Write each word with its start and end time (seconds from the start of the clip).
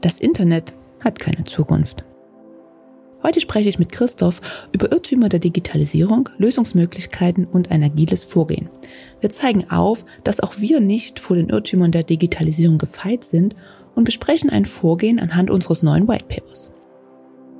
Das 0.00 0.18
Internet 0.18 0.72
hat 1.00 1.18
keine 1.18 1.44
Zukunft. 1.44 2.04
Heute 3.26 3.40
spreche 3.40 3.70
ich 3.70 3.78
mit 3.78 3.90
Christoph 3.90 4.42
über 4.72 4.92
Irrtümer 4.92 5.30
der 5.30 5.40
Digitalisierung, 5.40 6.28
Lösungsmöglichkeiten 6.36 7.46
und 7.46 7.70
ein 7.70 7.82
agiles 7.82 8.22
Vorgehen. 8.22 8.68
Wir 9.22 9.30
zeigen 9.30 9.70
auf, 9.70 10.04
dass 10.24 10.40
auch 10.40 10.58
wir 10.58 10.80
nicht 10.80 11.18
vor 11.18 11.36
den 11.36 11.48
Irrtümern 11.48 11.90
der 11.90 12.02
Digitalisierung 12.02 12.76
gefeit 12.76 13.24
sind 13.24 13.56
und 13.94 14.04
besprechen 14.04 14.50
ein 14.50 14.66
Vorgehen 14.66 15.18
anhand 15.18 15.50
unseres 15.50 15.82
neuen 15.82 16.06
White 16.06 16.26
Papers. 16.28 16.70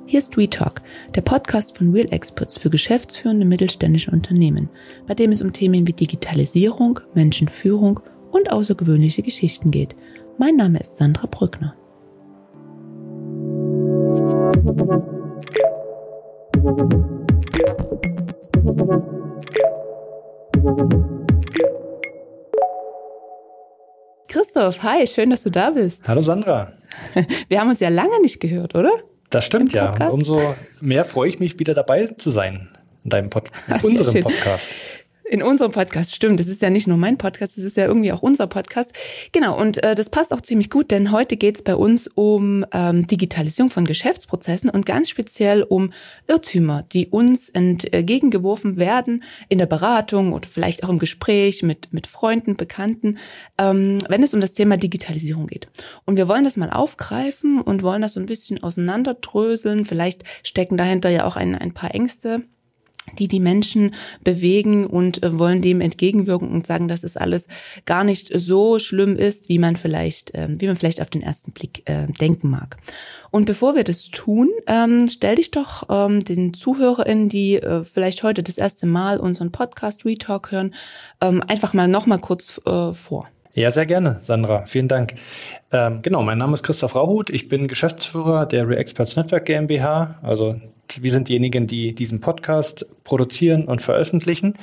Hier 0.05 0.19
ist 0.19 0.37
WeTalk, 0.37 0.83
der 1.15 1.21
Podcast 1.21 1.75
von 1.75 1.91
Real 1.91 2.11
Experts 2.11 2.59
für 2.59 2.69
geschäftsführende 2.69 3.43
mittelständische 3.43 4.11
Unternehmen, 4.11 4.69
bei 5.07 5.15
dem 5.15 5.31
es 5.31 5.41
um 5.41 5.51
Themen 5.51 5.87
wie 5.87 5.93
Digitalisierung, 5.93 6.99
Menschenführung 7.15 8.01
und 8.31 8.51
außergewöhnliche 8.51 9.23
Geschichten 9.23 9.71
geht. 9.71 9.95
Mein 10.37 10.57
Name 10.57 10.79
ist 10.79 10.97
Sandra 10.97 11.25
Brückner. 11.25 11.73
Christoph, 24.27 24.83
hi, 24.83 25.05
schön, 25.05 25.29
dass 25.29 25.43
du 25.43 25.49
da 25.49 25.71
bist. 25.71 26.07
Hallo 26.07 26.21
Sandra. 26.21 26.71
Wir 27.49 27.59
haben 27.59 27.69
uns 27.69 27.79
ja 27.79 27.89
lange 27.89 28.21
nicht 28.21 28.39
gehört, 28.39 28.75
oder? 28.75 28.91
Das 29.29 29.45
stimmt 29.45 29.73
ja. 29.73 29.91
Und 29.91 30.01
umso 30.11 30.41
mehr 30.79 31.03
freue 31.03 31.27
ich 31.27 31.39
mich, 31.39 31.59
wieder 31.59 31.73
dabei 31.73 32.07
zu 32.07 32.31
sein 32.31 32.69
in 33.03 33.09
deinem 33.09 33.29
Pod 33.29 33.49
in 33.67 33.97
unserem 33.97 34.21
Podcast. 34.21 34.75
In 35.27 35.41
unserem 35.41 35.71
Podcast, 35.71 36.13
stimmt. 36.13 36.39
Das 36.39 36.47
ist 36.47 36.61
ja 36.61 36.69
nicht 36.69 36.85
nur 36.85 36.97
mein 36.97 37.17
Podcast, 37.17 37.57
das 37.57 37.63
ist 37.63 37.77
ja 37.77 37.87
irgendwie 37.87 38.11
auch 38.11 38.21
unser 38.21 38.45
Podcast. 38.45 38.93
Genau, 39.31 39.59
und 39.59 39.83
äh, 39.83 39.95
das 39.95 40.11
passt 40.11 40.31
auch 40.31 40.41
ziemlich 40.41 40.69
gut, 40.69 40.91
denn 40.91 41.11
heute 41.11 41.35
geht 41.35 41.55
es 41.55 41.61
bei 41.63 41.75
uns 41.75 42.07
um 42.13 42.63
ähm, 42.71 43.07
Digitalisierung 43.07 43.71
von 43.71 43.85
Geschäftsprozessen 43.85 44.69
und 44.69 44.85
ganz 44.85 45.09
speziell 45.09 45.63
um 45.63 45.91
Irrtümer, 46.27 46.83
die 46.83 47.07
uns 47.07 47.49
entgegengeworfen 47.49 48.77
werden 48.77 49.23
in 49.49 49.57
der 49.57 49.65
Beratung 49.65 50.31
oder 50.31 50.47
vielleicht 50.47 50.83
auch 50.83 50.89
im 50.89 50.99
Gespräch 50.99 51.63
mit, 51.63 51.91
mit 51.91 52.05
Freunden, 52.05 52.55
Bekannten, 52.55 53.17
ähm, 53.57 53.97
wenn 54.07 54.21
es 54.21 54.35
um 54.35 54.41
das 54.41 54.53
Thema 54.53 54.77
Digitalisierung 54.77 55.47
geht. 55.47 55.69
Und 56.05 56.17
wir 56.17 56.27
wollen 56.27 56.43
das 56.43 56.55
mal 56.55 56.69
aufgreifen 56.69 57.61
und 57.61 57.81
wollen 57.81 58.03
das 58.03 58.13
so 58.13 58.19
ein 58.19 58.27
bisschen 58.27 58.61
auseinanderdröseln. 58.61 59.85
Vielleicht 59.85 60.23
stecken 60.43 60.77
dahinter 60.77 61.09
ja 61.09 61.25
auch 61.25 61.35
ein, 61.35 61.55
ein 61.55 61.73
paar 61.73 61.95
Ängste 61.95 62.43
die 63.13 63.27
die 63.27 63.39
Menschen 63.39 63.93
bewegen 64.23 64.85
und 64.85 65.23
äh, 65.23 65.37
wollen 65.37 65.61
dem 65.61 65.81
entgegenwirken 65.81 66.49
und 66.49 66.67
sagen, 66.67 66.87
dass 66.87 67.03
es 67.03 67.17
alles 67.17 67.47
gar 67.85 68.03
nicht 68.03 68.31
so 68.33 68.79
schlimm 68.79 69.15
ist, 69.15 69.49
wie 69.49 69.59
man 69.59 69.75
vielleicht, 69.75 70.33
äh, 70.33 70.47
wie 70.49 70.67
man 70.67 70.75
vielleicht 70.75 71.01
auf 71.01 71.09
den 71.09 71.21
ersten 71.21 71.51
Blick 71.51 71.83
äh, 71.85 72.07
denken 72.19 72.49
mag. 72.49 72.77
Und 73.31 73.45
bevor 73.45 73.75
wir 73.75 73.83
das 73.83 74.09
tun, 74.09 74.49
ähm, 74.67 75.07
stell 75.09 75.35
dich 75.35 75.51
doch 75.51 75.83
ähm, 75.89 76.21
den 76.21 76.53
ZuhörerInnen, 76.53 77.29
die 77.29 77.55
äh, 77.55 77.83
vielleicht 77.83 78.23
heute 78.23 78.43
das 78.43 78.57
erste 78.57 78.85
Mal 78.85 79.19
unseren 79.19 79.51
Podcast 79.51 80.05
Retalk 80.05 80.51
hören, 80.51 80.73
ähm, 81.21 81.43
einfach 81.47 81.73
mal 81.73 81.87
noch 81.87 82.05
mal 82.05 82.19
kurz 82.19 82.61
vor. 82.65 83.27
Ja, 83.53 83.71
sehr 83.71 83.85
gerne, 83.85 84.17
Sandra. 84.21 84.65
Vielen 84.65 84.89
Dank. 84.89 85.15
Ähm, 85.71 86.01
genau, 86.01 86.21
mein 86.23 86.37
Name 86.37 86.53
ist 86.53 86.63
Christoph 86.63 86.93
Rauhut. 86.93 87.29
Ich 87.29 87.47
bin 87.47 87.69
Geschäftsführer 87.69 88.45
der 88.45 88.67
Reexperts 88.67 89.15
Network 89.15 89.45
GmbH, 89.45 90.19
also 90.21 90.59
wir 90.99 91.11
sind 91.11 91.29
diejenigen, 91.29 91.67
die 91.67 91.93
diesen 91.93 92.19
Podcast 92.19 92.85
produzieren 93.03 93.65
und 93.65 93.81
veröffentlichen. 93.81 94.55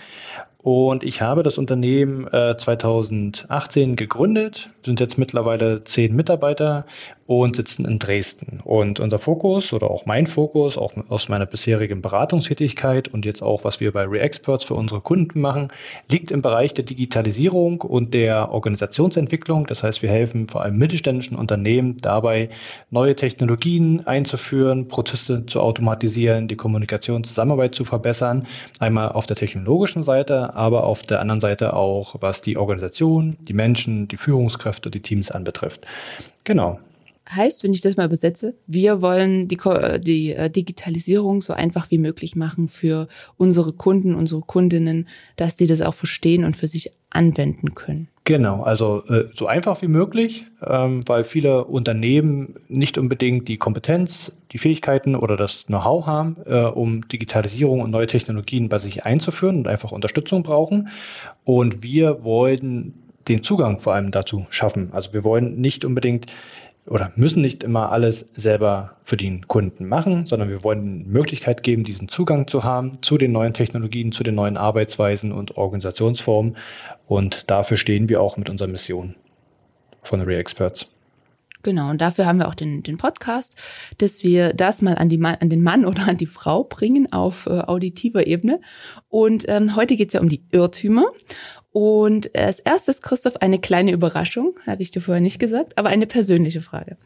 Und 0.62 1.02
ich 1.02 1.20
habe 1.20 1.42
das 1.42 1.58
Unternehmen 1.58 2.28
äh, 2.28 2.56
2018 2.56 3.96
gegründet, 3.96 4.70
sind 4.84 5.00
jetzt 5.00 5.18
mittlerweile 5.18 5.82
zehn 5.82 6.14
Mitarbeiter 6.14 6.86
und 7.40 7.56
sitzen 7.56 7.84
in 7.84 7.98
Dresden. 7.98 8.60
Und 8.64 9.00
unser 9.00 9.18
Fokus 9.18 9.72
oder 9.72 9.90
auch 9.90 10.06
mein 10.06 10.26
Fokus, 10.26 10.76
auch 10.76 10.92
aus 11.08 11.28
meiner 11.28 11.46
bisherigen 11.46 12.02
Beratungstätigkeit 12.02 13.08
und 13.08 13.24
jetzt 13.24 13.42
auch, 13.42 13.64
was 13.64 13.80
wir 13.80 13.92
bei 13.92 14.04
ReExperts 14.04 14.64
für 14.64 14.74
unsere 14.74 15.00
Kunden 15.00 15.40
machen, 15.40 15.68
liegt 16.10 16.30
im 16.30 16.42
Bereich 16.42 16.74
der 16.74 16.84
Digitalisierung 16.84 17.80
und 17.80 18.14
der 18.14 18.52
Organisationsentwicklung. 18.52 19.66
Das 19.66 19.82
heißt, 19.82 20.02
wir 20.02 20.10
helfen 20.10 20.48
vor 20.48 20.62
allem 20.62 20.76
mittelständischen 20.78 21.36
Unternehmen 21.36 21.96
dabei, 21.98 22.48
neue 22.90 23.14
Technologien 23.14 24.06
einzuführen, 24.06 24.88
Prozesse 24.88 25.46
zu 25.46 25.60
automatisieren, 25.60 26.48
die 26.48 26.56
Kommunikation, 26.56 27.24
Zusammenarbeit 27.24 27.74
zu 27.74 27.84
verbessern. 27.84 28.46
Einmal 28.78 29.12
auf 29.12 29.26
der 29.26 29.36
technologischen 29.36 30.02
Seite, 30.02 30.54
aber 30.54 30.84
auf 30.84 31.02
der 31.02 31.20
anderen 31.20 31.40
Seite 31.40 31.74
auch, 31.74 32.16
was 32.20 32.42
die 32.42 32.56
Organisation, 32.56 33.36
die 33.40 33.52
Menschen, 33.52 34.08
die 34.08 34.16
Führungskräfte, 34.16 34.90
die 34.90 35.00
Teams 35.00 35.30
anbetrifft. 35.30 35.86
Genau. 36.44 36.78
Heißt, 37.30 37.62
wenn 37.62 37.72
ich 37.72 37.80
das 37.80 37.96
mal 37.96 38.06
übersetze, 38.06 38.54
wir 38.66 39.00
wollen 39.00 39.48
die, 39.48 39.58
die 40.00 40.32
äh, 40.32 40.50
Digitalisierung 40.50 41.40
so 41.40 41.52
einfach 41.52 41.90
wie 41.90 41.98
möglich 41.98 42.34
machen 42.34 42.68
für 42.68 43.08
unsere 43.36 43.72
Kunden, 43.72 44.14
unsere 44.14 44.40
Kundinnen, 44.40 45.08
dass 45.36 45.56
sie 45.56 45.66
das 45.66 45.82
auch 45.82 45.94
verstehen 45.94 46.44
und 46.44 46.56
für 46.56 46.66
sich 46.66 46.92
anwenden 47.10 47.74
können. 47.74 48.08
Genau, 48.24 48.62
also 48.62 49.04
äh, 49.06 49.24
so 49.32 49.46
einfach 49.46 49.82
wie 49.82 49.88
möglich, 49.88 50.46
ähm, 50.64 51.00
weil 51.06 51.24
viele 51.24 51.64
Unternehmen 51.64 52.54
nicht 52.68 52.96
unbedingt 52.96 53.48
die 53.48 53.56
Kompetenz, 53.56 54.30
die 54.52 54.58
Fähigkeiten 54.58 55.16
oder 55.16 55.36
das 55.36 55.66
Know-how 55.66 56.06
haben, 56.06 56.36
äh, 56.46 56.62
um 56.64 57.06
Digitalisierung 57.08 57.80
und 57.80 57.90
neue 57.90 58.06
Technologien 58.06 58.68
bei 58.68 58.78
sich 58.78 59.04
einzuführen 59.04 59.58
und 59.58 59.68
einfach 59.68 59.90
Unterstützung 59.90 60.44
brauchen. 60.44 60.88
Und 61.44 61.82
wir 61.82 62.22
wollen 62.22 62.94
den 63.28 63.42
Zugang 63.42 63.80
vor 63.80 63.94
allem 63.94 64.10
dazu 64.10 64.46
schaffen. 64.50 64.90
Also 64.92 65.12
wir 65.12 65.24
wollen 65.24 65.60
nicht 65.60 65.84
unbedingt 65.84 66.26
oder 66.86 67.12
müssen 67.16 67.42
nicht 67.42 67.62
immer 67.62 67.92
alles 67.92 68.26
selber 68.34 68.96
für 69.04 69.16
den 69.16 69.46
Kunden 69.46 69.86
machen, 69.86 70.26
sondern 70.26 70.48
wir 70.48 70.64
wollen 70.64 71.06
Möglichkeit 71.08 71.62
geben, 71.62 71.84
diesen 71.84 72.08
Zugang 72.08 72.48
zu 72.48 72.64
haben 72.64 72.98
zu 73.02 73.18
den 73.18 73.32
neuen 73.32 73.54
Technologien, 73.54 74.12
zu 74.12 74.24
den 74.24 74.34
neuen 74.34 74.56
Arbeitsweisen 74.56 75.32
und 75.32 75.56
Organisationsformen. 75.56 76.56
Und 77.06 77.50
dafür 77.50 77.76
stehen 77.76 78.08
wir 78.08 78.20
auch 78.20 78.36
mit 78.36 78.50
unserer 78.50 78.68
Mission 78.68 79.14
von 80.02 80.20
Re-Experts. 80.22 80.88
Genau, 81.62 81.90
und 81.90 82.00
dafür 82.00 82.26
haben 82.26 82.38
wir 82.38 82.48
auch 82.48 82.56
den, 82.56 82.82
den 82.82 82.96
Podcast, 82.96 83.56
dass 83.98 84.24
wir 84.24 84.52
das 84.52 84.82
mal 84.82 84.96
an, 84.96 85.08
die 85.08 85.18
Mann, 85.18 85.36
an 85.36 85.48
den 85.48 85.62
Mann 85.62 85.84
oder 85.84 86.08
an 86.08 86.16
die 86.16 86.26
Frau 86.26 86.64
bringen 86.64 87.12
auf 87.12 87.46
äh, 87.46 87.60
auditiver 87.60 88.26
Ebene. 88.26 88.60
Und 89.08 89.44
ähm, 89.48 89.76
heute 89.76 89.94
geht 89.96 90.08
es 90.08 90.14
ja 90.14 90.20
um 90.20 90.28
die 90.28 90.42
Irrtümer. 90.50 91.04
Und 91.72 92.34
als 92.36 92.60
erstes, 92.60 93.00
Christoph, 93.00 93.36
eine 93.36 93.58
kleine 93.58 93.92
Überraschung, 93.92 94.54
habe 94.66 94.82
ich 94.82 94.90
dir 94.90 95.00
vorher 95.00 95.22
nicht 95.22 95.38
gesagt, 95.38 95.78
aber 95.78 95.88
eine 95.88 96.06
persönliche 96.06 96.60
Frage. 96.60 96.98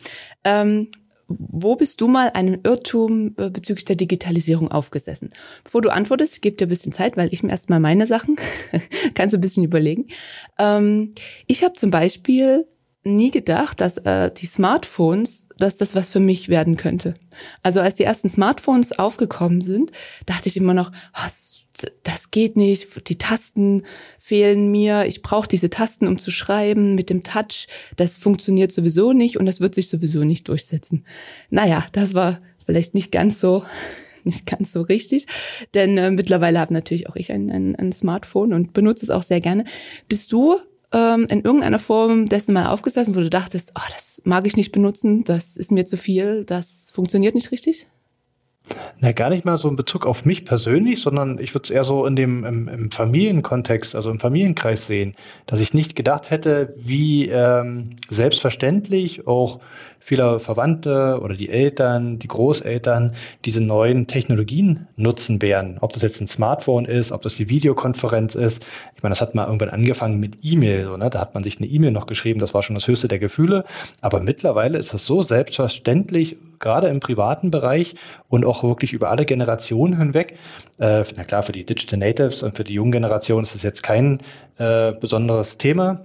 Ähm, 0.45 0.89
wo 1.29 1.75
bist 1.75 2.01
du 2.01 2.07
mal 2.07 2.31
einem 2.31 2.61
Irrtum 2.63 3.35
äh, 3.37 3.51
bezüglich 3.51 3.85
der 3.85 3.97
Digitalisierung 3.97 4.71
aufgesessen? 4.71 5.31
Bevor 5.65 5.83
du 5.83 5.91
antwortest, 5.91 6.35
ich 6.35 6.41
gebe 6.41 6.57
dir 6.57 6.67
ein 6.67 6.71
bisschen 6.71 6.93
Zeit, 6.93 7.17
weil 7.17 7.33
ich 7.33 7.43
mir 7.43 7.51
erstmal 7.51 7.81
meine 7.81 8.07
Sachen, 8.07 8.37
kannst 9.15 9.35
du 9.35 9.39
ein 9.39 9.41
bisschen 9.41 9.65
überlegen. 9.65 10.07
Ähm, 10.59 11.15
ich 11.47 11.65
habe 11.65 11.75
zum 11.75 11.91
Beispiel 11.91 12.67
nie 13.03 13.31
gedacht, 13.31 13.81
dass 13.81 13.99
äh, 13.99 14.31
die 14.33 14.47
Smartphones, 14.47 15.49
dass 15.59 15.77
das 15.77 15.95
was 15.95 16.09
für 16.09 16.21
mich 16.21 16.49
werden 16.49 16.77
könnte. 16.77 17.15
Also 17.63 17.81
als 17.81 17.95
die 17.95 18.05
ersten 18.05 18.29
Smartphones 18.29 18.99
aufgekommen 18.99 19.61
sind, 19.61 19.93
dachte 20.27 20.49
ich 20.49 20.57
immer 20.57 20.75
noch, 20.75 20.93
oh, 21.15 21.29
das 22.03 22.31
geht 22.31 22.57
nicht, 22.57 23.09
die 23.09 23.19
Tasten 23.19 23.83
fehlen 24.19 24.71
mir, 24.71 25.07
ich 25.07 25.23
brauche 25.23 25.49
diese 25.49 25.71
Tasten, 25.71 26.07
um 26.07 26.19
zu 26.19 26.31
schreiben 26.31 26.95
mit 26.95 27.11
dem 27.11 27.23
Touch, 27.23 27.69
das 27.97 28.19
funktioniert 28.19 28.73
sowieso 28.73 29.13
nicht 29.13 29.39
und 29.39 29.47
das 29.47 29.61
wird 29.61 29.75
sich 29.75 29.89
sowieso 29.89 30.25
nicht 30.25 30.49
durchsetzen. 30.49 31.05
Naja, 31.51 31.87
das 31.93 32.15
war 32.15 32.41
vielleicht 32.65 32.95
nicht 32.95 33.13
ganz 33.13 33.41
so 33.41 33.65
nicht 34.25 34.47
ganz 34.47 34.73
so 34.73 34.83
richtig, 34.83 35.27
denn 35.75 35.97
äh, 35.99 36.11
mittlerweile 36.11 36.59
habe 36.59 36.75
natürlich 36.75 37.09
auch 37.09 37.15
ich 37.15 37.31
ein, 37.31 37.49
ein, 37.49 37.77
ein 37.77 37.93
Smartphone 37.93 38.53
und 38.53 38.73
benutze 38.73 39.07
es 39.07 39.11
auch 39.11 39.23
sehr 39.23 39.41
gerne. 39.41 39.65
Bist 40.09 40.33
du 40.33 40.59
ähm, 40.93 41.27
in 41.29 41.43
irgendeiner 41.43 41.79
Form 41.79 42.27
dessen 42.27 42.53
mal 42.53 42.67
aufgesessen, 42.67 43.15
wo 43.15 43.21
du 43.21 43.31
dachtest, 43.31 43.73
oh, 43.77 43.89
das 43.95 44.21
mag 44.25 44.47
ich 44.47 44.57
nicht 44.57 44.73
benutzen, 44.73 45.23
das 45.25 45.57
ist 45.57 45.71
mir 45.71 45.85
zu 45.85 45.97
viel, 45.97 46.45
das 46.45 46.91
funktioniert 46.93 47.35
nicht 47.35 47.53
richtig? 47.53 47.87
Na, 48.99 49.13
gar 49.13 49.31
nicht 49.31 49.45
mal 49.45 49.57
so 49.57 49.69
in 49.69 49.77
Bezug 49.77 50.07
auf 50.07 50.25
mich 50.25 50.45
persönlich, 50.45 51.01
sondern 51.01 51.39
ich 51.39 51.55
würde 51.55 51.65
es 51.65 51.71
eher 51.71 51.85
so 51.85 52.05
in 52.07 52.17
dem 52.17 52.45
im, 52.45 52.69
im, 52.69 52.91
Familienkontext, 52.91 53.95
also 53.95 54.11
im 54.11 54.19
Familienkreis 54.19 54.87
sehen, 54.87 55.15
dass 55.47 55.61
ich 55.61 55.75
nicht 55.75 55.95
gedacht 55.95 56.31
hätte, 56.31 56.75
wie 56.77 57.29
ähm, 57.29 57.97
selbstverständlich 58.09 59.27
auch 59.27 59.61
viele 60.07 60.39
Verwandte 60.39 61.19
oder 61.21 61.35
die 61.35 61.49
Eltern, 61.49 62.21
die 62.21 62.29
Großeltern 62.29 63.17
diese 63.45 63.61
neuen 63.61 64.07
Technologien 64.07 64.87
nutzen 64.95 65.43
werden. 65.43 65.79
Ob 65.81 65.93
das 65.95 66.03
jetzt 66.03 66.21
ein 66.21 66.29
Smartphone 66.29 66.85
ist, 66.85 67.11
ob 67.11 67.23
das 67.23 67.35
die 67.35 67.49
Videokonferenz 67.49 68.37
ist. 68.37 68.65
Ich 68.95 69.03
meine, 69.03 69.15
das 69.15 69.21
hat 69.21 69.35
mal 69.35 69.47
irgendwann 69.47 69.71
angefangen 69.71 70.21
mit 70.21 70.39
E-Mail. 70.43 70.85
So, 70.85 70.97
ne? 70.97 71.11
Da 71.11 71.19
hat 71.19 71.35
man 71.35 71.43
sich 71.43 71.59
eine 71.59 71.67
E-Mail 71.67 71.91
noch 71.91 72.07
geschrieben, 72.07 72.39
das 72.39 72.55
war 72.55 72.63
schon 72.63 72.75
das 72.75 72.87
höchste 72.87 73.09
der 73.09 73.19
Gefühle. 73.19 73.65
Aber 74.01 74.21
mittlerweile 74.21 74.79
ist 74.79 74.95
das 74.95 75.05
so 75.05 75.23
selbstverständlich, 75.23 76.37
gerade 76.61 76.87
im 76.87 77.01
privaten 77.01 77.51
Bereich 77.51 77.97
und 78.29 78.45
auch 78.45 78.63
wirklich 78.63 78.93
über 78.93 79.11
alle 79.11 79.25
Generationen 79.25 79.99
hinweg. 79.99 80.39
Äh, 80.79 81.03
na 81.17 81.25
klar, 81.25 81.43
für 81.43 81.51
die 81.51 81.65
Digital 81.65 81.99
Natives 81.99 82.45
und 82.45 82.57
für 82.57 82.63
die 82.63 82.75
jungen 82.75 82.93
Generationen 82.93 83.43
ist 83.43 83.57
es 83.57 83.65
jetzt 83.65 83.83
kein 83.83 84.21
äh, 84.59 84.93
besonderes 84.93 85.59
Thema. 85.59 86.01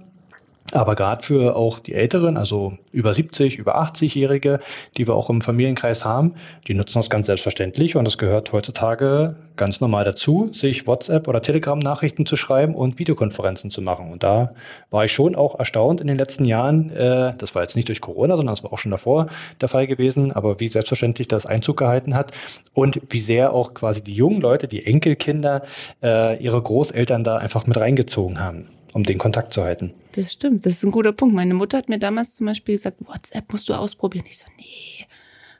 Aber 0.74 0.94
gerade 0.94 1.22
für 1.22 1.54
auch 1.54 1.78
die 1.78 1.92
Älteren, 1.92 2.38
also 2.38 2.72
über 2.92 3.12
70, 3.12 3.58
über 3.58 3.80
80-Jährige, 3.82 4.60
die 4.96 5.06
wir 5.06 5.14
auch 5.14 5.28
im 5.28 5.42
Familienkreis 5.42 6.04
haben, 6.04 6.34
die 6.66 6.74
nutzen 6.74 6.98
das 6.98 7.10
ganz 7.10 7.26
selbstverständlich 7.26 7.94
und 7.94 8.04
das 8.04 8.16
gehört 8.16 8.52
heutzutage 8.52 9.36
ganz 9.56 9.82
normal 9.82 10.04
dazu, 10.04 10.48
sich 10.52 10.86
WhatsApp 10.86 11.28
oder 11.28 11.42
Telegram-Nachrichten 11.42 12.24
zu 12.24 12.36
schreiben 12.36 12.74
und 12.74 12.98
Videokonferenzen 12.98 13.68
zu 13.68 13.82
machen. 13.82 14.10
Und 14.10 14.22
da 14.22 14.54
war 14.90 15.04
ich 15.04 15.12
schon 15.12 15.34
auch 15.34 15.58
erstaunt 15.58 16.00
in 16.00 16.06
den 16.06 16.16
letzten 16.16 16.46
Jahren, 16.46 16.90
äh, 16.90 17.34
das 17.36 17.54
war 17.54 17.62
jetzt 17.62 17.76
nicht 17.76 17.88
durch 17.88 18.00
Corona, 18.00 18.36
sondern 18.36 18.54
das 18.54 18.64
war 18.64 18.72
auch 18.72 18.78
schon 18.78 18.92
davor 18.92 19.26
der 19.60 19.68
Fall 19.68 19.86
gewesen, 19.86 20.32
aber 20.32 20.58
wie 20.58 20.68
selbstverständlich 20.68 21.28
das 21.28 21.44
Einzug 21.44 21.76
gehalten 21.76 22.14
hat 22.14 22.32
und 22.72 23.00
wie 23.10 23.20
sehr 23.20 23.52
auch 23.52 23.74
quasi 23.74 24.02
die 24.02 24.14
jungen 24.14 24.40
Leute, 24.40 24.68
die 24.68 24.86
Enkelkinder, 24.86 25.62
äh, 26.02 26.42
ihre 26.42 26.62
Großeltern 26.62 27.24
da 27.24 27.36
einfach 27.36 27.66
mit 27.66 27.76
reingezogen 27.76 28.40
haben 28.40 28.68
um 28.92 29.04
den 29.04 29.18
Kontakt 29.18 29.52
zu 29.52 29.62
halten. 29.62 29.94
Das 30.12 30.32
stimmt, 30.32 30.66
das 30.66 30.74
ist 30.74 30.84
ein 30.84 30.90
guter 30.90 31.12
Punkt. 31.12 31.34
Meine 31.34 31.54
Mutter 31.54 31.78
hat 31.78 31.88
mir 31.88 31.98
damals 31.98 32.36
zum 32.36 32.46
Beispiel 32.46 32.74
gesagt, 32.74 32.98
WhatsApp 33.06 33.50
musst 33.52 33.68
du 33.68 33.74
ausprobieren. 33.74 34.24
Ich 34.28 34.38
so, 34.38 34.46
nee. 34.58 35.06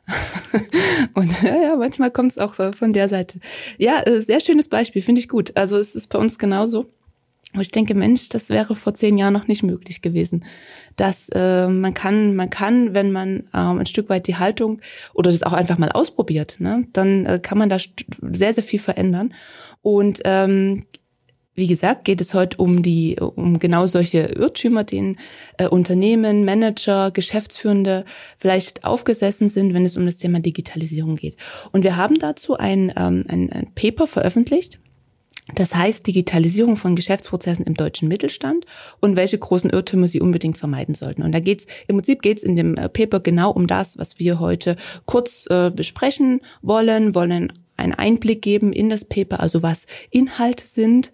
und 1.14 1.42
ja, 1.42 1.62
ja, 1.62 1.76
manchmal 1.76 2.10
kommt 2.10 2.32
es 2.32 2.38
auch 2.38 2.54
so 2.54 2.72
von 2.72 2.92
der 2.92 3.08
Seite. 3.08 3.40
Ja, 3.78 4.02
äh, 4.02 4.20
sehr 4.20 4.40
schönes 4.40 4.68
Beispiel, 4.68 5.02
finde 5.02 5.20
ich 5.20 5.28
gut. 5.28 5.56
Also 5.56 5.78
es 5.78 5.94
ist 5.94 6.08
bei 6.08 6.18
uns 6.18 6.38
genauso. 6.38 6.90
Und 7.54 7.60
ich 7.60 7.70
denke, 7.70 7.94
Mensch, 7.94 8.30
das 8.30 8.48
wäre 8.48 8.74
vor 8.74 8.94
zehn 8.94 9.18
Jahren 9.18 9.34
noch 9.34 9.46
nicht 9.46 9.62
möglich 9.62 10.00
gewesen. 10.00 10.44
Dass 10.96 11.28
äh, 11.34 11.68
man 11.68 11.92
kann, 11.92 12.34
man 12.34 12.48
kann, 12.48 12.94
wenn 12.94 13.12
man 13.12 13.48
ähm, 13.54 13.78
ein 13.78 13.86
Stück 13.86 14.08
weit 14.08 14.26
die 14.26 14.36
Haltung 14.36 14.80
oder 15.12 15.30
das 15.30 15.42
auch 15.42 15.52
einfach 15.52 15.78
mal 15.78 15.90
ausprobiert, 15.90 16.56
ne, 16.58 16.86
dann 16.92 17.26
äh, 17.26 17.40
kann 17.42 17.58
man 17.58 17.68
da 17.68 17.76
sehr, 18.22 18.54
sehr 18.54 18.62
viel 18.62 18.80
verändern. 18.80 19.34
Und 19.82 20.20
ähm, 20.24 20.84
wie 21.54 21.66
gesagt, 21.66 22.04
geht 22.04 22.20
es 22.20 22.32
heute 22.32 22.56
um 22.56 22.82
die, 22.82 23.16
um 23.18 23.58
genau 23.58 23.86
solche 23.86 24.20
Irrtümer, 24.20 24.84
denen 24.84 25.18
äh, 25.58 25.68
Unternehmen, 25.68 26.44
Manager, 26.44 27.10
Geschäftsführende 27.10 28.04
vielleicht 28.38 28.84
aufgesessen 28.84 29.48
sind, 29.48 29.74
wenn 29.74 29.84
es 29.84 29.96
um 29.96 30.06
das 30.06 30.16
Thema 30.16 30.40
Digitalisierung 30.40 31.16
geht. 31.16 31.36
Und 31.70 31.82
wir 31.82 31.96
haben 31.96 32.18
dazu 32.18 32.56
ein, 32.56 32.92
ähm, 32.96 33.24
ein, 33.28 33.52
ein 33.52 33.72
Paper 33.74 34.06
veröffentlicht. 34.06 34.78
Das 35.56 35.74
heißt 35.74 36.06
Digitalisierung 36.06 36.76
von 36.76 36.94
Geschäftsprozessen 36.94 37.66
im 37.66 37.74
deutschen 37.74 38.06
Mittelstand 38.06 38.64
und 39.00 39.16
welche 39.16 39.36
großen 39.36 39.70
Irrtümer 39.70 40.06
sie 40.06 40.20
unbedingt 40.20 40.56
vermeiden 40.56 40.94
sollten. 40.94 41.22
Und 41.22 41.32
da 41.32 41.40
geht's 41.40 41.66
im 41.88 41.96
Prinzip 41.96 42.22
geht's 42.22 42.44
in 42.44 42.54
dem 42.54 42.76
äh, 42.76 42.88
Paper 42.88 43.20
genau 43.20 43.50
um 43.50 43.66
das, 43.66 43.98
was 43.98 44.18
wir 44.20 44.38
heute 44.38 44.76
kurz 45.04 45.44
äh, 45.50 45.70
besprechen 45.70 46.40
wollen, 46.62 47.14
wollen 47.14 47.52
einen 47.82 47.94
Einblick 47.94 48.42
geben 48.42 48.72
in 48.72 48.88
das 48.88 49.04
Paper, 49.04 49.40
also 49.40 49.62
was 49.62 49.86
Inhalte 50.10 50.64
sind 50.66 51.12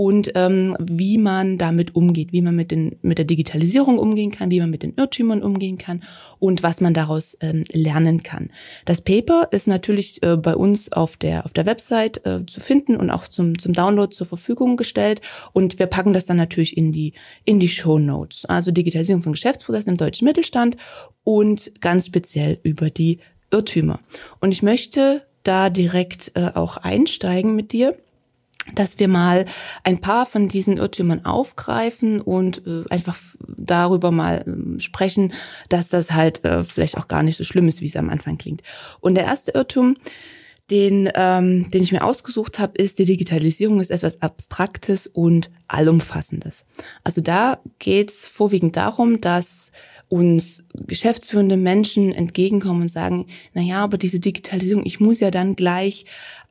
und 0.00 0.32
ähm, 0.34 0.74
wie 0.80 1.18
man 1.18 1.58
damit 1.58 1.94
umgeht, 1.94 2.32
wie 2.32 2.40
man 2.40 2.56
mit, 2.56 2.70
den, 2.70 2.96
mit 3.02 3.18
der 3.18 3.26
Digitalisierung 3.26 3.98
umgehen 3.98 4.30
kann, 4.30 4.50
wie 4.50 4.60
man 4.60 4.70
mit 4.70 4.82
den 4.82 4.94
Irrtümern 4.94 5.42
umgehen 5.42 5.76
kann 5.76 6.04
und 6.38 6.62
was 6.62 6.80
man 6.80 6.94
daraus 6.94 7.36
ähm, 7.42 7.64
lernen 7.70 8.22
kann. 8.22 8.50
Das 8.86 9.02
Paper 9.02 9.48
ist 9.50 9.68
natürlich 9.68 10.22
äh, 10.22 10.38
bei 10.38 10.56
uns 10.56 10.90
auf 10.90 11.18
der, 11.18 11.44
auf 11.44 11.52
der 11.52 11.66
Website 11.66 12.24
äh, 12.24 12.46
zu 12.46 12.60
finden 12.60 12.96
und 12.96 13.10
auch 13.10 13.28
zum, 13.28 13.58
zum 13.58 13.74
Download 13.74 14.10
zur 14.14 14.26
Verfügung 14.26 14.78
gestellt 14.78 15.20
und 15.52 15.78
wir 15.78 15.86
packen 15.86 16.14
das 16.14 16.24
dann 16.24 16.38
natürlich 16.38 16.78
in 16.78 16.92
die, 16.92 17.12
in 17.44 17.60
die 17.60 17.68
Show 17.68 17.98
Notes. 17.98 18.46
Also 18.46 18.70
Digitalisierung 18.70 19.22
von 19.22 19.32
Geschäftsprozessen 19.32 19.90
im 19.90 19.96
deutschen 19.98 20.24
Mittelstand 20.24 20.78
und 21.24 21.72
ganz 21.82 22.06
speziell 22.06 22.58
über 22.62 22.88
die 22.88 23.18
Irrtümer. 23.50 24.00
Und 24.40 24.52
ich 24.52 24.62
möchte 24.62 25.26
da 25.42 25.70
direkt 25.70 26.32
äh, 26.34 26.50
auch 26.54 26.76
einsteigen 26.76 27.54
mit 27.54 27.72
dir 27.72 27.96
dass 28.74 28.98
wir 28.98 29.08
mal 29.08 29.46
ein 29.84 30.00
paar 30.00 30.26
von 30.26 30.48
diesen 30.48 30.76
Irrtümern 30.76 31.24
aufgreifen 31.24 32.20
und 32.20 32.66
äh, 32.66 32.84
einfach 32.90 33.16
darüber 33.48 34.10
mal 34.10 34.44
äh, 34.46 34.80
sprechen, 34.80 35.32
dass 35.68 35.88
das 35.88 36.12
halt 36.12 36.44
äh, 36.44 36.64
vielleicht 36.64 36.96
auch 36.96 37.08
gar 37.08 37.22
nicht 37.22 37.36
so 37.36 37.44
schlimm 37.44 37.68
ist, 37.68 37.80
wie 37.80 37.86
es 37.86 37.96
am 37.96 38.10
Anfang 38.10 38.38
klingt. 38.38 38.62
Und 39.00 39.14
der 39.14 39.24
erste 39.24 39.52
Irrtum, 39.52 39.96
den, 40.70 41.10
ähm, 41.14 41.70
den 41.70 41.82
ich 41.82 41.90
mir 41.90 42.04
ausgesucht 42.04 42.58
habe, 42.58 42.80
ist, 42.80 42.98
die 42.98 43.04
Digitalisierung 43.04 43.80
ist 43.80 43.90
etwas 43.90 44.22
Abstraktes 44.22 45.06
und 45.06 45.50
Allumfassendes. 45.66 46.64
Also 47.02 47.20
da 47.20 47.58
geht's 47.78 48.26
vorwiegend 48.26 48.76
darum, 48.76 49.20
dass 49.20 49.72
uns 50.10 50.64
geschäftsführende 50.74 51.56
Menschen 51.56 52.12
entgegenkommen 52.12 52.82
und 52.82 52.90
sagen, 52.90 53.26
na 53.54 53.62
ja, 53.62 53.82
aber 53.82 53.96
diese 53.96 54.18
Digitalisierung, 54.20 54.84
ich 54.84 55.00
muss 55.00 55.20
ja 55.20 55.30
dann 55.30 55.54
gleich 55.56 56.04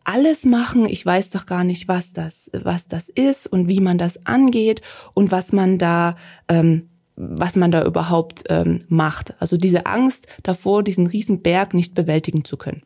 alles 0.05 0.45
machen. 0.45 0.85
Ich 0.87 1.05
weiß 1.05 1.29
doch 1.31 1.45
gar 1.45 1.65
nicht, 1.65 1.87
was 1.87 2.13
das, 2.13 2.49
was 2.53 2.87
das 2.87 3.09
ist 3.09 3.47
und 3.47 3.67
wie 3.67 3.81
man 3.81 3.97
das 3.97 4.25
angeht 4.25 4.81
und 5.13 5.31
was 5.31 5.51
man 5.51 5.77
da, 5.77 6.15
ähm, 6.47 6.87
was 7.17 7.57
man 7.57 7.69
da 7.69 7.83
überhaupt 7.83 8.43
ähm, 8.47 8.79
macht. 8.87 9.35
Also 9.41 9.57
diese 9.57 9.85
Angst 9.85 10.27
davor, 10.41 10.81
diesen 10.81 11.05
riesen 11.05 11.41
Berg 11.41 11.73
nicht 11.73 11.93
bewältigen 11.93 12.45
zu 12.45 12.55
können. 12.55 12.81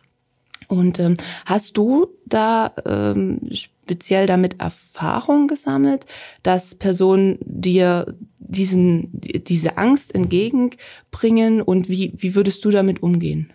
Und 0.68 1.00
ähm, 1.00 1.16
hast 1.46 1.78
du 1.78 2.08
da 2.26 2.72
ähm, 2.86 3.42
speziell 3.52 4.26
damit 4.26 4.60
Erfahrung 4.60 5.48
gesammelt, 5.48 6.06
dass 6.42 6.74
Personen 6.74 7.38
dir 7.42 8.16
diesen, 8.54 9.10
diese 9.14 9.78
Angst 9.78 10.16
entgegenbringen 10.16 11.62
und 11.62 11.90
wie, 11.90 12.14
wie 12.18 12.36
würdest 12.36 12.64
du 12.64 12.72
damit 12.72 13.04
umgehen? 13.04 13.52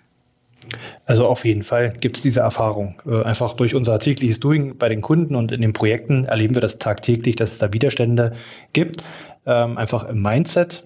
Also 1.06 1.26
auf 1.26 1.44
jeden 1.44 1.62
Fall 1.62 1.94
gibt 1.98 2.16
es 2.16 2.22
diese 2.22 2.40
Erfahrung. 2.40 3.00
Äh, 3.06 3.22
einfach 3.22 3.54
durch 3.54 3.74
unser 3.74 3.98
tägliches 3.98 4.40
Doing 4.40 4.76
bei 4.76 4.88
den 4.88 5.00
Kunden 5.00 5.34
und 5.34 5.52
in 5.52 5.62
den 5.62 5.72
Projekten 5.72 6.24
erleben 6.24 6.54
wir 6.54 6.60
das 6.60 6.78
tagtäglich, 6.78 7.36
dass 7.36 7.52
es 7.52 7.58
da 7.58 7.72
Widerstände 7.72 8.34
gibt. 8.72 9.02
Ähm, 9.46 9.78
einfach 9.78 10.04
im 10.04 10.20
Mindset 10.20 10.84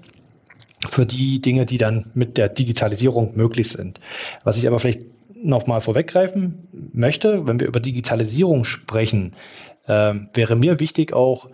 für 0.88 1.06
die 1.06 1.40
Dinge, 1.40 1.66
die 1.66 1.78
dann 1.78 2.10
mit 2.14 2.36
der 2.36 2.48
Digitalisierung 2.48 3.36
möglich 3.36 3.68
sind. 3.68 4.00
Was 4.44 4.56
ich 4.56 4.66
aber 4.66 4.78
vielleicht 4.78 5.02
nochmal 5.34 5.80
vorweggreifen 5.80 6.68
möchte, 6.92 7.46
wenn 7.46 7.58
wir 7.58 7.66
über 7.66 7.80
Digitalisierung 7.80 8.64
sprechen, 8.64 9.32
ähm, 9.88 10.28
wäre 10.34 10.56
mir 10.56 10.78
wichtig 10.78 11.12
auch, 11.12 11.48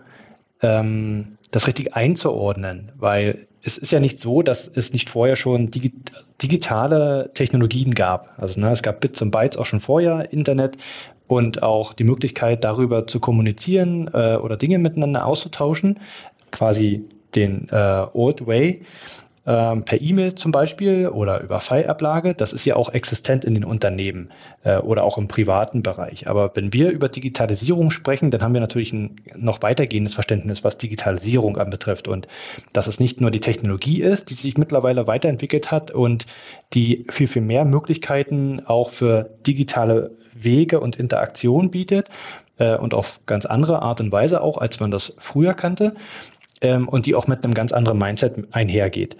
ähm, 0.61 1.37
das 1.51 1.67
richtig 1.67 1.95
einzuordnen, 1.95 2.91
weil 2.97 3.47
es 3.63 3.77
ist 3.77 3.91
ja 3.91 3.99
nicht 3.99 4.19
so, 4.19 4.41
dass 4.41 4.67
es 4.67 4.93
nicht 4.93 5.09
vorher 5.09 5.35
schon 5.35 5.71
digi 5.71 5.93
digitale 6.41 7.31
Technologien 7.33 7.93
gab. 7.93 8.33
Also 8.37 8.61
ne, 8.61 8.71
es 8.71 8.81
gab 8.81 9.01
Bits 9.01 9.21
und 9.21 9.31
Bytes 9.31 9.57
auch 9.57 9.65
schon 9.65 9.81
vorher, 9.81 10.31
Internet 10.31 10.77
und 11.27 11.61
auch 11.61 11.91
die 11.93 12.05
Möglichkeit, 12.05 12.63
darüber 12.63 13.07
zu 13.07 13.19
kommunizieren 13.19 14.09
äh, 14.13 14.37
oder 14.37 14.55
Dinge 14.55 14.79
miteinander 14.79 15.25
auszutauschen, 15.25 15.99
quasi 16.51 17.03
den 17.35 17.67
äh, 17.71 18.05
Old 18.13 18.47
Way 18.47 18.81
ähm, 19.49 19.83
per 19.83 19.99
E-Mail 19.99 20.35
zum 20.35 20.51
Beispiel 20.51 21.07
oder 21.07 21.41
über 21.41 21.59
File-Ablage. 21.59 22.35
Das 22.35 22.53
ist 22.53 22.65
ja 22.65 22.75
auch 22.75 22.93
existent 22.93 23.43
in 23.43 23.55
den 23.55 23.65
Unternehmen 23.65 24.29
äh, 24.63 24.77
oder 24.77 25.03
auch 25.03 25.17
im 25.17 25.27
privaten 25.27 25.81
Bereich. 25.81 26.27
Aber 26.27 26.51
wenn 26.55 26.71
wir 26.71 26.91
über 26.91 27.09
Digitalisierung 27.09 27.89
sprechen, 27.89 28.29
dann 28.29 28.43
haben 28.43 28.53
wir 28.53 28.61
natürlich 28.61 28.93
ein 28.93 29.15
noch 29.35 29.63
weitergehendes 29.63 30.13
Verständnis, 30.13 30.63
was 30.63 30.77
Digitalisierung 30.77 31.57
anbetrifft 31.57 32.07
und 32.07 32.27
dass 32.73 32.85
es 32.85 32.99
nicht 32.99 33.21
nur 33.21 33.31
die 33.31 33.39
Technologie 33.39 34.03
ist, 34.03 34.29
die 34.29 34.35
sich 34.35 34.55
mittlerweile 34.55 35.07
weiterentwickelt 35.07 35.71
hat 35.71 35.89
und 35.89 36.27
die 36.73 37.07
viel, 37.09 37.25
viel 37.25 37.41
mehr 37.41 37.65
Möglichkeiten 37.65 38.61
auch 38.67 38.91
für 38.91 39.31
digitale 39.47 40.11
Wege 40.35 40.79
und 40.79 40.95
Interaktion 40.95 41.71
bietet 41.71 42.09
äh, 42.59 42.77
und 42.77 42.93
auf 42.93 43.19
ganz 43.25 43.47
andere 43.47 43.81
Art 43.81 43.99
und 43.99 44.11
Weise 44.11 44.41
auch, 44.41 44.59
als 44.59 44.79
man 44.79 44.91
das 44.91 45.11
früher 45.17 45.55
kannte, 45.55 45.95
ähm, 46.61 46.87
und 46.87 47.05
die 47.05 47.15
auch 47.15 47.27
mit 47.27 47.43
einem 47.43 47.53
ganz 47.53 47.71
anderen 47.71 47.97
Mindset 47.97 48.47
einhergeht. 48.51 49.17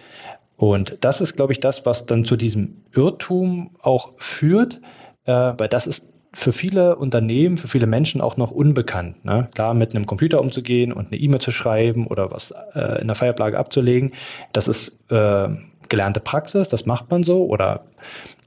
Und 0.57 0.97
das 1.01 1.21
ist, 1.21 1.35
glaube 1.35 1.53
ich, 1.53 1.59
das, 1.59 1.85
was 1.85 2.05
dann 2.05 2.25
zu 2.25 2.35
diesem 2.35 2.83
Irrtum 2.93 3.71
auch 3.81 4.11
führt, 4.17 4.81
äh, 5.25 5.53
weil 5.57 5.69
das 5.69 5.87
ist 5.87 6.05
für 6.33 6.51
viele 6.51 6.95
Unternehmen, 6.95 7.57
für 7.57 7.67
viele 7.67 7.87
Menschen 7.87 8.21
auch 8.21 8.37
noch 8.37 8.51
unbekannt. 8.51 9.25
Ne? 9.25 9.47
Klar, 9.55 9.73
mit 9.73 9.95
einem 9.95 10.05
Computer 10.05 10.39
umzugehen 10.41 10.93
und 10.93 11.07
eine 11.07 11.19
E-Mail 11.19 11.41
zu 11.41 11.51
schreiben 11.51 12.07
oder 12.07 12.31
was 12.31 12.53
äh, 12.75 13.01
in 13.01 13.07
der 13.07 13.15
Feierplage 13.15 13.57
abzulegen, 13.57 14.11
das 14.53 14.67
ist 14.67 14.91
äh, 15.09 15.49
gelernte 15.89 16.19
Praxis, 16.19 16.69
das 16.69 16.85
macht 16.85 17.09
man 17.09 17.23
so. 17.23 17.45
Oder 17.45 17.83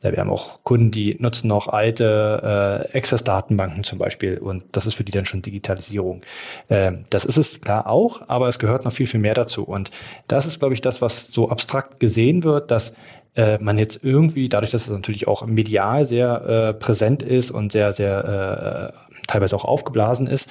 ja, 0.02 0.12
wir 0.12 0.18
haben 0.18 0.30
auch 0.30 0.62
Kunden, 0.62 0.90
die 0.90 1.16
nutzen 1.18 1.48
noch 1.48 1.68
alte 1.68 2.88
äh, 2.92 2.96
Access-Datenbanken 2.96 3.84
zum 3.84 3.98
Beispiel 3.98 4.38
und 4.38 4.64
das 4.72 4.86
ist 4.86 4.94
für 4.94 5.04
die 5.04 5.12
dann 5.12 5.24
schon 5.24 5.42
Digitalisierung. 5.42 6.22
Äh, 6.68 6.92
das 7.10 7.24
ist 7.24 7.36
es 7.36 7.60
klar 7.60 7.88
auch, 7.88 8.22
aber 8.28 8.48
es 8.48 8.58
gehört 8.58 8.84
noch 8.84 8.92
viel, 8.92 9.06
viel 9.06 9.20
mehr 9.20 9.34
dazu. 9.34 9.64
Und 9.64 9.90
das 10.28 10.46
ist, 10.46 10.60
glaube 10.60 10.74
ich, 10.74 10.80
das, 10.80 11.02
was 11.02 11.26
so 11.26 11.50
abstrakt 11.50 12.00
gesehen 12.00 12.44
wird, 12.44 12.70
dass 12.70 12.92
äh, 13.34 13.58
man 13.58 13.78
jetzt 13.78 14.00
irgendwie, 14.02 14.48
dadurch, 14.48 14.70
dass 14.70 14.82
es 14.82 14.90
natürlich 14.90 15.26
auch 15.26 15.46
medial 15.46 16.04
sehr 16.04 16.42
äh, 16.42 16.74
präsent 16.74 17.22
ist 17.22 17.50
und 17.50 17.72
sehr, 17.72 17.92
sehr 17.92 18.94
äh, 18.94 19.22
teilweise 19.26 19.56
auch 19.56 19.64
aufgeblasen 19.64 20.26
ist, 20.26 20.48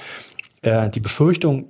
äh, 0.62 0.90
die 0.90 1.00
Befürchtung 1.00 1.68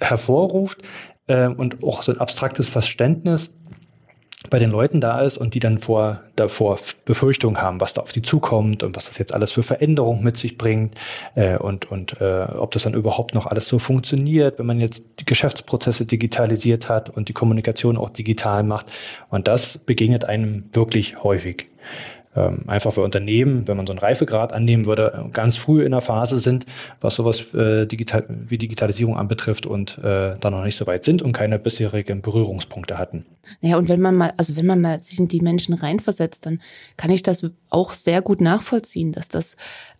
hervorruft 0.00 0.86
äh, 1.26 1.48
und 1.48 1.82
auch 1.82 2.02
so 2.02 2.12
ein 2.12 2.18
abstraktes 2.18 2.68
Verständnis, 2.68 3.50
bei 4.50 4.58
den 4.58 4.70
Leuten 4.70 5.00
da 5.00 5.20
ist 5.20 5.38
und 5.38 5.54
die 5.54 5.60
dann 5.60 5.78
vor, 5.78 6.22
davor 6.36 6.78
Befürchtungen 7.04 7.60
haben, 7.60 7.80
was 7.80 7.94
da 7.94 8.02
auf 8.02 8.12
die 8.12 8.22
zukommt 8.22 8.82
und 8.82 8.96
was 8.96 9.06
das 9.06 9.18
jetzt 9.18 9.34
alles 9.34 9.52
für 9.52 9.62
Veränderungen 9.62 10.22
mit 10.22 10.36
sich 10.36 10.58
bringt 10.58 10.94
äh, 11.34 11.56
und, 11.56 11.90
und 11.90 12.20
äh, 12.20 12.46
ob 12.56 12.72
das 12.72 12.82
dann 12.82 12.94
überhaupt 12.94 13.34
noch 13.34 13.46
alles 13.46 13.68
so 13.68 13.78
funktioniert, 13.78 14.58
wenn 14.58 14.66
man 14.66 14.80
jetzt 14.80 15.02
die 15.20 15.24
Geschäftsprozesse 15.24 16.06
digitalisiert 16.06 16.88
hat 16.88 17.10
und 17.10 17.28
die 17.28 17.32
Kommunikation 17.32 17.96
auch 17.96 18.10
digital 18.10 18.62
macht. 18.62 18.86
Und 19.30 19.48
das 19.48 19.78
begegnet 19.78 20.24
einem 20.24 20.64
wirklich 20.72 21.22
häufig. 21.22 21.66
Ähm, 22.38 22.62
einfach 22.68 22.92
für 22.92 23.02
Unternehmen, 23.02 23.66
wenn 23.66 23.76
man 23.76 23.86
so 23.86 23.92
einen 23.92 23.98
Reifegrad 23.98 24.52
annehmen 24.52 24.86
würde, 24.86 25.28
ganz 25.32 25.56
früh 25.56 25.82
in 25.82 25.90
der 25.90 26.00
Phase 26.00 26.38
sind, 26.38 26.66
was 27.00 27.16
sowas 27.16 27.52
äh, 27.52 27.88
wie 27.90 28.58
Digitalisierung 28.58 29.16
anbetrifft 29.16 29.66
und 29.66 29.98
äh, 29.98 30.36
da 30.38 30.50
noch 30.50 30.62
nicht 30.62 30.76
so 30.76 30.86
weit 30.86 31.04
sind 31.04 31.20
und 31.20 31.32
keine 31.32 31.58
bisherigen 31.58 32.22
Berührungspunkte 32.22 32.96
hatten. 32.96 33.26
Naja, 33.60 33.76
und 33.76 33.88
wenn 33.88 34.00
man 34.00 34.14
mal, 34.14 34.34
also 34.36 34.54
wenn 34.54 34.66
man 34.66 34.80
mal 34.80 35.00
sich 35.00 35.18
in 35.18 35.26
die 35.26 35.40
Menschen 35.40 35.74
reinversetzt, 35.74 36.46
dann 36.46 36.60
kann 36.96 37.10
ich 37.10 37.24
das 37.24 37.44
auch 37.70 37.92
sehr 37.92 38.22
gut 38.22 38.40
nachvollziehen, 38.40 39.10
dass 39.10 39.26
das 39.26 39.56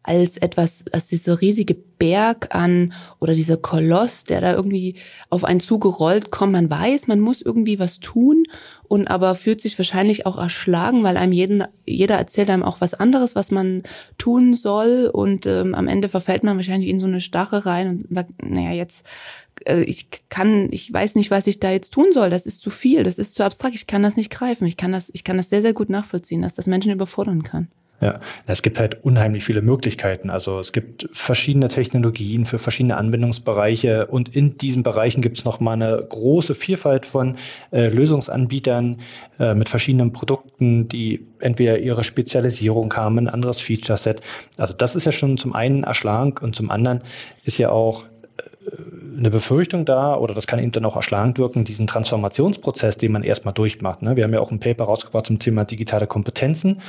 als 0.09 0.38
etwas, 0.38 0.85
als 0.91 1.09
dieser 1.09 1.41
riesige 1.43 1.75
Berg 1.75 2.55
an 2.55 2.95
oder 3.21 3.35
dieser 3.35 3.59
Koloss, 3.59 4.25
der 4.25 4.41
da 4.41 4.55
irgendwie 4.55 4.95
auf 5.29 5.45
einen 5.45 5.61
zugerollt 5.61 6.31
kommt. 6.31 6.53
Man 6.53 6.71
weiß, 6.71 7.09
man 7.09 7.21
muss 7.21 7.43
irgendwie 7.43 7.79
was 7.79 8.00
tun 8.00 8.45
und 8.85 9.09
aber 9.09 9.35
fühlt 9.35 9.61
sich 9.61 9.77
wahrscheinlich 9.79 10.25
auch 10.25 10.38
erschlagen, 10.38 11.05
weil 11.05 11.19
einem 11.19 11.33
jeden, 11.33 11.65
jeder 11.85 12.17
erzählt 12.17 12.49
einem 12.49 12.62
auch 12.62 12.81
was 12.81 12.95
anderes, 12.95 13.35
was 13.35 13.50
man 13.50 13.83
tun 14.17 14.55
soll 14.55 15.11
und 15.12 15.45
ähm, 15.45 15.75
am 15.75 15.88
Ende 15.88 16.09
verfällt 16.09 16.43
man 16.43 16.57
wahrscheinlich 16.57 16.88
in 16.88 17.00
so 17.00 17.07
eine 17.07 17.21
Stache 17.21 17.67
rein 17.67 17.88
und 17.88 18.07
sagt, 18.09 18.31
naja, 18.43 18.73
jetzt 18.73 19.05
äh, 19.67 19.83
ich 19.83 20.09
kann, 20.31 20.69
ich 20.71 20.91
weiß 20.91 21.17
nicht, 21.17 21.31
was 21.31 21.47
ich 21.47 21.61
da 21.61 21.71
jetzt 21.71 21.93
tun 21.93 22.12
soll. 22.12 22.31
Das 22.31 22.47
ist 22.47 22.62
zu 22.62 22.71
viel, 22.71 23.03
das 23.03 23.19
ist 23.19 23.35
zu 23.35 23.45
abstrakt. 23.45 23.75
Ich 23.75 23.87
kann 23.87 24.03
das 24.03 24.17
nicht 24.17 24.31
greifen. 24.31 24.67
Ich 24.67 24.79
kann 24.79 24.93
das, 24.93 25.11
ich 25.12 25.23
kann 25.23 25.37
das 25.37 25.50
sehr, 25.50 25.61
sehr 25.61 25.75
gut 25.75 25.91
nachvollziehen, 25.91 26.41
dass 26.41 26.55
das 26.55 26.67
Menschen 26.67 26.93
überfordern 26.93 27.43
kann. 27.43 27.69
Ja, 28.00 28.21
es 28.47 28.62
gibt 28.62 28.78
halt 28.78 29.02
unheimlich 29.05 29.45
viele 29.45 29.61
Möglichkeiten. 29.61 30.31
Also 30.31 30.61
es 30.61 30.73
gibt 30.73 31.09
verschiedene 31.11 31.69
Technologien 31.69 32.45
für 32.45 32.59
verschiedene 32.59 32.97
Anwendungsbereiche 32.97 34.07
und 34.07 34.35
in 34.37 34.57
diesen 34.57 34.85
Bereichen 34.85 35.21
gibt 35.21 35.38
es 35.38 35.45
nochmal 35.45 35.75
eine 35.75 36.07
große 36.09 36.55
Vielfalt 36.55 37.07
von 37.07 37.37
äh, 37.73 37.88
Lösungsanbietern 37.88 39.00
äh, 39.40 39.55
mit 39.55 39.69
verschiedenen 39.69 40.12
Produkten, 40.12 40.88
die 40.88 41.26
entweder 41.40 41.81
ihre 41.81 42.05
Spezialisierung 42.05 42.95
haben, 42.95 43.19
ein 43.19 43.28
anderes 43.28 43.61
Feature-Set. 43.61 44.21
Also 44.59 44.75
das 44.75 44.95
ist 44.95 45.05
ja 45.05 45.12
schon 45.12 45.37
zum 45.37 45.55
einen 45.55 45.83
erschlagend 45.83 46.40
und 46.40 46.55
zum 46.55 46.71
anderen 46.71 47.00
ist 47.45 47.59
ja 47.59 47.71
auch 47.71 48.05
eine 49.17 49.31
Befürchtung 49.31 49.85
da 49.85 50.17
oder 50.17 50.35
das 50.35 50.47
kann 50.47 50.59
eben 50.59 50.73
dann 50.73 50.85
auch 50.85 50.97
erschlagend 50.97 51.39
wirken, 51.39 51.65
diesen 51.65 51.87
Transformationsprozess, 51.87 52.97
den 52.97 53.13
man 53.13 53.25
erstmal 53.25 53.55
durchmacht. 53.55 54.03
Ne? 54.03 54.17
Wir 54.17 54.25
haben 54.25 54.33
ja 54.33 54.41
auch 54.41 54.51
ein 54.51 54.61
Paper 54.61 54.85
rausgebracht 54.85 55.27
zum 55.27 55.39
Thema 55.39 55.65
digitale 55.65 56.07
Kompetenzen, 56.07 56.81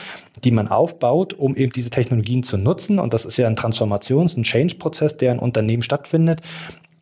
die 0.44 0.52
man 0.52 0.68
aufbaut, 0.68 1.34
um 1.34 1.56
eben 1.56 1.72
diese 1.72 1.90
Technologien 1.90 2.44
zu 2.44 2.58
nutzen. 2.58 3.00
Und 3.00 3.14
das 3.14 3.26
ist 3.26 3.38
ja 3.38 3.48
ein 3.48 3.56
Transformations-, 3.56 4.38
ein 4.38 4.44
Change-Prozess, 4.44 5.18
der 5.18 5.34
in 5.34 5.40
Unternehmen 5.40 5.82
stattfindet. 5.82 6.42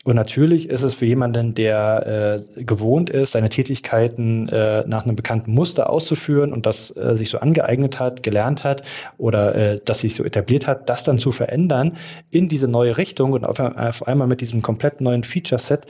Und 0.07 0.15
natürlich 0.15 0.69
ist 0.69 0.83
es 0.83 0.93
für 0.93 1.05
jemanden, 1.05 1.53
der 1.53 2.39
äh, 2.57 2.63
gewohnt 2.63 3.09
ist, 3.09 3.33
seine 3.33 3.49
Tätigkeiten 3.49 4.47
äh, 4.47 4.85
nach 4.87 5.03
einem 5.03 5.17
bekannten 5.17 5.53
Muster 5.53 5.89
auszuführen 5.89 6.53
und 6.53 6.65
das 6.65 6.95
äh, 6.95 7.17
sich 7.17 7.29
so 7.29 7.39
angeeignet 7.39 7.99
hat, 7.99 8.23
gelernt 8.23 8.63
hat 8.63 8.83
oder 9.17 9.53
äh, 9.53 9.81
das 9.83 9.99
sich 9.99 10.15
so 10.15 10.23
etabliert 10.23 10.65
hat, 10.65 10.87
das 10.87 11.03
dann 11.03 11.19
zu 11.19 11.33
verändern 11.33 11.97
in 12.31 12.47
diese 12.47 12.69
neue 12.69 12.97
Richtung 12.97 13.33
und 13.33 13.43
auf, 13.43 13.59
auf 13.59 14.07
einmal 14.07 14.27
mit 14.27 14.39
diesem 14.39 14.61
komplett 14.61 15.01
neuen 15.01 15.25
Feature-Set, 15.25 15.87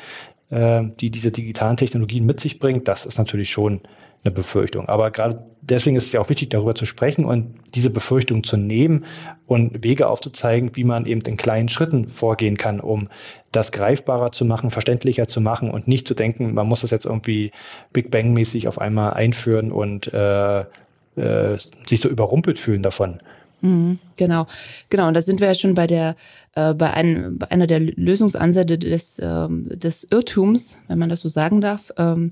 äh, 0.49 0.81
die 0.99 1.11
diese 1.11 1.31
digitalen 1.31 1.77
Technologien 1.77 2.25
mit 2.25 2.39
sich 2.39 2.57
bringt, 2.57 2.87
das 2.87 3.05
ist 3.05 3.19
natürlich 3.19 3.51
schon 3.51 3.81
eine 4.23 4.31
Befürchtung. 4.31 4.87
Aber 4.89 5.11
gerade 5.11 5.43
deswegen 5.61 5.95
ist 5.95 6.07
es 6.07 6.11
ja 6.11 6.19
auch 6.19 6.29
wichtig, 6.29 6.49
darüber 6.49 6.75
zu 6.75 6.85
sprechen 6.85 7.25
und 7.25 7.53
diese 7.75 7.89
Befürchtung 7.89 8.43
zu 8.43 8.57
nehmen 8.57 9.05
und 9.45 9.83
Wege 9.83 10.07
aufzuzeigen, 10.07 10.75
wie 10.75 10.83
man 10.83 11.05
eben 11.05 11.21
in 11.21 11.37
kleinen 11.37 11.69
Schritten 11.69 12.07
vorgehen 12.09 12.57
kann, 12.57 12.79
um 12.79 13.09
das 13.51 13.71
greifbarer 13.71 14.31
zu 14.31 14.45
machen, 14.45 14.69
verständlicher 14.69 15.27
zu 15.27 15.41
machen 15.41 15.69
und 15.71 15.87
nicht 15.87 16.07
zu 16.07 16.13
denken, 16.13 16.53
man 16.53 16.67
muss 16.67 16.81
das 16.81 16.91
jetzt 16.91 17.05
irgendwie 17.05 17.51
Big 17.93 18.11
Bang-mäßig 18.11 18.67
auf 18.67 18.79
einmal 18.79 19.13
einführen 19.13 19.71
und 19.71 20.11
äh, 20.13 20.59
äh, 20.59 21.57
sich 21.87 22.01
so 22.01 22.09
überrumpelt 22.09 22.59
fühlen 22.59 22.83
davon. 22.83 23.19
Mhm, 23.61 23.97
genau, 24.17 24.45
genau. 24.89 25.07
Und 25.07 25.15
da 25.15 25.21
sind 25.21 25.39
wir 25.39 25.47
ja 25.47 25.55
schon 25.55 25.73
bei 25.73 25.87
der, 25.87 26.15
äh, 26.53 26.73
bei, 26.75 26.93
einem, 26.93 27.39
bei 27.39 27.49
einer 27.49 27.65
der 27.65 27.79
Lösungsansätze 27.79 28.77
des, 28.77 29.19
ähm, 29.19 29.67
des 29.69 30.07
Irrtums, 30.11 30.77
wenn 30.87 30.99
man 30.99 31.09
das 31.09 31.21
so 31.21 31.29
sagen 31.29 31.59
darf, 31.61 31.91
ähm, 31.97 32.31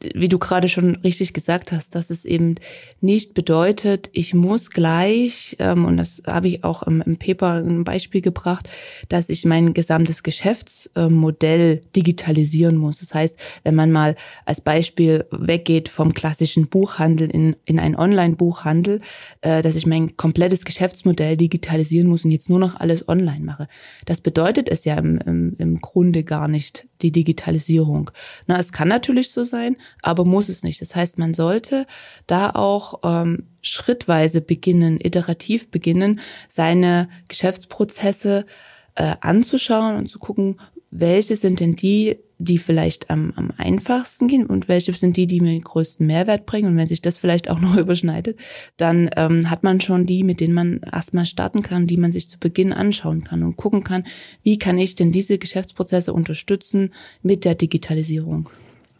wie 0.00 0.28
du 0.28 0.38
gerade 0.38 0.68
schon 0.68 0.96
richtig 0.96 1.32
gesagt 1.32 1.70
hast, 1.72 1.94
dass 1.94 2.10
es 2.10 2.24
eben 2.24 2.56
nicht 3.00 3.34
bedeutet, 3.34 4.10
ich 4.12 4.34
muss 4.34 4.70
gleich, 4.70 5.56
ähm, 5.58 5.84
und 5.84 5.96
das 5.96 6.22
habe 6.26 6.48
ich 6.48 6.64
auch 6.64 6.82
im, 6.82 7.02
im 7.02 7.16
Paper 7.18 7.54
ein 7.54 7.84
Beispiel 7.84 8.20
gebracht, 8.20 8.68
dass 9.08 9.28
ich 9.28 9.44
mein 9.44 9.74
gesamtes 9.74 10.22
Geschäftsmodell 10.22 11.82
digitalisieren 11.94 12.76
muss. 12.76 12.98
Das 12.98 13.14
heißt, 13.14 13.36
wenn 13.62 13.74
man 13.74 13.92
mal 13.92 14.16
als 14.44 14.60
Beispiel 14.60 15.24
weggeht 15.30 15.88
vom 15.88 16.14
klassischen 16.14 16.68
Buchhandel 16.68 17.30
in, 17.30 17.56
in 17.64 17.78
einen 17.78 17.96
Online-Buchhandel, 17.96 19.00
äh, 19.42 19.62
dass 19.62 19.76
ich 19.76 19.86
mein 19.86 20.16
komplettes 20.16 20.64
Geschäftsmodell 20.64 21.36
digitalisieren 21.36 22.08
muss 22.08 22.24
und 22.24 22.32
jetzt 22.32 22.50
nur 22.50 22.58
noch 22.58 22.80
alles 22.80 23.08
online 23.08 23.44
mache. 23.44 23.68
Das 24.04 24.20
bedeutet 24.20 24.68
es 24.68 24.84
ja 24.84 24.96
im, 24.96 25.18
im, 25.18 25.54
im 25.58 25.80
Grunde 25.80 26.24
gar 26.24 26.48
nicht, 26.48 26.86
die 27.02 27.12
Digitalisierung. 27.12 28.10
Na, 28.46 28.58
es 28.58 28.72
kann 28.72 28.88
natürlich 28.88 29.30
so 29.30 29.44
sein, 29.44 29.76
aber 30.02 30.24
muss 30.24 30.48
es 30.48 30.62
nicht. 30.62 30.80
Das 30.80 30.94
heißt, 30.94 31.18
man 31.18 31.34
sollte 31.34 31.86
da 32.26 32.50
auch 32.50 33.00
ähm, 33.04 33.44
schrittweise 33.62 34.40
beginnen, 34.40 34.98
iterativ 35.00 35.70
beginnen, 35.70 36.20
seine 36.48 37.08
Geschäftsprozesse 37.28 38.46
äh, 38.94 39.14
anzuschauen 39.20 39.96
und 39.96 40.08
zu 40.08 40.18
gucken, 40.18 40.60
welche 40.90 41.36
sind 41.36 41.60
denn 41.60 41.76
die, 41.76 42.18
die 42.38 42.58
vielleicht 42.58 43.10
am, 43.10 43.32
am 43.36 43.52
einfachsten 43.56 44.28
gehen 44.28 44.46
und 44.46 44.68
welche 44.68 44.92
sind 44.92 45.16
die, 45.16 45.26
die 45.26 45.40
mir 45.40 45.52
den 45.52 45.62
größten 45.62 46.06
Mehrwert 46.06 46.44
bringen. 46.46 46.72
Und 46.72 46.76
wenn 46.76 46.88
sich 46.88 47.02
das 47.02 47.16
vielleicht 47.16 47.50
auch 47.50 47.60
noch 47.60 47.76
überschneidet, 47.76 48.38
dann 48.76 49.10
ähm, 49.16 49.50
hat 49.50 49.62
man 49.62 49.80
schon 49.80 50.06
die, 50.06 50.22
mit 50.22 50.40
denen 50.40 50.54
man 50.54 50.80
erstmal 50.80 51.26
starten 51.26 51.62
kann, 51.62 51.86
die 51.86 51.96
man 51.96 52.12
sich 52.12 52.28
zu 52.28 52.38
Beginn 52.38 52.72
anschauen 52.72 53.24
kann 53.24 53.42
und 53.42 53.56
gucken 53.56 53.84
kann, 53.84 54.04
wie 54.42 54.58
kann 54.58 54.78
ich 54.78 54.94
denn 54.94 55.12
diese 55.12 55.38
Geschäftsprozesse 55.38 56.12
unterstützen 56.12 56.92
mit 57.22 57.44
der 57.44 57.54
Digitalisierung. 57.54 58.50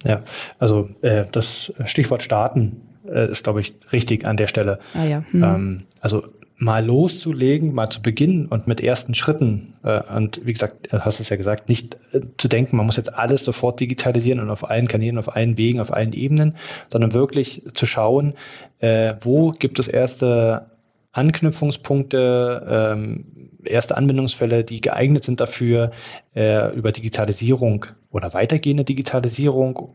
Ja, 0.04 0.22
also 0.58 0.88
äh, 1.02 1.24
das 1.32 1.72
Stichwort 1.84 2.22
Starten 2.22 2.80
äh, 3.08 3.30
ist, 3.30 3.44
glaube 3.44 3.60
ich, 3.60 3.74
richtig 3.92 4.26
an 4.26 4.36
der 4.36 4.46
Stelle. 4.46 4.78
Ah, 4.94 5.04
ja. 5.04 5.24
Hm. 5.30 5.42
Ähm, 5.42 5.82
also 6.00 6.24
mal 6.58 6.84
loszulegen, 6.84 7.74
mal 7.74 7.90
zu 7.90 8.00
beginnen 8.00 8.46
und 8.46 8.66
mit 8.66 8.80
ersten 8.80 9.14
Schritten 9.14 9.74
äh, 9.82 10.00
und 10.14 10.40
wie 10.44 10.52
gesagt, 10.52 10.90
du 10.90 11.04
hast 11.04 11.20
es 11.20 11.28
ja 11.28 11.36
gesagt, 11.36 11.68
nicht 11.68 11.96
äh, 12.12 12.20
zu 12.38 12.48
denken, 12.48 12.76
man 12.76 12.86
muss 12.86 12.96
jetzt 12.96 13.12
alles 13.12 13.44
sofort 13.44 13.78
digitalisieren 13.78 14.40
und 14.40 14.50
auf 14.50 14.68
allen 14.68 14.88
Kanälen, 14.88 15.18
auf 15.18 15.34
allen 15.34 15.58
Wegen, 15.58 15.80
auf 15.80 15.92
allen 15.92 16.14
Ebenen, 16.14 16.56
sondern 16.90 17.12
wirklich 17.12 17.62
zu 17.74 17.84
schauen, 17.84 18.34
äh, 18.78 19.14
wo 19.20 19.50
gibt 19.52 19.78
es 19.78 19.86
erste 19.86 20.70
Anknüpfungspunkte, 21.12 22.66
ähm, 22.68 23.24
erste 23.64 23.96
Anwendungsfälle, 23.96 24.64
die 24.64 24.80
geeignet 24.80 25.24
sind 25.24 25.40
dafür, 25.40 25.90
äh, 26.34 26.74
über 26.74 26.92
Digitalisierung 26.92 27.86
oder 28.10 28.32
weitergehende 28.34 28.84
Digitalisierung 28.84 29.90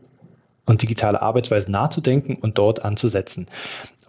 und 0.64 0.82
digitale 0.82 1.22
Arbeitsweise 1.22 1.70
nachzudenken 1.70 2.36
und 2.36 2.58
dort 2.58 2.84
anzusetzen. 2.84 3.46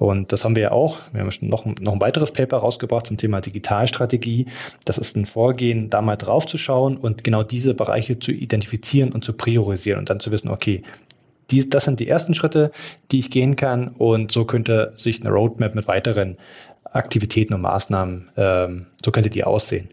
Und 0.04 0.34
das 0.34 0.44
haben 0.44 0.58
wir 0.58 0.64
ja 0.64 0.72
auch. 0.74 0.98
Wir 1.14 1.22
haben 1.22 1.30
noch, 1.40 1.66
noch 1.66 1.94
ein 1.94 2.02
weiteres 2.02 2.30
Paper 2.30 2.58
rausgebracht 2.58 3.08
zum 3.08 3.16
Thema 3.16 3.40
Digitalstrategie. 3.40 4.48
Das 4.84 4.98
ist 4.98 5.16
ein 5.16 5.26
Vorgehen, 5.26 5.90
da 5.90 6.02
mal 6.02 6.18
drauf 6.18 6.46
zu 6.46 6.58
schauen 6.58 6.98
und 6.98 7.24
genau 7.24 7.42
diese 7.42 7.74
Bereiche 7.74 8.20
zu 8.20 8.34
identifizieren 8.34 9.14
und 9.14 9.24
zu 9.24 9.32
priorisieren 9.32 10.00
und 10.00 10.10
dann 10.10 10.20
zu 10.20 10.30
wissen, 10.30 10.50
okay, 10.50 10.84
die, 11.52 11.70
das 11.70 11.86
sind 11.86 12.02
die 12.02 12.10
ersten 12.10 12.34
Schritte, 12.34 12.72
die 13.14 13.20
ich 13.20 13.30
gehen 13.30 13.56
kann 13.56 13.96
und 13.98 14.30
so 14.34 14.44
könnte 14.44 14.92
sich 14.98 15.22
eine 15.22 15.30
Roadmap 15.30 15.74
mit 15.74 15.88
weiteren 15.88 16.36
Aktivitäten 16.92 17.54
und 17.54 17.62
Maßnahmen, 17.62 18.30
ähm, 18.36 18.88
so 19.06 19.10
könnte 19.10 19.30
die 19.30 19.46
aussehen. 19.46 19.88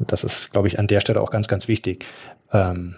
Das 0.00 0.24
ist, 0.24 0.50
glaube 0.50 0.66
ich, 0.66 0.80
an 0.80 0.88
der 0.88 0.98
Stelle 0.98 1.20
auch 1.20 1.30
ganz, 1.30 1.46
ganz 1.46 1.68
wichtig. 1.68 2.04
Ähm, 2.52 2.96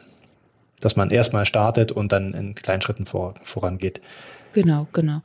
dass 0.80 0.96
man 0.96 1.10
erstmal 1.10 1.44
startet 1.44 1.92
und 1.92 2.10
dann 2.10 2.32
in 2.32 2.54
kleinen 2.54 2.80
Schritten 2.80 3.04
vor, 3.04 3.34
vorangeht. 3.42 4.00
Genau, 4.54 4.88
genau. 4.94 5.20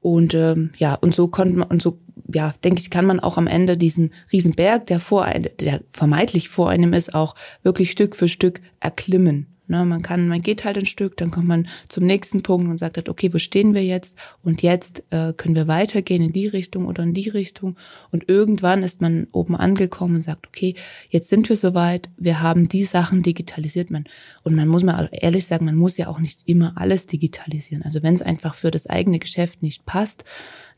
Und 0.00 0.34
ähm, 0.34 0.70
ja, 0.76 0.94
und 0.94 1.14
so 1.14 1.28
konnte 1.28 1.58
man, 1.58 1.68
und 1.68 1.82
so, 1.82 1.98
ja, 2.32 2.54
denke 2.64 2.80
ich, 2.80 2.90
kann 2.90 3.04
man 3.04 3.20
auch 3.20 3.36
am 3.36 3.46
Ende 3.46 3.76
diesen 3.76 4.12
Riesenberg, 4.32 4.86
der 4.86 4.98
vor 4.98 5.24
einem, 5.24 5.50
der 5.60 5.82
vermeintlich 5.92 6.48
vor 6.48 6.70
einem 6.70 6.92
ist, 6.94 7.14
auch 7.14 7.34
wirklich 7.62 7.90
Stück 7.90 8.16
für 8.16 8.28
Stück 8.28 8.60
erklimmen. 8.80 9.49
Ne, 9.70 9.84
man 9.84 10.02
kann, 10.02 10.26
man 10.26 10.42
geht 10.42 10.64
halt 10.64 10.76
ein 10.78 10.84
Stück, 10.84 11.16
dann 11.16 11.30
kommt 11.30 11.46
man 11.46 11.68
zum 11.88 12.04
nächsten 12.04 12.42
Punkt 12.42 12.68
und 12.68 12.78
sagt 12.78 12.96
halt, 12.96 13.08
okay, 13.08 13.32
wo 13.32 13.38
stehen 13.38 13.72
wir 13.72 13.84
jetzt? 13.84 14.18
Und 14.42 14.62
jetzt 14.62 15.04
äh, 15.10 15.32
können 15.32 15.54
wir 15.54 15.68
weitergehen 15.68 16.24
in 16.24 16.32
die 16.32 16.48
Richtung 16.48 16.86
oder 16.86 17.04
in 17.04 17.14
die 17.14 17.28
Richtung. 17.28 17.76
Und 18.10 18.28
irgendwann 18.28 18.82
ist 18.82 19.00
man 19.00 19.28
oben 19.30 19.54
angekommen 19.54 20.16
und 20.16 20.22
sagt, 20.22 20.48
okay, 20.48 20.74
jetzt 21.08 21.28
sind 21.28 21.48
wir 21.48 21.54
soweit, 21.54 22.10
wir 22.16 22.40
haben 22.40 22.66
die 22.66 22.82
Sachen 22.82 23.22
digitalisiert. 23.22 23.92
Man, 23.92 24.06
und 24.42 24.56
man 24.56 24.66
muss 24.66 24.82
mal 24.82 25.08
ehrlich 25.12 25.46
sagen, 25.46 25.66
man 25.66 25.76
muss 25.76 25.96
ja 25.96 26.08
auch 26.08 26.18
nicht 26.18 26.42
immer 26.46 26.72
alles 26.74 27.06
digitalisieren. 27.06 27.84
Also 27.84 28.02
wenn 28.02 28.14
es 28.14 28.22
einfach 28.22 28.56
für 28.56 28.72
das 28.72 28.88
eigene 28.88 29.20
Geschäft 29.20 29.62
nicht 29.62 29.86
passt, 29.86 30.24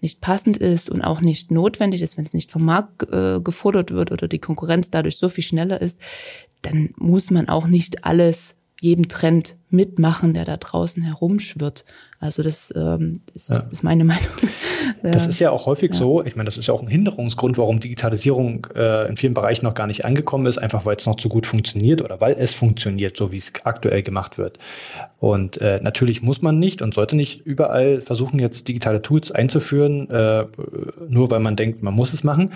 nicht 0.03 0.21
passend 0.21 0.59
ist 0.59 0.91
und 0.91 1.01
auch 1.01 1.23
nicht 1.23 1.51
notwendig 1.51 2.03
ist, 2.03 2.19
wenn 2.19 2.27
es 2.27 2.35
nicht 2.35 2.51
vom 2.51 2.67
Markt 2.67 3.11
äh, 3.11 3.41
gefordert 3.41 3.91
wird 3.91 4.13
oder 4.13 4.29
die 4.29 4.39
Konkurrenz 4.39 4.91
dadurch 4.91 5.17
so 5.17 5.31
viel 5.31 5.45
schneller 5.45 5.81
ist, 5.81 5.99
dann 6.61 6.91
muss 6.99 7.31
man 7.31 7.49
auch 7.49 7.67
nicht 7.67 8.05
alles 8.05 8.55
jedem 8.83 9.07
Trend 9.07 9.55
mitmachen, 9.71 10.35
der 10.35 10.45
da 10.45 10.57
draußen 10.57 11.05
herumschwirrt. 11.05 11.85
Also 12.19 12.43
das 12.43 12.75
ähm, 12.77 13.21
ist, 13.33 13.49
ja. 13.49 13.59
ist 13.71 13.85
meine 13.85 14.03
Meinung. 14.12 14.27
Das 15.05 15.25
ist 15.25 15.39
ja 15.39 15.53
auch 15.53 15.67
häufig 15.67 15.93
ja. 15.93 15.99
so, 15.99 16.25
ich 16.25 16.35
meine, 16.35 16.47
das 16.47 16.57
ist 16.57 16.67
ja 16.67 16.75
auch 16.75 16.83
ein 16.83 16.89
Hinderungsgrund, 16.89 17.59
warum 17.59 17.79
Digitalisierung 17.79 18.67
äh, 18.75 19.09
in 19.09 19.15
vielen 19.15 19.35
Bereichen 19.35 19.65
noch 19.65 19.75
gar 19.75 19.87
nicht 19.87 20.05
angekommen 20.05 20.47
ist, 20.47 20.59
einfach 20.59 20.85
weil 20.85 20.97
es 20.97 21.07
noch 21.07 21.15
zu 21.15 21.29
gut 21.29 21.47
funktioniert 21.47 22.03
oder 22.03 22.21
weil 22.21 22.35
es 22.37 22.55
funktioniert, 22.55 23.17
so 23.17 23.31
wie 23.31 23.37
es 23.37 23.53
aktuell 23.62 24.03
gemacht 24.03 24.37
wird. 24.37 24.59
Und 25.21 25.61
äh, 25.61 25.79
natürlich 25.81 26.23
muss 26.23 26.43
man 26.43 26.59
nicht 26.59 26.83
und 26.83 26.93
sollte 26.93 27.15
nicht 27.15 27.47
überall 27.47 28.01
versuchen, 28.01 28.41
jetzt 28.41 28.67
digitale 28.67 29.01
Tools 29.01 29.31
einzuführen, 29.31 30.11
äh, 30.11 30.47
nur 31.09 31.31
weil 31.31 31.41
man 31.41 31.55
denkt, 31.55 31.85
man 31.85 31.95
muss 31.95 32.12
es 32.12 32.25
machen. 32.25 32.53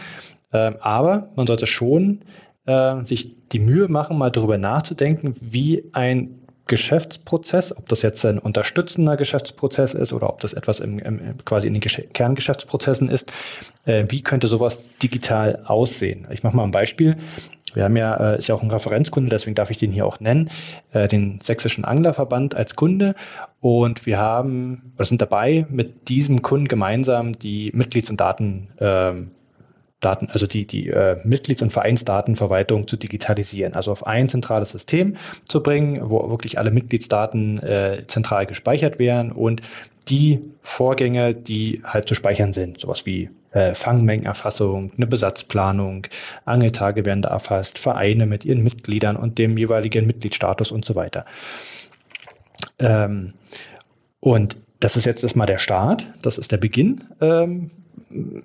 Äh, 0.50 0.72
aber 0.80 1.30
man 1.36 1.46
sollte 1.46 1.66
schon 1.66 2.22
äh, 2.66 3.02
sich 3.02 3.34
die 3.52 3.58
Mühe 3.58 3.88
machen, 3.88 4.18
mal 4.18 4.30
darüber 4.30 4.58
nachzudenken, 4.58 5.34
wie 5.40 5.84
ein 5.92 6.40
Geschäftsprozess, 6.68 7.76
ob 7.76 7.88
das 7.88 8.02
jetzt 8.02 8.24
ein 8.26 8.38
unterstützender 8.38 9.16
Geschäftsprozess 9.16 9.94
ist 9.94 10.12
oder 10.12 10.28
ob 10.28 10.40
das 10.40 10.52
etwas 10.52 10.80
im, 10.80 10.98
im 10.98 11.20
quasi 11.44 11.68
in 11.68 11.74
den 11.74 11.80
Gesch 11.80 12.02
Kerngeschäftsprozessen 12.12 13.08
ist, 13.08 13.32
äh, 13.84 14.04
wie 14.08 14.20
könnte 14.20 14.48
sowas 14.48 14.80
digital 15.00 15.62
aussehen? 15.66 16.26
Ich 16.30 16.42
mache 16.42 16.56
mal 16.56 16.64
ein 16.64 16.72
Beispiel. 16.72 17.16
Wir 17.74 17.84
haben 17.84 17.96
ja, 17.96 18.14
äh, 18.32 18.38
ist 18.38 18.48
ja 18.48 18.54
auch 18.54 18.62
ein 18.62 18.70
Referenzkunde, 18.70 19.30
deswegen 19.30 19.54
darf 19.54 19.70
ich 19.70 19.76
den 19.76 19.92
hier 19.92 20.06
auch 20.06 20.18
nennen, 20.18 20.50
äh, 20.92 21.06
den 21.06 21.40
Sächsischen 21.40 21.84
Anglerverband 21.84 22.56
als 22.56 22.74
Kunde. 22.74 23.14
Und 23.60 24.06
wir 24.06 24.18
haben, 24.18 24.92
wir 24.96 25.04
sind 25.04 25.22
dabei, 25.22 25.66
mit 25.70 26.08
diesem 26.08 26.42
Kunden 26.42 26.66
gemeinsam 26.66 27.32
die 27.32 27.70
Mitglieds- 27.72 28.10
und 28.10 28.20
Daten 28.20 28.68
ähm, 28.80 29.30
Daten, 30.00 30.28
also 30.30 30.46
die, 30.46 30.66
die 30.66 30.88
äh, 30.88 31.16
Mitglieds- 31.24 31.62
und 31.62 31.72
Vereinsdatenverwaltung 31.72 32.86
zu 32.86 32.96
digitalisieren, 32.96 33.74
also 33.74 33.92
auf 33.92 34.06
ein 34.06 34.28
zentrales 34.28 34.70
System 34.70 35.16
zu 35.46 35.62
bringen, 35.62 36.10
wo 36.10 36.28
wirklich 36.28 36.58
alle 36.58 36.70
Mitgliedsdaten 36.70 37.58
äh, 37.62 38.04
zentral 38.06 38.46
gespeichert 38.46 38.98
werden 38.98 39.32
und 39.32 39.62
die 40.08 40.40
Vorgänge, 40.62 41.34
die 41.34 41.82
halt 41.84 42.08
zu 42.08 42.14
speichern 42.14 42.52
sind, 42.52 42.80
sowas 42.80 43.06
wie 43.06 43.30
äh, 43.52 43.74
Fangmengenerfassung, 43.74 44.92
eine 44.96 45.06
Besatzplanung, 45.06 46.06
Angeltage 46.44 47.04
werden 47.04 47.22
da 47.22 47.30
erfasst, 47.30 47.78
Vereine 47.78 48.26
mit 48.26 48.44
ihren 48.44 48.62
Mitgliedern 48.62 49.16
und 49.16 49.38
dem 49.38 49.56
jeweiligen 49.56 50.06
Mitgliedsstatus 50.06 50.70
und 50.70 50.84
so 50.84 50.94
weiter. 50.94 51.24
Ähm, 52.78 53.32
und 54.20 54.56
das 54.80 54.96
ist 54.96 55.06
jetzt 55.06 55.22
erstmal 55.22 55.46
der 55.46 55.58
Start, 55.58 56.06
das 56.22 56.36
ist 56.38 56.52
der 56.52 56.58
Beginn 56.58 57.02
ähm, 57.20 57.68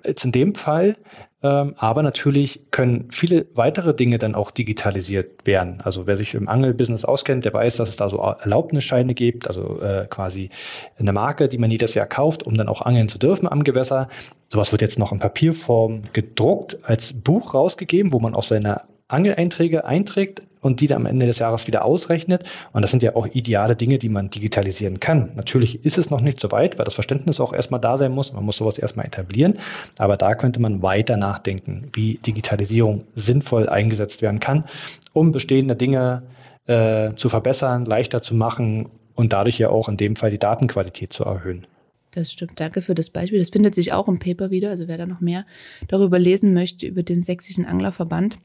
jetzt 0.04 0.24
in 0.24 0.32
dem 0.32 0.54
Fall. 0.54 0.96
Ähm, 1.42 1.74
aber 1.76 2.02
natürlich 2.02 2.60
können 2.70 3.08
viele 3.10 3.46
weitere 3.54 3.94
Dinge 3.94 4.18
dann 4.18 4.34
auch 4.34 4.52
digitalisiert 4.52 5.44
werden. 5.44 5.80
Also 5.82 6.06
wer 6.06 6.16
sich 6.16 6.34
im 6.34 6.48
Angelbusiness 6.48 7.04
auskennt, 7.04 7.44
der 7.44 7.52
weiß, 7.52 7.76
dass 7.76 7.88
es 7.88 7.96
da 7.96 8.08
so 8.08 8.18
Erlaubnisscheine 8.18 9.14
gibt, 9.14 9.48
also 9.48 9.80
äh, 9.80 10.06
quasi 10.08 10.50
eine 10.98 11.12
Marke, 11.12 11.48
die 11.48 11.58
man 11.58 11.70
jedes 11.70 11.94
Jahr 11.94 12.06
kauft, 12.06 12.44
um 12.44 12.54
dann 12.54 12.68
auch 12.68 12.82
angeln 12.82 13.08
zu 13.08 13.18
dürfen 13.18 13.48
am 13.48 13.64
Gewässer. 13.64 14.08
Sowas 14.50 14.70
wird 14.70 14.82
jetzt 14.82 14.98
noch 14.98 15.10
in 15.10 15.18
Papierform 15.18 16.02
gedruckt, 16.12 16.78
als 16.84 17.12
Buch 17.12 17.54
rausgegeben, 17.54 18.12
wo 18.12 18.20
man 18.20 18.34
auch 18.34 18.44
seine 18.44 18.82
Angeleinträge 19.08 19.84
einträgt 19.84 20.42
und 20.62 20.80
die 20.80 20.86
dann 20.86 21.02
am 21.02 21.06
Ende 21.06 21.26
des 21.26 21.38
Jahres 21.40 21.66
wieder 21.66 21.84
ausrechnet. 21.84 22.44
Und 22.72 22.80
das 22.82 22.90
sind 22.90 23.02
ja 23.02 23.14
auch 23.14 23.26
ideale 23.26 23.76
Dinge, 23.76 23.98
die 23.98 24.08
man 24.08 24.30
digitalisieren 24.30 25.00
kann. 25.00 25.32
Natürlich 25.34 25.84
ist 25.84 25.98
es 25.98 26.08
noch 26.08 26.22
nicht 26.22 26.40
so 26.40 26.50
weit, 26.50 26.78
weil 26.78 26.84
das 26.84 26.94
Verständnis 26.94 27.40
auch 27.40 27.52
erstmal 27.52 27.80
da 27.80 27.98
sein 27.98 28.12
muss. 28.12 28.32
Man 28.32 28.44
muss 28.44 28.56
sowas 28.56 28.78
erstmal 28.78 29.04
etablieren. 29.04 29.54
Aber 29.98 30.16
da 30.16 30.34
könnte 30.34 30.60
man 30.60 30.80
weiter 30.80 31.16
nachdenken, 31.16 31.90
wie 31.92 32.14
Digitalisierung 32.24 33.04
sinnvoll 33.14 33.68
eingesetzt 33.68 34.22
werden 34.22 34.40
kann, 34.40 34.64
um 35.12 35.32
bestehende 35.32 35.76
Dinge 35.76 36.22
äh, 36.66 37.12
zu 37.14 37.28
verbessern, 37.28 37.84
leichter 37.84 38.22
zu 38.22 38.34
machen 38.34 38.88
und 39.14 39.32
dadurch 39.32 39.58
ja 39.58 39.68
auch 39.68 39.88
in 39.88 39.96
dem 39.96 40.16
Fall 40.16 40.30
die 40.30 40.38
Datenqualität 40.38 41.12
zu 41.12 41.24
erhöhen. 41.24 41.66
Das 42.12 42.30
stimmt. 42.30 42.60
Danke 42.60 42.82
für 42.82 42.94
das 42.94 43.10
Beispiel. 43.10 43.38
Das 43.38 43.48
findet 43.48 43.74
sich 43.74 43.92
auch 43.92 44.06
im 44.06 44.18
Paper 44.18 44.50
wieder. 44.50 44.70
Also 44.70 44.86
wer 44.86 44.98
da 44.98 45.06
noch 45.06 45.20
mehr 45.20 45.44
darüber 45.88 46.18
lesen 46.18 46.54
möchte, 46.54 46.86
über 46.86 47.02
den 47.02 47.22
Sächsischen 47.22 47.64
Anglerverband, 47.64 48.38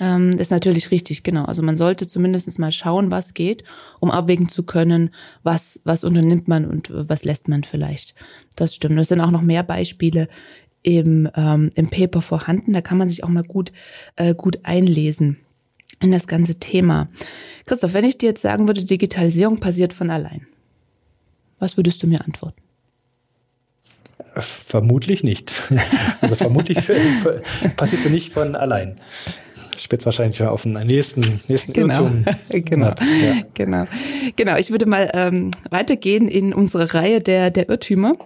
ähm, 0.00 0.30
ist 0.30 0.50
natürlich 0.50 0.90
richtig, 0.90 1.22
genau. 1.22 1.44
Also 1.44 1.62
man 1.62 1.76
sollte 1.76 2.06
zumindest 2.06 2.58
mal 2.58 2.72
schauen, 2.72 3.10
was 3.10 3.34
geht, 3.34 3.64
um 4.00 4.10
abwägen 4.10 4.48
zu 4.48 4.62
können, 4.62 5.10
was, 5.42 5.80
was 5.84 6.04
unternimmt 6.04 6.48
man 6.48 6.64
und 6.64 6.88
was 6.90 7.24
lässt 7.24 7.48
man 7.48 7.64
vielleicht. 7.64 8.14
Das 8.56 8.74
stimmt. 8.74 8.98
Es 8.98 9.08
sind 9.08 9.20
auch 9.20 9.30
noch 9.30 9.42
mehr 9.42 9.62
Beispiele 9.62 10.28
im, 10.82 11.28
ähm, 11.34 11.70
im 11.74 11.88
Paper 11.88 12.22
vorhanden. 12.22 12.72
Da 12.72 12.80
kann 12.80 12.98
man 12.98 13.08
sich 13.08 13.24
auch 13.24 13.28
mal 13.28 13.42
gut, 13.42 13.72
äh, 14.16 14.34
gut 14.34 14.60
einlesen 14.64 15.38
in 16.00 16.12
das 16.12 16.26
ganze 16.26 16.56
Thema. 16.56 17.08
Christoph, 17.64 17.94
wenn 17.94 18.04
ich 18.04 18.18
dir 18.18 18.30
jetzt 18.30 18.42
sagen 18.42 18.68
würde, 18.68 18.84
Digitalisierung 18.84 19.58
passiert 19.60 19.92
von 19.92 20.10
allein, 20.10 20.46
was 21.58 21.76
würdest 21.76 22.02
du 22.02 22.06
mir 22.06 22.22
antworten? 22.24 22.60
Vermutlich 24.38 25.24
nicht. 25.24 25.52
Also 26.20 26.34
vermutlich 26.34 26.78
passiert 27.76 28.02
sie 28.02 28.10
nicht 28.10 28.32
von 28.32 28.56
allein 28.56 28.96
spitzt 29.78 30.04
wahrscheinlich 30.04 30.42
auf 30.42 30.62
den 30.62 30.72
nächsten, 30.72 31.40
nächsten 31.48 31.72
genau. 31.72 32.10
genau. 32.50 32.88
Ja. 32.88 33.42
genau. 33.54 33.86
Genau. 34.36 34.56
Ich 34.56 34.70
würde 34.70 34.86
mal 34.86 35.10
ähm, 35.14 35.50
weitergehen 35.70 36.28
in 36.28 36.52
unsere 36.52 36.94
Reihe 36.94 37.20
der, 37.20 37.50
der 37.50 37.68
Irrtümer. 37.68 38.16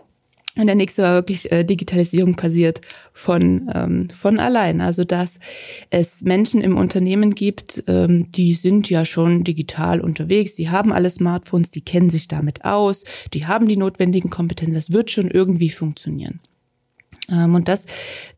Und 0.57 0.67
der 0.67 0.75
nächste 0.75 1.03
war 1.03 1.15
wirklich 1.15 1.51
äh, 1.53 1.65
Digitalisierung 1.65 2.35
passiert 2.35 2.81
von, 3.13 3.71
ähm, 3.73 4.11
von 4.11 4.41
allein. 4.41 4.81
Also 4.81 5.05
dass 5.05 5.39
es 5.91 6.23
Menschen 6.23 6.61
im 6.61 6.77
Unternehmen 6.77 7.37
gibt, 7.37 7.85
ähm, 7.87 8.33
die 8.33 8.55
sind 8.55 8.91
ja 8.91 9.05
schon 9.05 9.45
digital 9.45 10.01
unterwegs, 10.01 10.57
die 10.57 10.69
haben 10.69 10.93
alle 10.93 11.09
Smartphones, 11.09 11.71
die 11.71 11.83
kennen 11.83 12.11
sich 12.11 12.27
damit 12.27 12.65
aus, 12.65 13.05
die 13.33 13.47
haben 13.47 13.69
die 13.69 13.77
notwendigen 13.77 14.29
Kompetenzen, 14.29 14.75
das 14.75 14.93
wird 14.93 15.11
schon 15.13 15.31
irgendwie 15.31 15.71
funktionieren. 15.71 16.41
Ähm, 17.31 17.55
und 17.55 17.69
das 17.69 17.87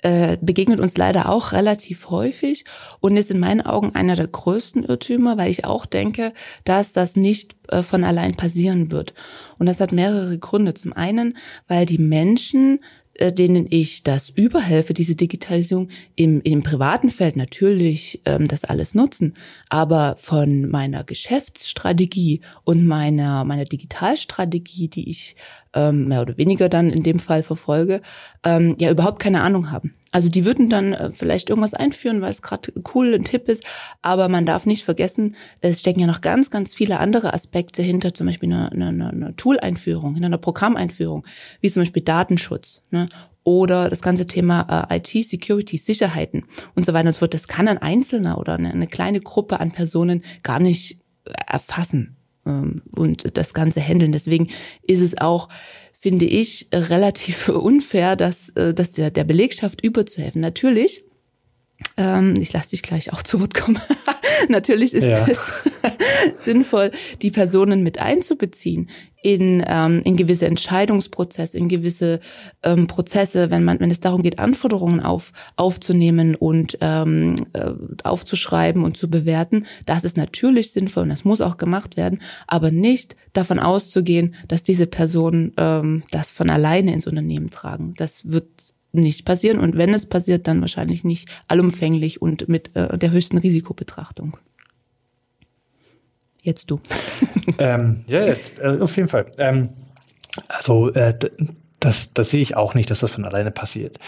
äh, 0.03 0.37
begegnet 0.41 0.81
uns 0.81 0.97
leider 0.97 1.29
auch 1.29 1.53
relativ 1.53 2.11
häufig 2.11 2.65
und 3.01 3.17
ist 3.17 3.31
in 3.31 3.39
meinen 3.39 3.61
Augen 3.61 3.95
einer 3.95 4.17
der 4.17 4.29
größten 4.29 4.85
Irrtümer, 4.85 5.39
weil 5.39 5.51
ich 5.51 5.65
auch 5.65 5.87
denke, 5.87 6.33
dass 6.65 6.93
das 6.93 7.17
nicht 7.17 7.57
äh, 7.69 7.83
von 7.83 8.05
allein 8.05 8.37
passieren 8.37 8.91
wird. 8.91 9.15
Und 9.59 9.67
das 9.67 9.81
hat 9.81 9.93
mehrere 9.93 10.39
Gründe. 10.39 10.75
Zum 10.75 10.93
einen, 10.93 11.37
weil 11.69 11.87
die 11.87 11.99
Menschen 11.99 12.81
denen 13.21 13.67
ich 13.69 14.03
das 14.03 14.31
überhelfe, 14.31 14.95
diese 14.95 15.15
Digitalisierung 15.15 15.89
im, 16.17 16.41
im 16.43 16.63
privaten 16.63 17.11
Feld 17.11 17.37
natürlich 17.37 18.23
ähm, 18.25 18.49
das 18.49 18.65
alles 18.65 18.95
nutzen, 18.95 19.35
aber 19.69 20.17
von 20.19 20.69
meiner 20.69 21.05
Geschäftsstrategie 21.05 22.41
und 22.65 22.87
meiner 22.87 23.45
meiner 23.45 23.65
Digitalstrategie, 23.65 24.89
die 24.89 25.11
ich 25.11 25.37
ähm, 25.75 26.09
mehr 26.09 26.23
oder 26.23 26.37
weniger 26.39 26.69
dann 26.69 26.91
in 26.91 27.03
dem 27.03 27.19
Fall 27.19 27.43
verfolge, 27.43 28.03
ähm, 28.45 28.77
ja 28.79 28.91
überhaupt 28.91 29.19
keine 29.19 29.43
Ahnung 29.43 29.71
haben. 29.71 29.95
Also 30.13 30.29
die 30.29 30.45
würden 30.45 30.69
dann 30.69 30.93
äh, 30.93 31.11
vielleicht 31.13 31.51
irgendwas 31.51 31.75
einführen, 31.75 32.21
weil 32.21 32.31
es 32.31 32.43
gerade 32.43 32.73
cool 32.95 33.15
und 33.15 33.25
Tipp 33.25 33.49
ist, 33.49 33.65
aber 34.03 34.29
man 34.29 34.47
darf 34.47 34.67
nicht 34.67 34.85
vergessen, 34.85 35.35
es 35.61 35.81
stecken 35.81 36.01
ja 36.01 36.07
noch 36.07 36.21
ganz, 36.21 36.51
ganz 36.51 36.75
viele 36.75 37.01
andere 37.01 37.35
Aspekte 37.35 37.83
hinter, 37.83 38.15
zum 38.15 38.27
Beispiel 38.27 38.53
eine, 38.53 38.71
eine, 38.71 39.09
eine 39.09 39.37
Tool-Einführung, 39.37 40.15
hinter 40.15 40.27
einer 40.27 40.39
Programmeinführung, 40.39 41.27
wie 41.61 41.71
zum 41.71 41.83
Beispiel 41.83 42.03
Datenschutz 42.03 42.83
ne? 42.91 43.07
oder 43.43 43.91
das 43.91 44.03
ganze 44.03 44.27
Thema 44.27 44.87
äh, 44.91 44.99
IT, 44.99 45.27
Security, 45.27 45.79
Sicherheiten 45.79 46.45
und 46.75 46.87
so 46.87 46.93
weiter 46.93 47.09
und 47.09 47.15
so 47.15 47.21
fort. 47.21 47.35
Das 47.35 47.49
kann 47.49 47.67
ein 47.67 47.79
Einzelner 47.79 48.39
oder 48.39 48.55
eine, 48.55 48.71
eine 48.71 48.87
kleine 48.87 49.21
Gruppe 49.21 49.61
an 49.61 49.73
Personen 49.73 50.23
gar 50.43 50.61
nicht 50.61 51.01
erfassen 51.47 52.17
ähm, 52.47 52.83
und 52.93 53.37
das 53.37 53.55
Ganze 53.55 53.81
handeln. 53.81 54.13
Deswegen 54.13 54.49
ist 54.83 55.01
es 55.01 55.19
auch 55.19 55.49
finde 56.03 56.27
ich, 56.27 56.67
relativ 56.73 57.49
unfair, 57.49 58.17
dass, 58.17 58.49
äh, 58.51 58.75
dass 58.75 58.91
der, 58.91 59.11
der 59.11 59.25
Belegschaft 59.25 59.83
überzuhelfen. 59.85 60.41
Natürlich 60.41 61.05
Ähm, 61.97 62.35
ich 62.39 62.53
lasse 62.53 62.71
dich 62.71 62.83
gleich 62.83 63.13
auch 63.13 63.23
zu 63.23 63.41
Wort 63.41 63.55
kommen. 63.55 63.81
Natürlich 64.49 64.95
ist 64.95 65.05
ja. 65.05 65.27
es 65.27 65.69
sinnvoll, 66.35 66.91
die 67.21 67.31
Personen 67.31 67.83
mit 67.83 67.99
einzubeziehen 67.99 68.89
in, 69.23 69.65
ähm, 69.67 70.01
in 70.05 70.17
gewisse 70.17 70.47
Entscheidungsprozesse, 70.47 71.57
in 71.57 71.69
gewisse 71.69 72.21
ähm, 72.63 72.89
Prozesse, 72.89 73.51
wenn 73.51 73.63
man, 73.63 73.79
wenn 73.81 73.91
es 73.91 74.01
darum 74.01 74.23
geht, 74.23 74.39
Anforderungen 74.39 75.01
auf, 75.01 75.33
aufzunehmen 75.57 76.35
und 76.35 76.77
ähm, 76.81 77.37
äh, 77.53 77.71
aufzuschreiben 78.03 78.85
und 78.85 78.97
zu 78.97 79.09
bewerten. 79.09 79.67
Das 79.87 80.05
ist 80.05 80.17
natürlich 80.17 80.73
sinnvoll 80.73 81.05
und 81.05 81.11
das 81.11 81.25
muss 81.25 81.41
auch 81.41 81.57
gemacht 81.57 81.97
werden, 81.97 82.21
aber 82.49 82.71
nicht 82.71 83.17
davon 83.33 83.59
auszugehen, 83.59 84.35
dass 84.49 84.63
diese 84.63 84.87
Personen 84.87 85.53
ähm, 85.57 86.03
das 86.11 86.33
von 86.33 86.51
alleine 86.51 86.93
ins 86.93 87.07
Unternehmen 87.07 87.51
tragen. 87.51 87.95
Das 87.97 88.31
wird 88.31 88.49
nicht 88.93 89.25
passieren 89.25 89.59
und 89.59 89.77
wenn 89.77 89.95
es 89.95 90.07
passiert, 90.07 90.47
dann 90.47 90.61
wahrscheinlich 90.61 91.05
nicht 91.05 91.29
allumfänglich 91.49 92.21
und 92.23 92.49
mit 92.49 92.75
äh, 92.77 92.97
der 92.99 93.11
höchsten 93.11 93.39
Risikobetrachtung. 93.39 94.37
Jetzt 96.43 96.71
du. 96.71 96.81
ähm, 97.59 98.05
ja, 98.07 98.25
jetzt 98.27 98.59
äh, 98.59 98.79
auf 98.81 98.97
jeden 98.97 99.09
Fall. 99.09 99.27
Ähm, 99.39 99.71
also 100.49 100.93
äh, 100.93 101.15
das, 101.83 102.13
das 102.15 102.31
sehe 102.31 102.41
ich 102.41 102.57
auch 102.57 102.75
nicht, 102.75 102.91
dass 102.91 103.01
das 103.01 103.13
von 103.13 103.25
alleine 103.25 103.51
passiert. 103.51 103.99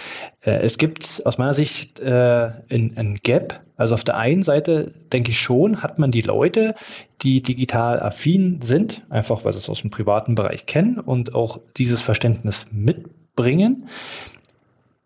Äh, 0.42 0.58
es 0.62 0.78
gibt 0.78 1.22
aus 1.24 1.38
meiner 1.38 1.54
Sicht 1.54 1.98
äh, 2.00 2.50
ein, 2.70 2.92
ein 2.96 3.18
Gap. 3.22 3.62
Also 3.76 3.94
auf 3.94 4.04
der 4.04 4.16
einen 4.16 4.42
Seite 4.42 4.92
denke 5.12 5.30
ich 5.30 5.40
schon, 5.40 5.82
hat 5.82 5.98
man 5.98 6.12
die 6.12 6.20
Leute, 6.20 6.76
die 7.22 7.42
digital 7.42 8.00
affin 8.00 8.60
sind, 8.62 9.02
einfach 9.10 9.44
weil 9.44 9.52
sie 9.52 9.58
es 9.58 9.68
aus 9.68 9.80
dem 9.80 9.90
privaten 9.90 10.36
Bereich 10.36 10.66
kennen 10.66 11.00
und 11.00 11.34
auch 11.34 11.58
dieses 11.76 12.00
Verständnis 12.00 12.66
mitbringen 12.70 13.88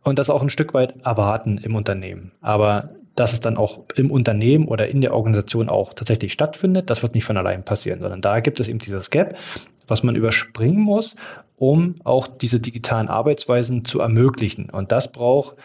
und 0.09 0.19
das 0.19 0.31
auch 0.31 0.43
ein 0.43 0.51
Stück 0.51 0.75
weit 0.75 0.95
erwarten 1.05 1.59
im 1.59 1.75
Unternehmen. 1.75 2.33
Aber 2.41 2.91
dass 3.15 3.33
es 3.33 3.41
dann 3.41 3.57
auch 3.57 3.81
im 3.97 4.11
Unternehmen 4.11 4.69
oder 4.69 4.89
in 4.89 5.01
der 5.01 5.13
Organisation 5.13 5.69
auch 5.69 5.93
tatsächlich 5.93 6.33
stattfindet, 6.33 6.89
das 6.89 7.03
wird 7.03 7.15
nicht 7.15 7.25
von 7.25 7.37
allein 7.37 7.65
passieren, 7.65 8.01
sondern 8.01 8.21
da 8.21 8.41
gibt 8.41 8.61
es 8.61 8.69
eben 8.69 8.79
dieses 8.79 9.11
Gap, 9.11 9.37
was 9.89 10.03
man 10.03 10.15
überspringen 10.15 10.81
muss, 10.81 11.17
um 11.57 11.97
auch 12.05 12.29
diese 12.29 12.61
digitalen 12.61 13.09
Arbeitsweisen 13.09 13.85
zu 13.85 13.99
ermöglichen. 13.99 14.71
Und 14.71 14.93
das 14.93 15.11
braucht 15.11 15.57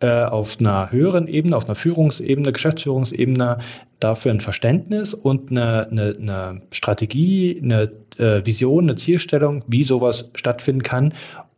äh, 0.00 0.24
auf 0.24 0.56
einer 0.58 0.90
höheren 0.90 1.28
Ebene, 1.28 1.56
auf 1.56 1.66
einer 1.66 1.76
Führungsebene, 1.76 2.52
Geschäftsführungsebene 2.52 3.58
dafür 4.00 4.32
ein 4.32 4.40
Verständnis 4.40 5.14
und 5.14 5.52
eine, 5.52 5.88
eine, 5.88 6.14
eine 6.18 6.62
Strategie, 6.72 7.60
eine 7.62 7.92
äh, 8.18 8.44
Vision, 8.44 8.84
eine 8.84 8.96
Zielstellung, 8.96 9.62
wie 9.68 9.84
sowas 9.84 10.28
stattfinden 10.34 10.82
kann 10.82 11.14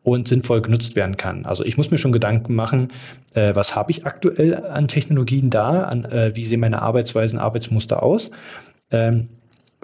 und 0.07 0.29
sinnvoll 0.29 0.63
genutzt 0.63 0.95
werden 0.95 1.17
kann. 1.17 1.45
Also 1.47 1.65
ich 1.65 1.77
muss 1.77 1.91
mir 1.91 1.99
schon 1.99 2.13
Gedanken 2.13 2.55
machen, 2.55 2.93
äh, 3.35 3.57
was 3.57 3.75
habe 3.75 3.91
ich 3.91 4.07
aktuell 4.07 4.55
an 4.55 4.87
Technologien 4.87 5.51
da, 5.51 5.83
an, 5.83 6.05
äh, 6.05 6.31
wie 6.37 6.45
sehen 6.45 6.61
meine 6.61 6.81
Arbeitsweisen, 6.81 7.41
Arbeitsmuster 7.41 8.05
aus, 8.05 8.31
ähm, 8.93 9.29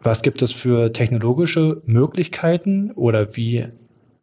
was 0.01 0.23
gibt 0.23 0.41
es 0.41 0.53
für 0.53 0.93
technologische 0.93 1.83
Möglichkeiten 1.87 2.93
oder 2.93 3.35
wie 3.37 3.67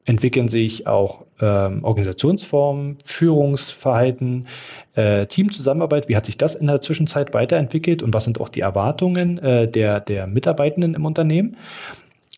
entwickeln 0.05 0.47
sich 0.47 0.87
auch 0.87 1.25
ähm, 1.41 1.83
Organisationsformen, 1.83 2.97
Führungsverhalten, 3.03 4.47
äh, 4.95 5.25
Teamzusammenarbeit, 5.25 6.07
wie 6.07 6.15
hat 6.15 6.25
sich 6.25 6.37
das 6.37 6.55
in 6.55 6.67
der 6.67 6.79
Zwischenzeit 6.79 7.33
weiterentwickelt 7.33 8.03
und 8.03 8.13
was 8.13 8.23
sind 8.23 8.39
auch 8.39 8.49
die 8.49 8.61
Erwartungen 8.61 9.37
äh, 9.39 9.67
der, 9.69 9.99
der 9.99 10.27
Mitarbeitenden 10.27 10.93
im 10.93 11.05
Unternehmen. 11.05 11.57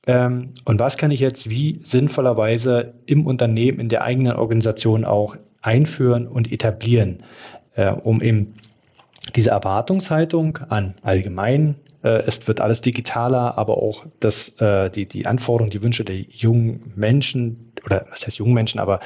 Ähm, 0.07 0.53
und 0.65 0.79
was 0.79 0.97
kann 0.97 1.11
ich 1.11 1.19
jetzt 1.19 1.49
wie 1.49 1.79
sinnvollerweise 1.83 2.93
im 3.05 3.25
Unternehmen, 3.25 3.79
in 3.79 3.89
der 3.89 4.03
eigenen 4.03 4.33
Organisation 4.33 5.05
auch 5.05 5.35
einführen 5.61 6.27
und 6.27 6.51
etablieren, 6.51 7.19
äh, 7.75 7.91
um 7.91 8.21
eben 8.21 8.55
diese 9.35 9.51
Erwartungshaltung 9.51 10.57
an 10.69 10.95
allgemein, 11.03 11.75
äh, 12.03 12.23
es 12.23 12.47
wird 12.47 12.59
alles 12.59 12.81
digitaler, 12.81 13.57
aber 13.57 13.77
auch 13.77 14.05
das, 14.19 14.49
äh, 14.59 14.89
die, 14.89 15.05
die 15.05 15.25
Anforderungen, 15.27 15.71
die 15.71 15.83
Wünsche 15.83 16.03
der 16.03 16.17
jungen 16.17 16.91
Menschen, 16.95 17.71
oder 17.85 18.07
was 18.09 18.25
heißt 18.25 18.39
jungen 18.39 18.53
Menschen, 18.53 18.79
aber 18.79 18.99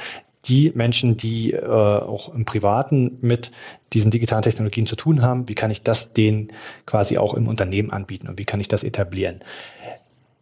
die 0.46 0.72
Menschen, 0.74 1.16
die 1.16 1.52
äh, 1.52 1.66
auch 1.66 2.32
im 2.32 2.44
Privaten 2.44 3.18
mit 3.20 3.50
diesen 3.92 4.10
digitalen 4.10 4.42
Technologien 4.42 4.86
zu 4.86 4.96
tun 4.96 5.20
haben, 5.22 5.48
wie 5.48 5.54
kann 5.54 5.70
ich 5.70 5.82
das 5.82 6.12
denen 6.12 6.52
quasi 6.86 7.18
auch 7.18 7.34
im 7.34 7.48
Unternehmen 7.48 7.90
anbieten 7.90 8.28
und 8.28 8.38
wie 8.38 8.44
kann 8.44 8.60
ich 8.60 8.68
das 8.68 8.84
etablieren? 8.84 9.40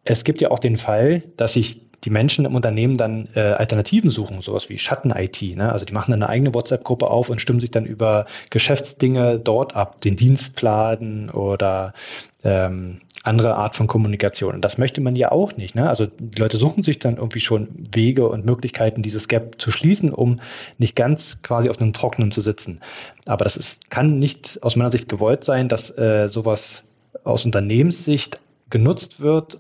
Es 0.05 0.25
gibt 0.25 0.41
ja 0.41 0.51
auch 0.51 0.59
den 0.59 0.77
Fall, 0.77 1.23
dass 1.37 1.55
sich 1.55 1.81
die 2.05 2.11
Menschen 2.11 2.45
im 2.45 2.55
Unternehmen 2.55 2.97
dann 2.97 3.29
äh, 3.35 3.41
Alternativen 3.41 4.11
suchen, 4.11 4.41
sowas 4.41 4.69
wie 4.69 4.79
Schatten-IT. 4.79 5.57
Ne? 5.57 5.73
Also 5.73 5.87
die 5.87 5.93
machen 5.93 6.11
dann 6.11 6.23
eine 6.23 6.31
eigene 6.31 6.53
WhatsApp-Gruppe 6.53 7.09
auf 7.09 7.31
und 7.31 7.41
stimmen 7.41 7.61
sich 7.61 7.71
dann 7.71 7.87
über 7.87 8.27
Geschäftsdinge 8.51 9.39
dort 9.39 9.75
ab, 9.75 10.01
den 10.03 10.17
Dienstplan 10.17 11.31
oder 11.31 11.95
ähm, 12.43 13.01
andere 13.23 13.57
Art 13.57 13.75
von 13.75 13.87
Kommunikation. 13.87 14.57
Und 14.57 14.65
das 14.65 14.77
möchte 14.77 15.01
man 15.01 15.17
ja 15.17 15.33
auch 15.33 15.57
nicht. 15.57 15.75
Ne? 15.75 15.89
Also 15.89 16.07
die 16.07 16.39
Leute 16.39 16.59
suchen 16.59 16.83
sich 16.83 16.99
dann 16.99 17.17
irgendwie 17.17 17.41
schon 17.41 17.69
Wege 17.93 18.29
und 18.29 18.45
Möglichkeiten, 18.45 19.01
dieses 19.01 19.29
Gap 19.29 19.59
zu 19.59 19.71
schließen, 19.71 20.11
um 20.13 20.41
nicht 20.77 20.95
ganz 20.95 21.41
quasi 21.43 21.71
auf 21.71 21.81
einem 21.81 21.95
Trockenen 21.95 22.31
zu 22.31 22.43
sitzen. 22.43 22.81
Aber 23.27 23.45
das 23.45 23.57
ist, 23.57 23.91
kann 23.91 24.19
nicht 24.19 24.59
aus 24.63 24.77
meiner 24.77 24.91
Sicht 24.91 25.09
gewollt 25.09 25.43
sein, 25.43 25.69
dass 25.69 25.97
äh, 25.97 26.29
sowas 26.29 26.85
aus 27.25 27.47
Unternehmenssicht 27.47 28.39
genutzt 28.69 29.21
wird, 29.21 29.59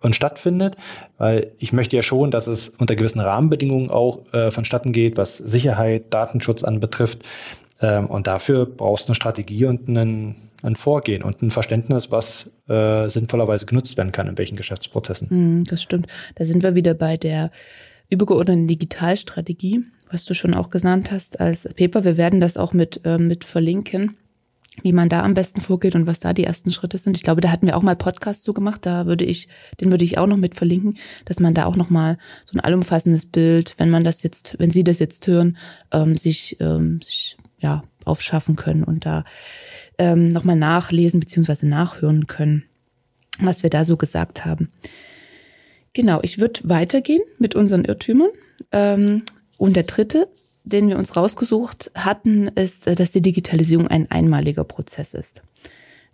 und 0.00 0.16
stattfindet, 0.16 0.76
weil 1.18 1.52
ich 1.58 1.72
möchte 1.72 1.96
ja 1.96 2.02
schon, 2.02 2.30
dass 2.30 2.46
es 2.46 2.70
unter 2.70 2.96
gewissen 2.96 3.20
Rahmenbedingungen 3.20 3.90
auch 3.90 4.32
äh, 4.32 4.50
vonstatten 4.50 4.92
geht, 4.92 5.16
was 5.16 5.36
Sicherheit, 5.38 6.04
Datenschutz 6.10 6.62
anbetrifft. 6.64 7.24
Ähm, 7.80 8.06
und 8.06 8.26
dafür 8.26 8.66
brauchst 8.66 9.08
du 9.08 9.10
eine 9.10 9.14
Strategie 9.14 9.64
und 9.66 9.88
einen, 9.88 10.36
ein 10.62 10.76
Vorgehen 10.76 11.22
und 11.22 11.40
ein 11.42 11.50
Verständnis, 11.50 12.10
was 12.10 12.46
äh, 12.68 13.08
sinnvollerweise 13.08 13.66
genutzt 13.66 13.96
werden 13.96 14.12
kann, 14.12 14.28
in 14.28 14.38
welchen 14.38 14.56
Geschäftsprozessen. 14.56 15.28
Mm, 15.60 15.64
das 15.64 15.82
stimmt. 15.82 16.06
Da 16.34 16.44
sind 16.44 16.62
wir 16.62 16.74
wieder 16.74 16.94
bei 16.94 17.16
der 17.16 17.50
übergeordneten 18.08 18.66
Digitalstrategie, 18.66 19.84
was 20.10 20.24
du 20.24 20.34
schon 20.34 20.54
auch 20.54 20.70
genannt 20.70 21.10
hast 21.10 21.40
als 21.40 21.68
Paper. 21.76 22.04
Wir 22.04 22.16
werden 22.16 22.40
das 22.40 22.56
auch 22.56 22.72
mit, 22.72 23.00
äh, 23.04 23.18
mit 23.18 23.44
verlinken 23.44 24.16
wie 24.82 24.92
man 24.92 25.08
da 25.08 25.22
am 25.22 25.34
besten 25.34 25.60
vorgeht 25.60 25.94
und 25.94 26.06
was 26.06 26.20
da 26.20 26.32
die 26.32 26.44
ersten 26.44 26.70
Schritte 26.70 26.98
sind. 26.98 27.16
Ich 27.16 27.22
glaube, 27.22 27.40
da 27.40 27.50
hatten 27.50 27.66
wir 27.66 27.76
auch 27.76 27.82
mal 27.82 27.96
Podcasts 27.96 28.42
zu 28.42 28.52
gemacht, 28.52 28.86
da 28.86 29.06
würde 29.06 29.24
ich, 29.24 29.48
den 29.80 29.90
würde 29.90 30.04
ich 30.04 30.18
auch 30.18 30.26
noch 30.26 30.36
mit 30.36 30.54
verlinken, 30.54 30.98
dass 31.24 31.40
man 31.40 31.54
da 31.54 31.66
auch 31.66 31.76
noch 31.76 31.90
mal 31.90 32.18
so 32.46 32.56
ein 32.56 32.60
allumfassendes 32.60 33.26
Bild, 33.26 33.74
wenn 33.78 33.90
man 33.90 34.04
das 34.04 34.22
jetzt, 34.22 34.56
wenn 34.58 34.70
Sie 34.70 34.84
das 34.84 34.98
jetzt 34.98 35.26
hören, 35.26 35.56
ähm, 35.92 36.16
sich, 36.16 36.56
ähm, 36.60 37.00
sich 37.02 37.36
ja 37.58 37.82
aufschaffen 38.04 38.56
können 38.56 38.84
und 38.84 39.04
da 39.04 39.24
ähm, 39.98 40.28
noch 40.28 40.44
mal 40.44 40.56
nachlesen 40.56 41.20
beziehungsweise 41.20 41.66
nachhören 41.66 42.26
können, 42.26 42.64
was 43.38 43.62
wir 43.62 43.70
da 43.70 43.84
so 43.84 43.96
gesagt 43.96 44.44
haben. 44.44 44.70
Genau, 45.92 46.20
ich 46.22 46.38
würde 46.38 46.60
weitergehen 46.64 47.22
mit 47.38 47.54
unseren 47.54 47.84
Irrtümern. 47.84 48.30
Ähm, 48.72 49.22
und 49.56 49.76
der 49.76 49.82
dritte 49.82 50.28
den 50.64 50.88
wir 50.88 50.98
uns 50.98 51.16
rausgesucht 51.16 51.90
hatten, 51.94 52.48
ist, 52.48 52.86
äh, 52.86 52.94
dass 52.94 53.10
die 53.10 53.22
Digitalisierung 53.22 53.88
ein 53.88 54.10
einmaliger 54.10 54.64
Prozess 54.64 55.14
ist. 55.14 55.42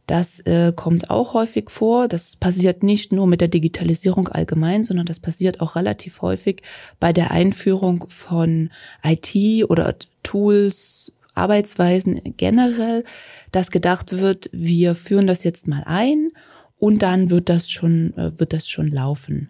Das 0.07 0.39
äh, 0.41 0.73
kommt 0.75 1.11
auch 1.11 1.35
häufig 1.35 1.69
vor. 1.69 2.07
Das 2.07 2.37
passiert 2.37 2.85
nicht 2.85 3.13
nur 3.13 3.27
mit 3.27 3.41
der 3.41 3.49
Digitalisierung 3.49 4.29
allgemein, 4.29 4.85
sondern 4.85 5.07
das 5.07 5.19
passiert 5.19 5.61
auch 5.61 5.75
relativ 5.75 6.23
häufig 6.23 6.63
bei 7.01 7.13
der 7.13 7.33
Einführung 7.33 8.07
von 8.09 8.71
IT 9.03 9.69
oder 9.69 9.97
Tools, 10.23 11.13
Arbeitsweisen 11.35 12.35
generell, 12.37 13.05
dass 13.53 13.71
gedacht 13.71 14.13
wird, 14.13 14.49
wir 14.53 14.95
führen 14.95 15.27
das 15.27 15.45
jetzt 15.45 15.69
mal 15.69 15.83
ein 15.85 16.31
und 16.79 17.03
dann 17.03 17.31
wird 17.31 17.49
das 17.49 17.71
schon, 17.71 18.17
äh, 18.17 18.39
wird 18.39 18.53
das 18.53 18.69
schon 18.69 18.89
laufen. 18.89 19.49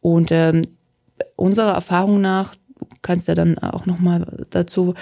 Und 0.00 0.30
ähm, 0.32 0.62
unserer 1.36 1.72
Erfahrung 1.72 2.20
nach 2.20 2.54
kannst 3.02 3.28
ja 3.28 3.34
dann 3.34 3.58
auch 3.58 3.86
nochmal 3.86 4.46
dazu, 4.50 4.94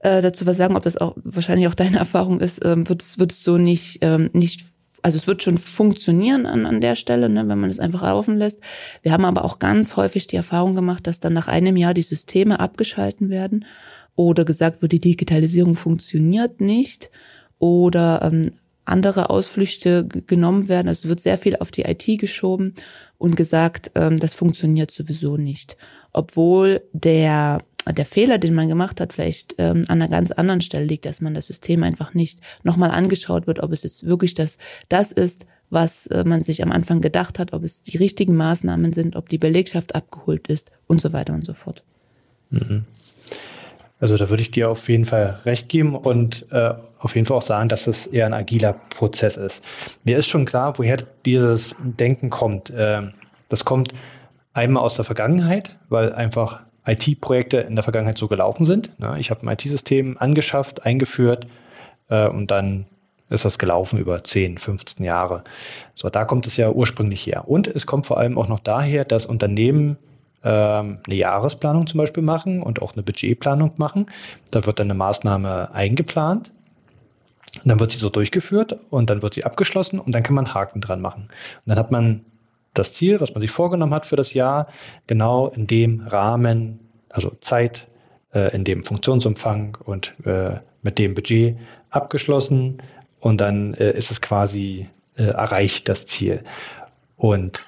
äh, 0.00 0.22
dazu 0.22 0.46
was 0.46 0.56
sagen, 0.56 0.76
ob 0.76 0.84
das 0.84 0.96
auch 0.96 1.16
wahrscheinlich 1.24 1.68
auch 1.68 1.74
deine 1.74 1.98
Erfahrung 1.98 2.40
ist, 2.40 2.64
ähm, 2.64 2.88
wird 2.88 3.02
es 3.02 3.18
wird 3.18 3.32
es 3.32 3.42
so 3.42 3.58
nicht, 3.58 3.98
ähm, 4.02 4.30
nicht 4.32 4.64
also 5.02 5.16
es 5.16 5.26
wird 5.26 5.42
schon 5.42 5.58
funktionieren 5.58 6.46
an, 6.46 6.66
an 6.66 6.80
der 6.80 6.96
Stelle, 6.96 7.28
ne, 7.28 7.46
wenn 7.48 7.58
man 7.58 7.70
es 7.70 7.78
einfach 7.78 8.02
laufen 8.02 8.36
lässt. 8.36 8.60
Wir 9.02 9.12
haben 9.12 9.24
aber 9.24 9.44
auch 9.44 9.58
ganz 9.58 9.96
häufig 9.96 10.26
die 10.26 10.36
Erfahrung 10.36 10.74
gemacht, 10.74 11.06
dass 11.06 11.20
dann 11.20 11.32
nach 11.32 11.48
einem 11.48 11.76
Jahr 11.76 11.94
die 11.94 12.02
Systeme 12.02 12.58
abgeschalten 12.60 13.30
werden 13.30 13.64
oder 14.16 14.44
gesagt 14.44 14.82
wird, 14.82 14.92
die 14.92 15.00
Digitalisierung 15.00 15.76
funktioniert 15.76 16.60
nicht 16.60 17.10
oder 17.58 18.22
ähm, 18.22 18.52
andere 18.84 19.30
Ausflüchte 19.30 20.06
genommen 20.06 20.68
werden. 20.68 20.88
Es 20.88 21.06
wird 21.06 21.20
sehr 21.20 21.38
viel 21.38 21.56
auf 21.56 21.70
die 21.70 21.82
IT 21.82 22.18
geschoben 22.18 22.74
und 23.18 23.36
gesagt, 23.36 23.92
ähm, 23.94 24.18
das 24.18 24.34
funktioniert 24.34 24.90
sowieso 24.90 25.36
nicht 25.36 25.76
obwohl 26.18 26.82
der 26.92 27.60
der 27.86 28.04
Fehler, 28.04 28.36
den 28.36 28.52
man 28.52 28.68
gemacht 28.68 29.00
hat, 29.00 29.14
vielleicht 29.14 29.54
ähm, 29.56 29.82
an 29.88 30.02
einer 30.02 30.08
ganz 30.08 30.30
anderen 30.30 30.60
Stelle 30.60 30.84
liegt, 30.84 31.06
dass 31.06 31.22
man 31.22 31.32
das 31.32 31.46
System 31.46 31.82
einfach 31.82 32.12
nicht 32.12 32.38
nochmal 32.62 32.90
angeschaut 32.90 33.46
wird, 33.46 33.60
ob 33.60 33.72
es 33.72 33.82
jetzt 33.82 34.04
wirklich 34.04 34.34
das, 34.34 34.58
das 34.90 35.10
ist, 35.10 35.46
was 35.70 36.06
äh, 36.08 36.22
man 36.24 36.42
sich 36.42 36.62
am 36.62 36.70
Anfang 36.70 37.00
gedacht 37.00 37.38
hat, 37.38 37.54
ob 37.54 37.62
es 37.62 37.82
die 37.82 37.96
richtigen 37.96 38.36
Maßnahmen 38.36 38.92
sind, 38.92 39.16
ob 39.16 39.30
die 39.30 39.38
Belegschaft 39.38 39.94
abgeholt 39.94 40.48
ist 40.48 40.70
und 40.86 41.00
so 41.00 41.14
weiter 41.14 41.32
und 41.32 41.46
so 41.46 41.54
fort. 41.54 41.82
Mhm. 42.50 42.84
Also 44.00 44.18
da 44.18 44.28
würde 44.28 44.42
ich 44.42 44.50
dir 44.50 44.68
auf 44.68 44.86
jeden 44.90 45.06
Fall 45.06 45.38
recht 45.46 45.70
geben 45.70 45.94
und 45.94 46.44
äh, 46.50 46.74
auf 46.98 47.14
jeden 47.14 47.26
Fall 47.26 47.38
auch 47.38 47.42
sagen, 47.42 47.70
dass 47.70 47.86
es 47.86 48.06
eher 48.06 48.26
ein 48.26 48.34
agiler 48.34 48.74
Prozess 48.90 49.38
ist. 49.38 49.64
Mir 50.04 50.18
ist 50.18 50.26
schon 50.26 50.44
klar, 50.44 50.78
woher 50.78 50.98
dieses 51.24 51.74
Denken 51.82 52.28
kommt. 52.28 52.68
Äh, 52.68 53.02
das 53.48 53.64
kommt 53.64 53.94
einmal 54.52 54.82
aus 54.82 54.96
der 54.96 55.04
Vergangenheit, 55.04 55.76
weil 55.88 56.12
einfach 56.12 56.64
IT-Projekte 56.86 57.58
in 57.58 57.76
der 57.76 57.82
Vergangenheit 57.82 58.18
so 58.18 58.28
gelaufen 58.28 58.64
sind. 58.64 58.90
Ich 59.18 59.30
habe 59.30 59.46
ein 59.46 59.52
IT-System 59.52 60.16
angeschafft, 60.18 60.84
eingeführt 60.84 61.46
äh, 62.08 62.28
und 62.28 62.50
dann 62.50 62.86
ist 63.30 63.44
das 63.44 63.58
gelaufen 63.58 63.98
über 63.98 64.24
10, 64.24 64.58
15 64.58 65.04
Jahre. 65.04 65.44
So, 65.94 66.08
da 66.08 66.24
kommt 66.24 66.46
es 66.46 66.56
ja 66.56 66.70
ursprünglich 66.70 67.26
her. 67.26 67.46
Und 67.46 67.68
es 67.68 67.86
kommt 67.86 68.06
vor 68.06 68.18
allem 68.18 68.38
auch 68.38 68.48
noch 68.48 68.60
daher, 68.60 69.04
dass 69.04 69.26
Unternehmen 69.26 69.98
ähm, 70.42 70.98
eine 71.06 71.14
Jahresplanung 71.14 71.86
zum 71.86 71.98
Beispiel 71.98 72.22
machen 72.22 72.62
und 72.62 72.80
auch 72.80 72.94
eine 72.94 73.02
Budgetplanung 73.02 73.72
machen. 73.76 74.06
Da 74.50 74.64
wird 74.64 74.78
dann 74.78 74.86
eine 74.86 74.94
Maßnahme 74.94 75.74
eingeplant. 75.74 76.52
Und 77.62 77.68
dann 77.68 77.80
wird 77.80 77.90
sie 77.90 77.98
so 77.98 78.08
durchgeführt 78.08 78.78
und 78.90 79.10
dann 79.10 79.22
wird 79.22 79.34
sie 79.34 79.44
abgeschlossen 79.44 79.98
und 79.98 80.14
dann 80.14 80.22
kann 80.22 80.34
man 80.34 80.52
Haken 80.52 80.80
dran 80.80 81.00
machen. 81.00 81.22
Und 81.24 81.30
dann 81.66 81.78
hat 81.78 81.90
man 81.90 82.24
das 82.74 82.92
Ziel, 82.92 83.20
was 83.20 83.32
man 83.34 83.40
sich 83.40 83.50
vorgenommen 83.50 83.94
hat 83.94 84.06
für 84.06 84.16
das 84.16 84.34
Jahr, 84.34 84.68
genau 85.06 85.48
in 85.48 85.66
dem 85.66 86.00
Rahmen, 86.06 86.78
also 87.10 87.32
Zeit, 87.40 87.88
äh, 88.34 88.54
in 88.54 88.64
dem 88.64 88.84
Funktionsumfang 88.84 89.78
und 89.84 90.14
äh, 90.24 90.58
mit 90.82 90.98
dem 90.98 91.14
Budget 91.14 91.56
abgeschlossen 91.90 92.78
und 93.20 93.40
dann 93.40 93.74
äh, 93.74 93.92
ist 93.92 94.10
es 94.10 94.20
quasi 94.20 94.88
erreicht, 95.14 95.88
das 95.88 96.06
Ziel. 96.06 96.44
Und 97.16 97.60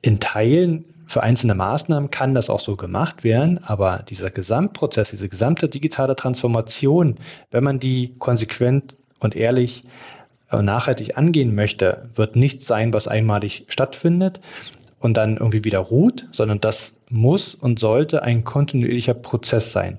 in 0.00 0.20
Teilen 0.20 0.86
für 1.06 1.22
einzelne 1.22 1.54
Maßnahmen 1.54 2.10
kann 2.10 2.32
das 2.32 2.48
auch 2.48 2.60
so 2.60 2.76
gemacht 2.76 3.24
werden, 3.24 3.62
aber 3.62 4.04
dieser 4.08 4.30
Gesamtprozess, 4.30 5.10
diese 5.10 5.28
gesamte 5.28 5.68
digitale 5.68 6.16
Transformation, 6.16 7.16
wenn 7.50 7.62
man 7.62 7.78
die 7.78 8.14
konsequent 8.18 8.96
und 9.20 9.36
ehrlich 9.36 9.84
nachhaltig 10.50 11.16
angehen 11.16 11.54
möchte, 11.54 12.08
wird 12.14 12.36
nichts 12.36 12.66
sein, 12.66 12.92
was 12.92 13.08
einmalig 13.08 13.64
stattfindet 13.68 14.40
und 15.00 15.16
dann 15.16 15.36
irgendwie 15.36 15.64
wieder 15.64 15.78
ruht, 15.78 16.26
sondern 16.32 16.60
das 16.60 16.94
muss 17.10 17.54
und 17.54 17.78
sollte 17.78 18.22
ein 18.22 18.44
kontinuierlicher 18.44 19.14
Prozess 19.14 19.72
sein, 19.72 19.98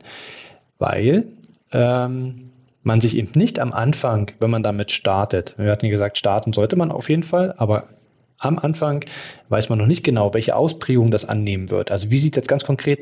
weil 0.77 1.25
ähm, 1.71 2.49
man 2.83 3.01
sich 3.01 3.15
eben 3.15 3.31
nicht 3.35 3.59
am 3.59 3.73
Anfang, 3.73 4.31
wenn 4.39 4.49
man 4.49 4.63
damit 4.63 4.91
startet, 4.91 5.53
wir 5.57 5.71
hatten 5.71 5.85
ja 5.85 5.91
gesagt, 5.91 6.17
starten 6.17 6.53
sollte 6.53 6.75
man 6.75 6.91
auf 6.91 7.09
jeden 7.09 7.23
Fall, 7.23 7.53
aber 7.57 7.85
am 8.39 8.57
Anfang 8.57 9.03
weiß 9.49 9.69
man 9.69 9.77
noch 9.77 9.85
nicht 9.85 10.03
genau, 10.03 10.33
welche 10.33 10.55
Ausprägung 10.55 11.11
das 11.11 11.25
annehmen 11.25 11.69
wird. 11.69 11.91
Also 11.91 12.09
wie 12.09 12.19
sieht 12.19 12.37
jetzt 12.37 12.47
ganz 12.47 12.63
konkret 12.63 12.99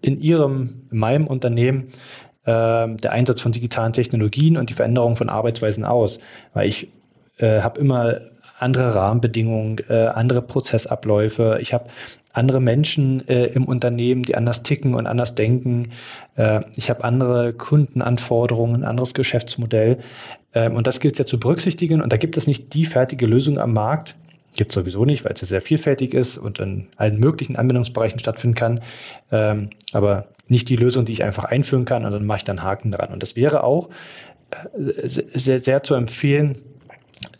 in 0.00 0.20
Ihrem, 0.20 0.82
in 0.90 0.98
meinem 0.98 1.26
Unternehmen 1.26 1.88
äh, 2.48 2.96
der 2.96 3.12
Einsatz 3.12 3.40
von 3.40 3.52
digitalen 3.52 3.92
Technologien 3.92 4.56
und 4.56 4.70
die 4.70 4.74
Veränderung 4.74 5.16
von 5.16 5.28
Arbeitsweisen 5.28 5.84
aus? 5.84 6.18
Weil 6.54 6.68
ich 6.68 6.88
äh, 7.36 7.60
habe 7.60 7.80
immer 7.80 8.20
andere 8.58 8.94
Rahmenbedingungen, 8.94 9.76
äh, 9.88 10.06
andere 10.06 10.42
Prozessabläufe. 10.42 11.58
Ich 11.60 11.72
habe 11.72 11.88
andere 12.32 12.60
Menschen 12.60 13.26
äh, 13.28 13.46
im 13.46 13.64
Unternehmen, 13.64 14.22
die 14.22 14.34
anders 14.34 14.62
ticken 14.62 14.94
und 14.94 15.06
anders 15.06 15.34
denken. 15.34 15.92
Äh, 16.36 16.60
ich 16.76 16.90
habe 16.90 17.04
andere 17.04 17.52
Kundenanforderungen, 17.52 18.82
ein 18.82 18.84
anderes 18.84 19.14
Geschäftsmodell. 19.14 19.98
Ähm, 20.54 20.74
und 20.74 20.86
das 20.86 21.00
gilt 21.00 21.14
es 21.14 21.18
ja 21.18 21.26
zu 21.26 21.38
berücksichtigen. 21.38 22.02
Und 22.02 22.12
da 22.12 22.16
gibt 22.16 22.36
es 22.36 22.46
nicht 22.46 22.74
die 22.74 22.84
fertige 22.84 23.26
Lösung 23.26 23.58
am 23.58 23.72
Markt. 23.72 24.16
Gibt 24.56 24.70
es 24.70 24.74
sowieso 24.74 25.04
nicht, 25.04 25.24
weil 25.24 25.32
es 25.32 25.40
ja 25.40 25.46
sehr 25.46 25.60
vielfältig 25.60 26.14
ist 26.14 26.38
und 26.38 26.58
in 26.58 26.88
allen 26.96 27.18
möglichen 27.18 27.56
Anwendungsbereichen 27.56 28.18
stattfinden 28.18 28.56
kann. 28.56 28.80
Ähm, 29.30 29.70
aber 29.92 30.26
nicht 30.48 30.68
die 30.68 30.76
Lösung, 30.76 31.04
die 31.04 31.12
ich 31.12 31.22
einfach 31.22 31.44
einführen 31.44 31.84
kann 31.84 32.04
und 32.04 32.12
dann 32.12 32.26
mache 32.26 32.38
ich 32.38 32.44
dann 32.44 32.62
Haken 32.62 32.90
dran. 32.90 33.12
Und 33.12 33.22
das 33.22 33.36
wäre 33.36 33.64
auch 33.64 33.88
äh, 34.50 35.08
sehr, 35.08 35.60
sehr 35.60 35.82
zu 35.82 35.94
empfehlen, 35.94 36.56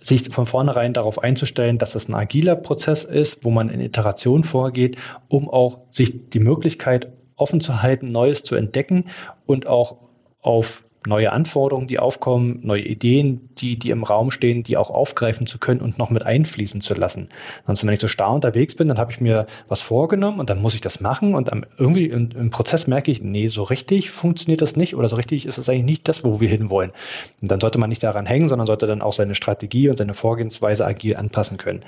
sich 0.00 0.32
von 0.32 0.46
vornherein 0.46 0.92
darauf 0.92 1.22
einzustellen, 1.22 1.78
dass 1.78 1.92
das 1.92 2.08
ein 2.08 2.14
agiler 2.14 2.56
Prozess 2.56 3.04
ist, 3.04 3.44
wo 3.44 3.50
man 3.50 3.68
in 3.68 3.80
Iteration 3.80 4.44
vorgeht, 4.44 4.96
um 5.28 5.48
auch 5.48 5.80
sich 5.90 6.30
die 6.30 6.40
Möglichkeit 6.40 7.12
offen 7.36 7.60
zu 7.60 7.82
halten, 7.82 8.10
Neues 8.10 8.42
zu 8.42 8.54
entdecken 8.54 9.04
und 9.46 9.66
auch 9.66 9.96
auf 10.40 10.84
neue 11.06 11.32
Anforderungen, 11.32 11.86
die 11.86 11.98
aufkommen, 11.98 12.60
neue 12.62 12.82
Ideen, 12.82 13.48
die, 13.58 13.78
die 13.78 13.90
im 13.90 14.02
Raum 14.02 14.30
stehen, 14.30 14.62
die 14.62 14.76
auch 14.76 14.90
aufgreifen 14.90 15.46
zu 15.46 15.58
können 15.58 15.80
und 15.80 15.98
noch 15.98 16.10
mit 16.10 16.24
einfließen 16.24 16.80
zu 16.80 16.94
lassen. 16.94 17.28
Sonst, 17.66 17.86
wenn 17.86 17.92
ich 17.92 18.00
so 18.00 18.08
starr 18.08 18.34
unterwegs 18.34 18.74
bin, 18.74 18.88
dann 18.88 18.98
habe 18.98 19.12
ich 19.12 19.20
mir 19.20 19.46
was 19.68 19.80
vorgenommen 19.80 20.40
und 20.40 20.50
dann 20.50 20.60
muss 20.60 20.74
ich 20.74 20.80
das 20.80 21.00
machen 21.00 21.34
und 21.34 21.48
dann 21.48 21.66
irgendwie 21.76 22.06
im, 22.06 22.30
im, 22.30 22.50
Prozess 22.50 22.86
merke 22.86 23.10
ich, 23.10 23.22
nee, 23.22 23.48
so 23.48 23.62
richtig 23.62 24.10
funktioniert 24.10 24.60
das 24.60 24.76
nicht 24.76 24.96
oder 24.96 25.08
so 25.08 25.16
richtig 25.16 25.46
ist 25.46 25.58
es 25.58 25.68
eigentlich 25.68 25.84
nicht 25.84 26.08
das, 26.08 26.24
wo 26.24 26.40
wir 26.40 26.48
hinwollen. 26.48 26.92
Und 27.40 27.50
dann 27.50 27.60
sollte 27.60 27.78
man 27.78 27.88
nicht 27.88 28.02
daran 28.02 28.26
hängen, 28.26 28.48
sondern 28.48 28.66
sollte 28.66 28.86
dann 28.86 29.02
auch 29.02 29.12
seine 29.12 29.34
Strategie 29.34 29.88
und 29.88 29.98
seine 29.98 30.14
Vorgehensweise 30.14 30.84
agil 30.84 31.16
anpassen 31.16 31.56
können 31.58 31.84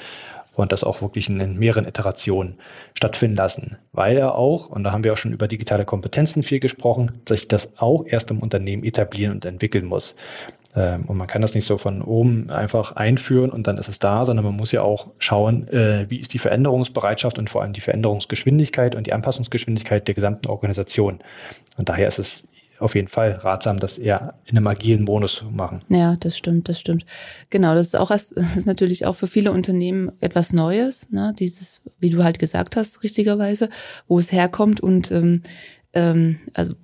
und 0.56 0.72
das 0.72 0.84
auch 0.84 1.02
wirklich 1.02 1.28
in 1.28 1.58
mehreren 1.58 1.86
Iterationen 1.86 2.56
stattfinden 2.94 3.36
lassen. 3.36 3.76
Weil 3.92 4.16
er 4.16 4.34
auch, 4.34 4.68
und 4.68 4.84
da 4.84 4.92
haben 4.92 5.04
wir 5.04 5.12
auch 5.12 5.18
schon 5.18 5.32
über 5.32 5.48
digitale 5.48 5.84
Kompetenzen 5.84 6.42
viel 6.42 6.60
gesprochen, 6.60 7.20
sich 7.28 7.48
das 7.48 7.68
auch 7.76 8.04
erst 8.06 8.30
im 8.30 8.40
Unternehmen 8.40 8.84
etablieren 8.84 9.32
und 9.32 9.44
entwickeln 9.44 9.86
muss. 9.86 10.14
Ähm, 10.76 11.04
und 11.06 11.16
man 11.16 11.26
kann 11.26 11.42
das 11.42 11.54
nicht 11.54 11.64
so 11.64 11.78
von 11.78 12.02
oben 12.02 12.50
einfach 12.50 12.92
einführen 12.96 13.50
und 13.50 13.66
dann 13.66 13.78
ist 13.78 13.88
es 13.88 13.98
da, 13.98 14.24
sondern 14.24 14.44
man 14.44 14.56
muss 14.56 14.72
ja 14.72 14.82
auch 14.82 15.08
schauen, 15.18 15.66
äh, 15.68 16.06
wie 16.08 16.18
ist 16.18 16.32
die 16.32 16.38
Veränderungsbereitschaft 16.38 17.38
und 17.38 17.50
vor 17.50 17.62
allem 17.62 17.72
die 17.72 17.80
Veränderungsgeschwindigkeit 17.80 18.94
und 18.94 19.06
die 19.06 19.12
Anpassungsgeschwindigkeit 19.12 20.06
der 20.06 20.14
gesamten 20.14 20.48
Organisation. 20.48 21.18
Und 21.76 21.88
daher 21.88 22.06
ist 22.06 22.18
es 22.18 22.48
auf 22.80 22.94
jeden 22.94 23.08
Fall 23.08 23.32
ratsam, 23.32 23.78
das 23.78 23.98
eher 23.98 24.34
in 24.44 24.56
einem 24.56 24.66
agilen 24.66 25.04
Bonus 25.04 25.34
zu 25.34 25.46
machen. 25.46 25.82
Ja, 25.88 26.16
das 26.16 26.36
stimmt, 26.36 26.68
das 26.68 26.80
stimmt. 26.80 27.04
Genau, 27.50 27.74
das 27.74 27.88
ist 27.88 27.96
auch 27.96 28.10
das 28.10 28.30
ist 28.30 28.66
natürlich 28.66 29.06
auch 29.06 29.16
für 29.16 29.26
viele 29.26 29.52
Unternehmen 29.52 30.12
etwas 30.20 30.52
Neues, 30.52 31.10
ne? 31.10 31.34
Dieses, 31.38 31.82
wie 31.98 32.10
du 32.10 32.24
halt 32.24 32.38
gesagt 32.38 32.76
hast, 32.76 33.02
richtigerweise, 33.02 33.68
wo 34.08 34.18
es 34.18 34.32
herkommt 34.32 34.80
und 34.80 35.10
ähm, 35.10 35.42
ähm, 35.92 36.38
also 36.54 36.74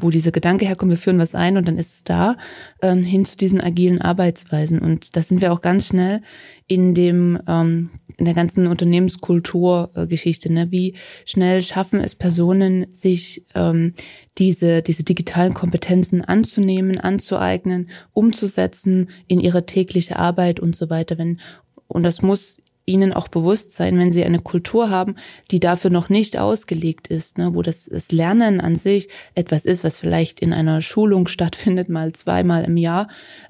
wo 0.00 0.10
dieser 0.10 0.30
Gedanke 0.30 0.66
herkommt, 0.66 0.90
wir 0.90 0.98
führen 0.98 1.18
was 1.18 1.34
ein 1.34 1.56
und 1.56 1.66
dann 1.66 1.78
ist 1.78 1.92
es 1.92 2.04
da, 2.04 2.36
ähm, 2.82 3.02
hin 3.02 3.24
zu 3.24 3.36
diesen 3.36 3.60
agilen 3.60 4.00
Arbeitsweisen. 4.00 4.78
Und 4.78 5.16
da 5.16 5.22
sind 5.22 5.40
wir 5.40 5.52
auch 5.52 5.60
ganz 5.60 5.86
schnell 5.86 6.22
in 6.66 6.94
dem, 6.94 7.38
ähm, 7.48 7.90
in 8.16 8.24
der 8.24 8.34
ganzen 8.34 8.66
Unternehmenskulturgeschichte, 8.66 10.52
ne? 10.52 10.70
Wie 10.70 10.94
schnell 11.24 11.62
schaffen 11.62 12.00
es 12.00 12.14
Personen, 12.14 12.86
sich 12.92 13.46
ähm, 13.54 13.94
diese, 14.38 14.82
diese 14.82 15.04
digitalen 15.04 15.54
Kompetenzen 15.54 16.22
anzunehmen, 16.22 16.98
anzueignen, 16.98 17.90
umzusetzen 18.12 19.10
in 19.26 19.40
ihre 19.40 19.66
tägliche 19.66 20.16
Arbeit 20.16 20.60
und 20.60 20.76
so 20.76 20.90
weiter. 20.90 21.18
Wenn, 21.18 21.40
und 21.86 22.02
das 22.02 22.22
muss 22.22 22.62
ihnen 22.88 23.12
auch 23.12 23.28
bewusst 23.28 23.70
sein, 23.70 23.98
wenn 23.98 24.12
sie 24.12 24.24
eine 24.24 24.40
Kultur 24.40 24.90
haben, 24.90 25.16
die 25.50 25.60
dafür 25.60 25.90
noch 25.90 26.08
nicht 26.08 26.38
ausgelegt 26.38 27.08
ist, 27.08 27.38
ne, 27.38 27.54
wo 27.54 27.62
das, 27.62 27.84
das 27.84 28.10
Lernen 28.10 28.60
an 28.60 28.76
sich 28.76 29.08
etwas 29.34 29.64
ist, 29.64 29.84
was 29.84 29.96
vielleicht 29.96 30.40
in 30.40 30.52
einer 30.52 30.80
Schulung 30.80 31.28
stattfindet, 31.28 31.88
mal 31.88 32.12
zweimal 32.12 32.64
im 32.64 32.76
Jahr, 32.76 33.08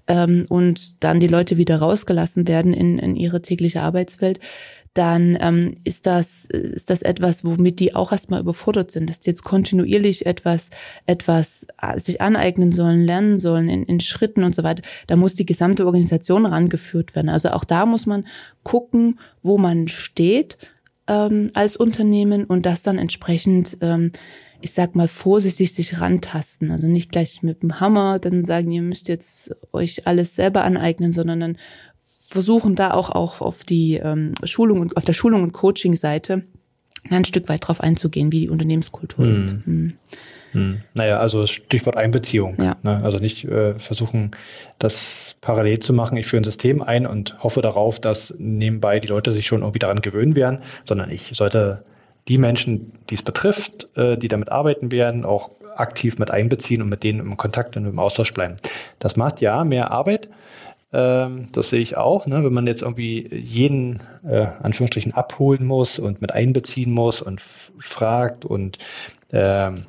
ähm, 0.08 0.44
und 0.48 1.02
dann 1.02 1.20
die 1.20 1.28
Leute 1.28 1.56
wieder 1.56 1.78
rausgelassen 1.78 2.48
werden 2.48 2.72
in, 2.72 2.98
in 2.98 3.16
ihre 3.16 3.40
tägliche 3.40 3.80
Arbeitswelt, 3.80 4.40
dann 4.94 5.36
ähm, 5.40 5.76
ist 5.84 6.06
das 6.06 6.44
ist 6.46 6.90
das 6.90 7.02
etwas, 7.02 7.44
womit 7.44 7.80
die 7.80 7.94
auch 7.94 8.12
erstmal 8.12 8.40
überfordert 8.40 8.90
sind, 8.90 9.08
dass 9.08 9.20
die 9.20 9.30
jetzt 9.30 9.44
kontinuierlich 9.44 10.26
etwas 10.26 10.70
etwas 11.06 11.66
äh, 11.80 11.98
sich 12.00 12.20
aneignen 12.20 12.72
sollen, 12.72 13.02
lernen 13.02 13.38
sollen 13.38 13.68
in, 13.68 13.84
in 13.84 14.00
Schritten 14.00 14.42
und 14.42 14.54
so 14.54 14.62
weiter. 14.62 14.82
Da 15.06 15.16
muss 15.16 15.34
die 15.34 15.46
gesamte 15.46 15.86
Organisation 15.86 16.46
rangeführt 16.46 17.14
werden. 17.14 17.28
Also 17.28 17.50
auch 17.50 17.64
da 17.64 17.86
muss 17.86 18.06
man 18.06 18.26
gucken, 18.62 19.18
wo 19.42 19.58
man 19.58 19.88
steht 19.88 20.58
ähm, 21.06 21.50
als 21.54 21.76
Unternehmen 21.76 22.44
und 22.44 22.66
das 22.66 22.82
dann 22.82 22.98
entsprechend 22.98 23.78
ähm, 23.80 24.12
ich 24.60 24.72
sag 24.72 24.96
mal, 24.96 25.08
vorsichtig 25.08 25.72
sich 25.72 26.00
rantasten. 26.00 26.72
Also 26.72 26.88
nicht 26.88 27.12
gleich 27.12 27.42
mit 27.42 27.62
dem 27.62 27.78
Hammer 27.80 28.18
dann 28.18 28.44
sagen, 28.44 28.72
ihr 28.72 28.82
müsst 28.82 29.08
jetzt 29.08 29.54
euch 29.72 30.06
alles 30.06 30.34
selber 30.34 30.64
aneignen, 30.64 31.12
sondern 31.12 31.40
dann 31.40 31.58
versuchen 32.28 32.74
da 32.74 32.92
auch, 32.92 33.10
auch 33.10 33.40
auf 33.40 33.64
die 33.64 33.94
ähm, 33.94 34.34
Schulung 34.44 34.80
und 34.80 34.96
auf 34.96 35.04
der 35.04 35.14
Schulung 35.14 35.42
und 35.42 35.52
Coaching-Seite 35.52 36.42
ein 37.10 37.24
Stück 37.24 37.48
weit 37.48 37.66
drauf 37.66 37.80
einzugehen, 37.80 38.32
wie 38.32 38.40
die 38.40 38.48
Unternehmenskultur 38.50 39.24
hm. 39.24 39.30
ist. 39.30 39.50
Hm. 39.64 39.92
Hm. 40.52 40.80
Naja, 40.94 41.18
also 41.18 41.46
Stichwort 41.46 41.96
Einbeziehung. 41.96 42.56
Ja. 42.60 42.76
Ne? 42.82 43.02
Also 43.02 43.18
nicht 43.18 43.44
äh, 43.44 43.78
versuchen, 43.78 44.30
das 44.78 45.36
parallel 45.40 45.78
zu 45.80 45.92
machen. 45.92 46.16
Ich 46.16 46.26
führe 46.26 46.40
ein 46.40 46.44
System 46.44 46.82
ein 46.82 47.06
und 47.06 47.42
hoffe 47.42 47.60
darauf, 47.60 48.00
dass 48.00 48.34
nebenbei 48.38 48.98
die 48.98 49.08
Leute 49.08 49.30
sich 49.30 49.46
schon 49.46 49.60
irgendwie 49.60 49.78
daran 49.78 50.00
gewöhnen 50.00 50.36
werden, 50.36 50.60
sondern 50.84 51.10
ich 51.10 51.32
sollte 51.34 51.84
die 52.28 52.38
Menschen, 52.38 52.92
die 53.10 53.14
es 53.14 53.22
betrifft, 53.22 53.88
äh, 53.96 54.16
die 54.16 54.28
damit 54.28 54.50
arbeiten 54.50 54.90
werden, 54.90 55.24
auch 55.24 55.50
aktiv 55.76 56.18
mit 56.18 56.30
einbeziehen 56.30 56.82
und 56.82 56.88
mit 56.88 57.02
denen 57.02 57.20
im 57.20 57.36
Kontakt 57.36 57.76
und 57.76 57.86
im 57.86 57.98
Austausch 57.98 58.34
bleiben. 58.34 58.56
Das 58.98 59.16
macht 59.16 59.40
ja 59.40 59.64
mehr 59.64 59.90
Arbeit, 59.90 60.28
ähm, 60.92 61.48
das 61.52 61.70
sehe 61.70 61.80
ich 61.80 61.96
auch. 61.96 62.26
Ne? 62.26 62.44
Wenn 62.44 62.52
man 62.52 62.66
jetzt 62.66 62.82
irgendwie 62.82 63.28
jeden, 63.34 64.00
äh, 64.26 64.46
Anführungsstrichen, 64.62 65.12
abholen 65.12 65.66
muss 65.66 65.98
und 65.98 66.20
mit 66.20 66.32
einbeziehen 66.32 66.92
muss 66.92 67.20
und 67.22 67.40
fragt 67.40 68.44
und 68.44 68.78
ähm, 69.32 69.84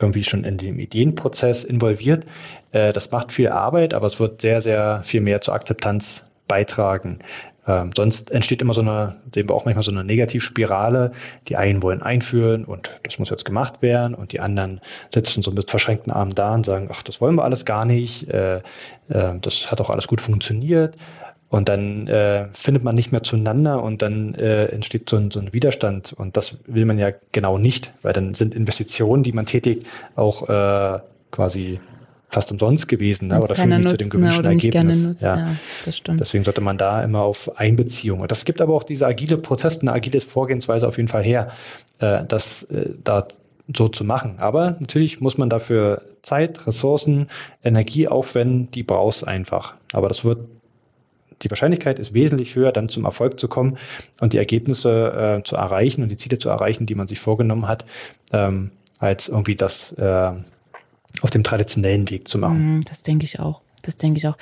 irgendwie 0.00 0.24
schon 0.24 0.44
in 0.44 0.56
dem 0.56 0.78
Ideenprozess 0.78 1.64
involviert. 1.64 2.24
Äh, 2.72 2.92
das 2.92 3.10
macht 3.10 3.32
viel 3.32 3.48
Arbeit, 3.48 3.94
aber 3.94 4.06
es 4.06 4.18
wird 4.18 4.40
sehr, 4.40 4.60
sehr 4.60 5.02
viel 5.02 5.20
mehr 5.20 5.40
zur 5.40 5.54
Akzeptanz 5.54 6.24
beitragen. 6.48 7.18
Ähm, 7.66 7.90
sonst 7.94 8.30
entsteht 8.30 8.62
immer 8.62 8.74
so 8.74 8.80
eine, 8.80 9.16
sehen 9.34 9.48
wir 9.48 9.54
auch 9.54 9.64
manchmal 9.64 9.82
so 9.82 9.90
eine 9.90 10.04
Negativspirale. 10.04 11.12
Die 11.48 11.56
einen 11.56 11.82
wollen 11.82 12.02
einführen 12.02 12.64
und 12.64 12.98
das 13.02 13.18
muss 13.18 13.30
jetzt 13.30 13.44
gemacht 13.44 13.82
werden 13.82 14.14
und 14.14 14.32
die 14.32 14.40
anderen 14.40 14.80
sitzen 15.12 15.42
so 15.42 15.50
mit 15.50 15.70
verschränkten 15.70 16.12
Armen 16.12 16.34
da 16.34 16.54
und 16.54 16.66
sagen, 16.66 16.88
ach, 16.90 17.02
das 17.02 17.20
wollen 17.20 17.36
wir 17.36 17.44
alles 17.44 17.64
gar 17.64 17.84
nicht, 17.84 18.28
äh, 18.28 18.58
äh, 19.08 19.38
das 19.40 19.70
hat 19.70 19.80
auch 19.80 19.90
alles 19.90 20.08
gut 20.08 20.20
funktioniert. 20.20 20.96
Und 21.50 21.68
dann 21.68 22.06
äh, 22.06 22.46
findet 22.52 22.84
man 22.84 22.94
nicht 22.94 23.10
mehr 23.10 23.24
zueinander 23.24 23.82
und 23.82 24.02
dann 24.02 24.36
äh, 24.36 24.66
entsteht 24.66 25.10
so 25.10 25.16
ein, 25.16 25.32
so 25.32 25.40
ein 25.40 25.52
Widerstand. 25.52 26.12
Und 26.12 26.36
das 26.36 26.56
will 26.66 26.84
man 26.84 26.96
ja 26.96 27.10
genau 27.32 27.58
nicht, 27.58 27.92
weil 28.02 28.12
dann 28.12 28.34
sind 28.34 28.54
Investitionen, 28.54 29.24
die 29.24 29.32
man 29.32 29.46
tätigt, 29.46 29.84
auch 30.14 30.48
äh, 30.48 31.00
quasi 31.32 31.80
fast 32.30 32.50
umsonst 32.52 32.88
gewesen 32.88 33.28
ne? 33.28 33.40
oder 33.40 33.54
führen 33.54 33.70
nicht 33.70 33.90
zu 33.90 33.96
dem 33.96 34.08
gewünschten 34.08 34.44
Ergebnis. 34.44 35.06
Nutzt, 35.06 35.22
ja. 35.22 35.36
ja. 35.36 35.56
das 35.84 35.96
stimmt. 35.96 36.20
Deswegen 36.20 36.44
sollte 36.44 36.60
man 36.60 36.78
da 36.78 37.02
immer 37.02 37.20
auf 37.22 37.56
Einbeziehung. 37.58 38.20
Und 38.20 38.30
das 38.30 38.44
gibt 38.44 38.60
aber 38.60 38.74
auch 38.74 38.84
diese 38.84 39.06
agile 39.06 39.36
Prozesse, 39.36 39.80
eine 39.80 39.92
agile 39.92 40.20
Vorgehensweise 40.20 40.86
auf 40.86 40.96
jeden 40.96 41.08
Fall 41.08 41.24
her, 41.24 41.48
äh, 41.98 42.24
das 42.24 42.62
äh, 42.64 42.94
da 43.02 43.26
so 43.76 43.88
zu 43.88 44.04
machen. 44.04 44.38
Aber 44.38 44.76
natürlich 44.80 45.20
muss 45.20 45.38
man 45.38 45.50
dafür 45.50 46.02
Zeit, 46.22 46.66
Ressourcen, 46.66 47.28
Energie 47.62 48.08
aufwenden, 48.08 48.70
die 48.70 48.82
brauchst 48.82 49.26
einfach. 49.26 49.74
Aber 49.92 50.08
das 50.08 50.24
wird 50.24 50.40
die 51.42 51.50
Wahrscheinlichkeit 51.50 51.98
ist 51.98 52.12
wesentlich 52.12 52.54
höher, 52.54 52.70
dann 52.70 52.90
zum 52.90 53.06
Erfolg 53.06 53.40
zu 53.40 53.48
kommen 53.48 53.78
und 54.20 54.34
die 54.34 54.38
Ergebnisse 54.38 55.38
äh, 55.38 55.42
zu 55.42 55.56
erreichen 55.56 56.02
und 56.02 56.10
die 56.10 56.18
Ziele 56.18 56.38
zu 56.38 56.50
erreichen, 56.50 56.84
die 56.84 56.94
man 56.94 57.06
sich 57.06 57.18
vorgenommen 57.18 57.66
hat, 57.66 57.86
ähm, 58.32 58.70
als 58.98 59.28
irgendwie 59.28 59.56
das 59.56 59.92
äh, 59.92 60.32
auf 61.22 61.30
dem 61.30 61.42
traditionellen 61.42 62.08
Weg 62.10 62.28
zu 62.28 62.38
machen. 62.38 62.76
Mhm, 62.76 62.84
das 62.84 63.02
denke 63.02 63.24
ich 63.24 63.40
auch. 63.40 63.60
Das 63.82 63.96
denke 63.96 64.18
ich 64.18 64.26
auch. 64.26 64.36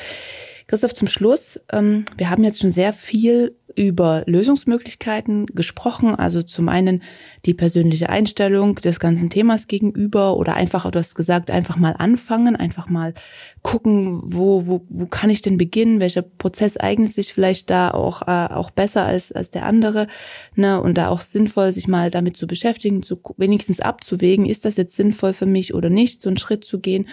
Christoph, 0.67 0.93
zum 0.93 1.09
Schluss, 1.09 1.59
ähm, 1.73 2.05
wir 2.17 2.29
haben 2.29 2.45
jetzt 2.45 2.61
schon 2.61 2.71
sehr 2.71 2.93
viel 2.93 3.57
über 3.75 4.25
Lösungsmöglichkeiten 4.27 5.47
gesprochen. 5.47 6.15
Also 6.15 6.43
zum 6.43 6.69
einen 6.69 7.03
die 7.47 7.55
persönliche 7.55 8.09
Einstellung 8.09 8.77
des 8.77 9.01
ganzen 9.01 9.31
Themas 9.31 9.67
gegenüber 9.67 10.37
oder 10.37 10.55
einfach, 10.55 10.91
du 10.91 10.99
hast 10.99 11.15
gesagt, 11.15 11.51
einfach 11.51 11.77
mal 11.77 11.95
anfangen, 11.99 12.57
einfach 12.57 12.89
mal 12.89 13.15
gucken, 13.63 14.21
wo, 14.25 14.67
wo, 14.67 14.85
wo 14.89 15.07
kann 15.07 15.31
ich 15.31 15.43
denn 15.43 15.59
beginnen? 15.59 16.01
Welcher 16.01 16.23
Prozess 16.23 16.77
eignet 16.77 17.13
sich 17.13 17.33
vielleicht 17.33 17.71
da 17.71 17.91
auch, 17.91 18.23
äh, 18.23 18.53
auch 18.53 18.71
besser 18.71 19.05
als, 19.05 19.33
als 19.33 19.51
der 19.51 19.67
andere? 19.67 20.09
Ne? 20.55 20.81
Und 20.81 20.99
da 20.99 21.09
auch 21.09 21.21
sinnvoll, 21.21 21.73
sich 21.73 21.89
mal 21.89 22.11
damit 22.11 22.37
zu 22.37 22.47
beschäftigen, 22.47 23.03
zu, 23.03 23.21
wenigstens 23.37 23.81
abzuwägen, 23.81 24.47
ist 24.47 24.65
das 24.65 24.77
jetzt 24.77 24.97
sinnvoll 24.97 25.33
für 25.33 25.47
mich 25.47 25.75
oder 25.75 25.91
nicht, 25.91 26.21
so 26.21 26.29
einen 26.29 26.39
Schritt 26.39 26.65
zu 26.65 26.81
gehen 26.81 27.09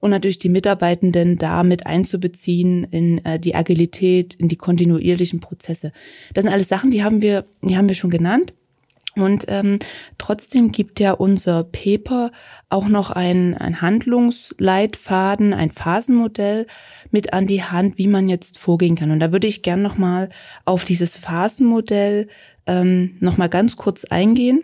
und 0.00 0.10
natürlich 0.10 0.38
die 0.38 0.48
Mitarbeitenden 0.48 1.36
da 1.36 1.62
mit 1.62 1.86
einzubeziehen 1.86 2.84
in 2.84 3.24
äh, 3.24 3.38
die 3.38 3.54
Agilität, 3.54 4.34
in 4.34 4.48
die 4.48 4.56
kontinuierlichen 4.56 5.40
Prozesse. 5.40 5.92
Das 6.34 6.42
sind 6.42 6.52
alles 6.52 6.68
Sachen, 6.68 6.90
die 6.90 7.04
haben 7.04 7.22
wir, 7.22 7.44
die 7.62 7.76
haben 7.76 7.88
wir 7.88 7.94
schon 7.94 8.10
genannt. 8.10 8.54
Und 9.16 9.46
ähm, 9.48 9.78
trotzdem 10.18 10.70
gibt 10.70 11.00
ja 11.00 11.12
unser 11.12 11.64
Paper 11.64 12.30
auch 12.68 12.86
noch 12.86 13.10
ein, 13.10 13.56
ein 13.56 13.80
Handlungsleitfaden, 13.80 15.52
ein 15.52 15.72
Phasenmodell 15.72 16.66
mit 17.10 17.32
an 17.32 17.48
die 17.48 17.64
Hand, 17.64 17.98
wie 17.98 18.06
man 18.06 18.28
jetzt 18.28 18.58
vorgehen 18.58 18.94
kann. 18.94 19.10
Und 19.10 19.18
da 19.18 19.32
würde 19.32 19.48
ich 19.48 19.62
gern 19.62 19.82
nochmal 19.82 20.28
auf 20.64 20.84
dieses 20.84 21.16
Phasenmodell 21.16 22.28
ähm, 22.66 23.16
nochmal 23.18 23.48
ganz 23.48 23.76
kurz 23.76 24.04
eingehen 24.04 24.62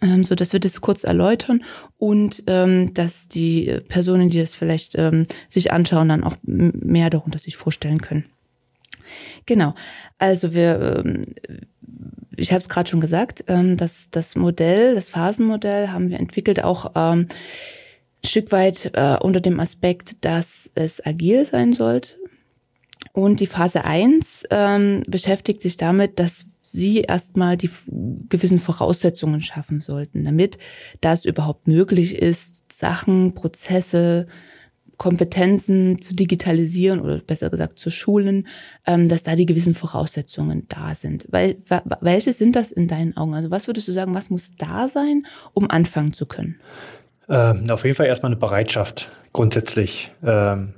ähm, 0.00 0.24
so 0.24 0.34
dass 0.34 0.52
wir 0.52 0.60
das 0.60 0.80
kurz 0.80 1.04
erläutern 1.04 1.64
und 1.98 2.44
ähm, 2.46 2.94
dass 2.94 3.28
die 3.28 3.80
Personen, 3.88 4.30
die 4.30 4.38
das 4.38 4.54
vielleicht 4.54 4.94
ähm, 4.96 5.26
sich 5.48 5.72
anschauen, 5.72 6.08
dann 6.08 6.24
auch 6.24 6.36
mehr 6.42 7.10
darunter 7.10 7.38
sich 7.38 7.56
vorstellen 7.56 8.00
können. 8.00 8.24
Genau, 9.46 9.74
also 10.18 10.54
wir, 10.54 11.02
ähm, 11.04 11.22
ich 12.36 12.52
habe 12.52 12.60
es 12.60 12.68
gerade 12.68 12.88
schon 12.88 13.00
gesagt, 13.00 13.44
ähm, 13.48 13.76
dass 13.76 14.10
das 14.10 14.36
Modell, 14.36 14.94
das 14.94 15.10
Phasenmodell 15.10 15.88
haben 15.88 16.10
wir 16.10 16.18
entwickelt 16.18 16.62
auch 16.62 16.92
ähm, 16.94 17.28
ein 18.24 18.28
Stück 18.28 18.52
weit 18.52 18.90
äh, 18.94 19.16
unter 19.20 19.40
dem 19.40 19.60
Aspekt, 19.60 20.24
dass 20.24 20.70
es 20.74 21.04
agil 21.04 21.44
sein 21.44 21.72
sollte. 21.72 22.16
Und 23.12 23.40
die 23.40 23.46
Phase 23.46 23.84
1 23.84 24.44
ähm, 24.50 25.02
beschäftigt 25.06 25.60
sich 25.60 25.76
damit, 25.76 26.18
dass 26.18 26.46
sie 26.72 27.02
erstmal 27.02 27.56
die 27.56 27.70
gewissen 28.28 28.58
Voraussetzungen 28.58 29.42
schaffen 29.42 29.80
sollten, 29.80 30.24
damit 30.24 30.58
das 31.00 31.24
überhaupt 31.24 31.68
möglich 31.68 32.16
ist, 32.16 32.72
Sachen, 32.72 33.34
Prozesse, 33.34 34.26
Kompetenzen 34.96 36.00
zu 36.00 36.14
digitalisieren 36.14 37.00
oder 37.00 37.18
besser 37.18 37.50
gesagt 37.50 37.78
zu 37.78 37.90
schulen, 37.90 38.46
ähm, 38.86 39.08
dass 39.08 39.24
da 39.24 39.34
die 39.34 39.46
gewissen 39.46 39.74
Voraussetzungen 39.74 40.66
da 40.68 40.94
sind. 40.94 41.26
Weil, 41.30 41.56
welche 42.00 42.32
sind 42.32 42.54
das 42.54 42.70
in 42.70 42.88
deinen 42.88 43.16
Augen? 43.16 43.34
Also 43.34 43.50
was 43.50 43.66
würdest 43.66 43.88
du 43.88 43.92
sagen, 43.92 44.14
was 44.14 44.30
muss 44.30 44.52
da 44.58 44.88
sein, 44.88 45.26
um 45.54 45.68
anfangen 45.68 46.12
zu 46.12 46.26
können? 46.26 46.60
Ähm, 47.28 47.68
auf 47.70 47.84
jeden 47.84 47.96
Fall 47.96 48.06
erstmal 48.06 48.30
eine 48.30 48.38
Bereitschaft 48.38 49.10
grundsätzlich 49.32 50.10
ähm, 50.22 50.74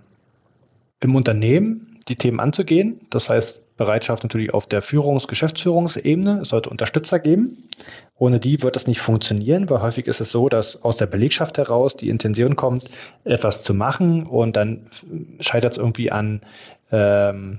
im 1.00 1.14
Unternehmen 1.14 1.98
die 2.08 2.16
Themen 2.16 2.40
anzugehen. 2.40 3.00
Das 3.10 3.28
heißt, 3.28 3.60
Bereitschaft 3.76 4.22
natürlich 4.22 4.54
auf 4.54 4.66
der 4.66 4.82
Führungs-, 4.82 5.26
Geschäftsführungsebene. 5.26 6.40
Es 6.40 6.48
sollte 6.48 6.70
Unterstützer 6.70 7.18
geben. 7.18 7.68
Ohne 8.16 8.38
die 8.38 8.62
wird 8.62 8.76
es 8.76 8.86
nicht 8.86 9.00
funktionieren, 9.00 9.68
weil 9.68 9.82
häufig 9.82 10.06
ist 10.06 10.20
es 10.20 10.30
so, 10.30 10.48
dass 10.48 10.82
aus 10.82 10.96
der 10.96 11.06
Belegschaft 11.06 11.58
heraus 11.58 11.96
die 11.96 12.08
Intention 12.08 12.54
kommt, 12.54 12.88
etwas 13.24 13.62
zu 13.64 13.74
machen 13.74 14.26
und 14.26 14.56
dann 14.56 14.86
scheitert 15.40 15.72
es 15.72 15.78
irgendwie 15.78 16.12
an, 16.12 16.42
ähm, 16.92 17.58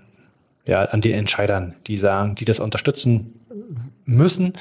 ja, 0.66 0.84
an 0.84 1.02
den 1.02 1.14
Entscheidern, 1.14 1.76
die 1.88 1.98
sagen, 1.98 2.36
die 2.36 2.46
das 2.46 2.60
unterstützen 2.60 3.40
müssen 4.06 4.54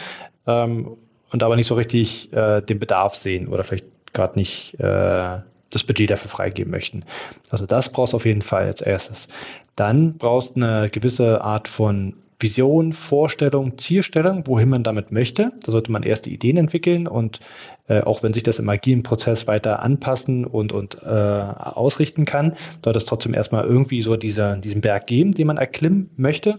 ähm, 0.46 0.96
und 1.30 1.42
aber 1.42 1.56
nicht 1.56 1.68
so 1.68 1.74
richtig 1.74 2.32
äh, 2.32 2.60
den 2.60 2.78
Bedarf 2.80 3.14
sehen 3.14 3.48
oder 3.48 3.62
vielleicht 3.64 3.86
gerade 4.12 4.38
nicht 4.38 4.78
äh, 4.80 5.38
das 5.70 5.84
Budget 5.84 6.10
dafür 6.10 6.30
freigeben 6.30 6.70
möchten. 6.70 7.04
Also 7.50 7.66
das 7.66 7.90
brauchst 7.90 8.12
du 8.12 8.16
auf 8.16 8.26
jeden 8.26 8.42
Fall 8.42 8.64
als 8.64 8.80
erstes. 8.80 9.28
Dann 9.76 10.16
brauchst 10.18 10.56
du 10.56 10.62
eine 10.64 10.88
gewisse 10.88 11.40
Art 11.42 11.68
von 11.68 12.14
Vision, 12.40 12.92
Vorstellung, 12.92 13.78
Zielstellung, 13.78 14.46
wohin 14.46 14.68
man 14.68 14.82
damit 14.82 15.12
möchte. 15.12 15.52
Da 15.64 15.72
sollte 15.72 15.90
man 15.90 16.02
erste 16.02 16.30
Ideen 16.30 16.56
entwickeln 16.56 17.06
und 17.06 17.40
äh, 17.88 18.00
auch 18.00 18.22
wenn 18.22 18.32
sich 18.32 18.42
das 18.42 18.58
im 18.58 18.68
agilen 18.68 19.02
Prozess 19.02 19.46
weiter 19.46 19.82
anpassen 19.82 20.44
und, 20.44 20.72
und 20.72 21.02
äh, 21.02 21.06
ausrichten 21.06 22.24
kann, 22.24 22.54
sollte 22.84 22.98
es 22.98 23.04
trotzdem 23.04 23.34
erstmal 23.34 23.64
irgendwie 23.64 24.02
so 24.02 24.16
diese, 24.16 24.58
diesen 24.58 24.80
Berg 24.80 25.06
geben, 25.06 25.32
den 25.32 25.46
man 25.46 25.58
erklimmen 25.58 26.10
möchte, 26.16 26.58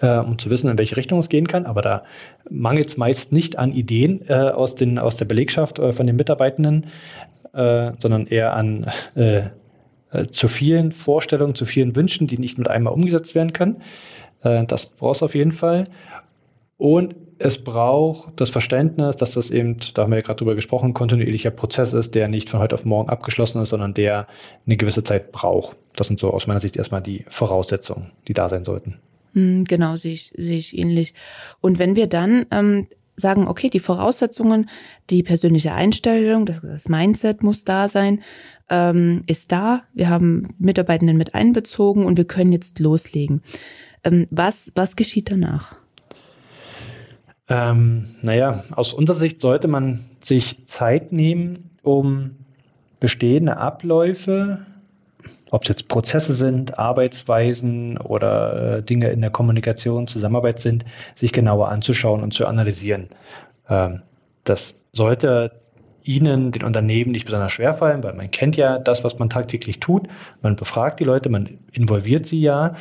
äh, 0.00 0.18
um 0.18 0.38
zu 0.38 0.50
wissen, 0.50 0.68
in 0.68 0.78
welche 0.78 0.96
Richtung 0.96 1.18
es 1.18 1.28
gehen 1.28 1.46
kann. 1.46 1.66
Aber 1.66 1.82
da 1.82 2.02
mangelt 2.50 2.88
es 2.88 2.96
meist 2.96 3.30
nicht 3.30 3.58
an 3.58 3.72
Ideen 3.72 4.22
äh, 4.28 4.34
aus, 4.34 4.74
den, 4.74 4.98
aus 4.98 5.16
der 5.16 5.26
Belegschaft 5.26 5.78
äh, 5.78 5.92
von 5.92 6.06
den 6.06 6.16
Mitarbeitenden, 6.16 6.86
äh, 7.58 7.92
sondern 7.98 8.26
eher 8.26 8.54
an 8.54 8.86
äh, 9.16 9.42
äh, 10.12 10.26
zu 10.28 10.48
vielen 10.48 10.92
Vorstellungen, 10.92 11.54
zu 11.54 11.64
vielen 11.64 11.94
Wünschen, 11.96 12.26
die 12.26 12.38
nicht 12.38 12.56
mit 12.56 12.68
einmal 12.68 12.92
umgesetzt 12.92 13.34
werden 13.34 13.52
können. 13.52 13.82
Äh, 14.42 14.64
das 14.64 14.86
brauchst 14.86 15.20
du 15.20 15.26
auf 15.26 15.34
jeden 15.34 15.52
Fall. 15.52 15.84
Und 16.76 17.16
es 17.40 17.58
braucht 17.58 18.40
das 18.40 18.50
Verständnis, 18.50 19.16
dass 19.16 19.32
das 19.32 19.50
eben, 19.50 19.76
da 19.94 20.02
haben 20.02 20.10
wir 20.10 20.18
ja 20.18 20.22
gerade 20.22 20.38
drüber 20.38 20.54
gesprochen, 20.54 20.94
kontinuierlicher 20.94 21.50
Prozess 21.50 21.92
ist, 21.92 22.14
der 22.14 22.28
nicht 22.28 22.48
von 22.48 22.60
heute 22.60 22.74
auf 22.74 22.84
morgen 22.84 23.08
abgeschlossen 23.10 23.60
ist, 23.60 23.70
sondern 23.70 23.94
der 23.94 24.26
eine 24.66 24.76
gewisse 24.76 25.02
Zeit 25.02 25.32
braucht. 25.32 25.76
Das 25.96 26.06
sind 26.06 26.20
so 26.20 26.30
aus 26.30 26.46
meiner 26.46 26.60
Sicht 26.60 26.76
erstmal 26.76 27.02
die 27.02 27.24
Voraussetzungen, 27.28 28.12
die 28.28 28.32
da 28.32 28.48
sein 28.48 28.64
sollten. 28.64 28.98
Hm, 29.34 29.64
genau, 29.64 29.96
sehe 29.96 30.14
ich, 30.14 30.32
sehe 30.36 30.58
ich 30.58 30.76
ähnlich. 30.76 31.14
Und 31.60 31.78
wenn 31.78 31.96
wir 31.96 32.06
dann 32.06 32.46
ähm, 32.50 32.86
sagen, 33.18 33.48
okay, 33.48 33.68
die 33.68 33.80
Voraussetzungen, 33.80 34.70
die 35.10 35.22
persönliche 35.22 35.72
Einstellung, 35.72 36.46
das, 36.46 36.60
das 36.62 36.88
Mindset 36.88 37.42
muss 37.42 37.64
da 37.64 37.88
sein, 37.88 38.22
ähm, 38.70 39.24
ist 39.26 39.52
da. 39.52 39.82
Wir 39.94 40.08
haben 40.08 40.42
Mitarbeitenden 40.58 41.16
mit 41.16 41.34
einbezogen 41.34 42.06
und 42.06 42.16
wir 42.16 42.26
können 42.26 42.52
jetzt 42.52 42.78
loslegen. 42.78 43.42
Ähm, 44.04 44.26
was, 44.30 44.72
was 44.74 44.96
geschieht 44.96 45.30
danach? 45.30 45.76
Ähm, 47.48 48.04
naja, 48.22 48.62
aus 48.72 48.92
unserer 48.92 49.16
Sicht 49.16 49.40
sollte 49.40 49.68
man 49.68 50.00
sich 50.20 50.66
Zeit 50.66 51.12
nehmen, 51.12 51.70
um 51.82 52.36
bestehende 53.00 53.56
Abläufe, 53.56 54.66
ob 55.50 55.62
es 55.62 55.68
jetzt 55.68 55.88
Prozesse 55.88 56.34
sind, 56.34 56.78
Arbeitsweisen 56.78 57.98
oder 57.98 58.78
äh, 58.78 58.82
Dinge 58.82 59.10
in 59.10 59.20
der 59.20 59.30
Kommunikation, 59.30 60.06
Zusammenarbeit 60.06 60.60
sind, 60.60 60.84
sich 61.14 61.32
genauer 61.32 61.68
anzuschauen 61.68 62.22
und 62.22 62.32
zu 62.32 62.46
analysieren. 62.46 63.08
Ähm, 63.68 64.02
das 64.44 64.74
sollte 64.92 65.52
Ihnen, 66.02 66.52
den 66.52 66.62
Unternehmen, 66.62 67.12
nicht 67.12 67.26
besonders 67.26 67.52
schwer 67.52 67.74
fallen, 67.74 68.02
weil 68.02 68.14
man 68.14 68.30
kennt 68.30 68.56
ja 68.56 68.78
das, 68.78 69.04
was 69.04 69.18
man 69.18 69.28
tagtäglich 69.28 69.78
tut. 69.78 70.08
Man 70.40 70.56
befragt 70.56 71.00
die 71.00 71.04
Leute, 71.04 71.28
man 71.28 71.58
involviert 71.72 72.26
sie 72.26 72.40
ja 72.40 72.74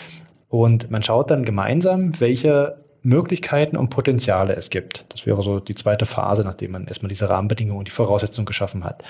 und 0.48 0.90
man 0.90 1.04
schaut 1.04 1.30
dann 1.30 1.44
gemeinsam, 1.44 2.18
welche 2.22 2.78
Möglichkeiten 3.04 3.78
und 3.78 3.90
Potenziale 3.90 4.56
es 4.56 4.70
gibt. 4.70 5.06
Das 5.10 5.26
wäre 5.26 5.42
so 5.44 5.60
die 5.60 5.76
zweite 5.76 6.06
Phase, 6.06 6.44
nachdem 6.44 6.72
man 6.72 6.88
erstmal 6.88 7.10
diese 7.10 7.30
Rahmenbedingungen 7.30 7.80
und 7.80 7.88
die 7.88 7.92
Voraussetzungen 7.92 8.46
geschaffen 8.46 8.84
hat. 8.84 9.04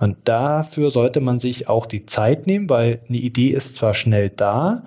Und 0.00 0.16
dafür 0.24 0.90
sollte 0.90 1.20
man 1.20 1.38
sich 1.38 1.68
auch 1.68 1.86
die 1.86 2.06
Zeit 2.06 2.46
nehmen, 2.46 2.68
weil 2.70 3.00
eine 3.08 3.18
Idee 3.18 3.50
ist 3.50 3.76
zwar 3.76 3.94
schnell 3.94 4.30
da 4.30 4.82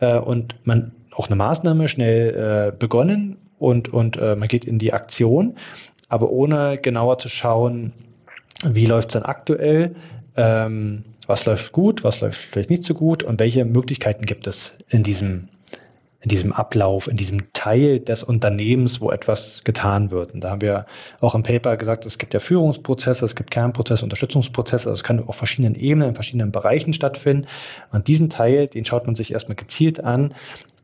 äh, 0.00 0.18
und 0.18 0.56
man 0.64 0.92
auch 1.12 1.28
eine 1.28 1.36
Maßnahme 1.36 1.86
schnell 1.86 2.72
äh, 2.72 2.76
begonnen 2.76 3.36
und, 3.58 3.92
und 3.92 4.16
äh, 4.16 4.34
man 4.34 4.48
geht 4.48 4.64
in 4.64 4.78
die 4.78 4.92
Aktion, 4.92 5.54
aber 6.08 6.30
ohne 6.30 6.78
genauer 6.78 7.18
zu 7.18 7.28
schauen, 7.28 7.92
wie 8.66 8.86
läuft 8.86 9.10
es 9.10 9.12
dann 9.12 9.24
aktuell, 9.24 9.94
ähm, 10.36 11.04
was 11.26 11.44
läuft 11.44 11.72
gut, 11.72 12.02
was 12.02 12.20
läuft 12.20 12.40
vielleicht 12.40 12.70
nicht 12.70 12.84
so 12.84 12.94
gut 12.94 13.22
und 13.22 13.38
welche 13.40 13.64
Möglichkeiten 13.64 14.24
gibt 14.24 14.46
es 14.46 14.72
in 14.88 15.02
diesem 15.02 15.48
in 16.24 16.30
diesem 16.30 16.54
Ablauf, 16.54 17.06
in 17.06 17.18
diesem 17.18 17.52
Teil 17.52 18.00
des 18.00 18.22
Unternehmens, 18.24 18.98
wo 19.02 19.10
etwas 19.10 19.62
getan 19.64 20.10
wird. 20.10 20.32
Und 20.32 20.42
da 20.42 20.50
haben 20.50 20.62
wir 20.62 20.86
auch 21.20 21.34
im 21.34 21.42
Paper 21.42 21.76
gesagt, 21.76 22.06
es 22.06 22.16
gibt 22.16 22.32
ja 22.32 22.40
Führungsprozesse, 22.40 23.26
es 23.26 23.36
gibt 23.36 23.50
Kernprozesse, 23.50 24.02
Unterstützungsprozesse, 24.04 24.88
also 24.88 24.94
es 24.98 25.04
kann 25.04 25.22
auf 25.22 25.36
verschiedenen 25.36 25.74
Ebenen, 25.74 26.08
in 26.08 26.14
verschiedenen 26.14 26.50
Bereichen 26.50 26.94
stattfinden. 26.94 27.46
Und 27.92 28.08
diesen 28.08 28.30
Teil, 28.30 28.68
den 28.68 28.86
schaut 28.86 29.04
man 29.04 29.14
sich 29.14 29.34
erstmal 29.34 29.56
gezielt 29.56 30.02
an 30.02 30.34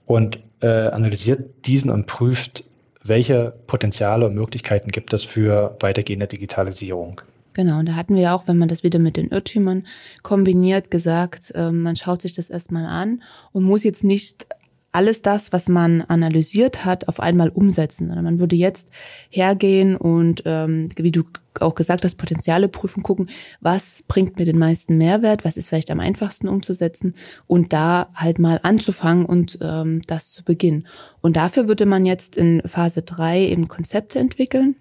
und 0.05 0.41
äh, 0.61 0.67
analysiert 0.67 1.67
diesen 1.67 1.91
und 1.91 2.07
prüft, 2.07 2.63
welche 3.03 3.55
Potenziale 3.67 4.27
und 4.27 4.35
Möglichkeiten 4.35 4.91
gibt 4.91 5.15
es 5.15 5.25
für 5.25 5.75
weitergehende 5.81 6.27
Digitalisierung. 6.27 7.23
Genau, 7.55 7.79
und 7.81 7.87
da 7.87 7.95
hatten 7.95 8.15
wir 8.15 8.35
auch, 8.35 8.47
wenn 8.47 8.59
man 8.59 8.69
das 8.69 8.85
wieder 8.85 8.99
mit 8.99 9.17
den 9.17 9.29
Irrtümern 9.29 9.85
kombiniert, 10.23 10.91
gesagt, 10.91 11.51
äh, 11.55 11.73
man 11.73 11.97
schaut 11.97 12.23
sich 12.23 12.33
das 12.33 12.51
erstmal 12.51 12.85
an 12.85 13.23
und 13.53 13.65
muss 13.65 13.83
jetzt 13.85 14.05
nicht 14.05 14.47
alles 14.93 15.23
das, 15.23 15.53
was 15.53 15.69
man 15.69 16.03
analysiert 16.03 16.85
hat, 16.85 17.09
auf 17.09 17.21
einmal 17.21 17.49
umsetzen. 17.49 18.09
Man 18.09 18.39
würde 18.39 18.57
jetzt 18.57 18.89
hergehen 19.29 19.97
und, 19.97 20.43
ähm, 20.47 20.89
wie 20.97 21.13
du 21.13 21.25
auch 21.61 21.75
gesagt 21.75 22.05
hast, 22.05 22.17
Potenziale 22.17 22.69
prüfen, 22.69 23.03
gucken, 23.03 23.31
was 23.61 24.05
bringt 24.09 24.39
mir 24.39 24.45
den 24.45 24.59
meisten 24.59 24.97
Mehrwert, 24.97 25.45
was 25.45 25.57
ist 25.57 25.69
vielleicht 25.69 25.91
am 25.91 26.01
einfachsten 26.01 26.49
umzusetzen 26.49 27.15
und 27.47 27.73
da 27.73 28.09
halt 28.15 28.39
mal 28.39 28.61
anzufangen 28.63 29.27
und 29.27 29.59
ähm, 29.61 30.03
das 30.07 30.33
zu 30.33 30.45
beginnen. 30.45 30.87
Und 31.21 31.37
dafür 31.37 31.69
würde 31.69 31.87
man 31.87 32.07
jetzt 32.07 32.37
in 32.37 32.63
Phase 32.67 33.03
drei 33.03 33.41
eben 33.47 33.69
Konzepte 33.69 34.19
entwickeln, 34.19 34.77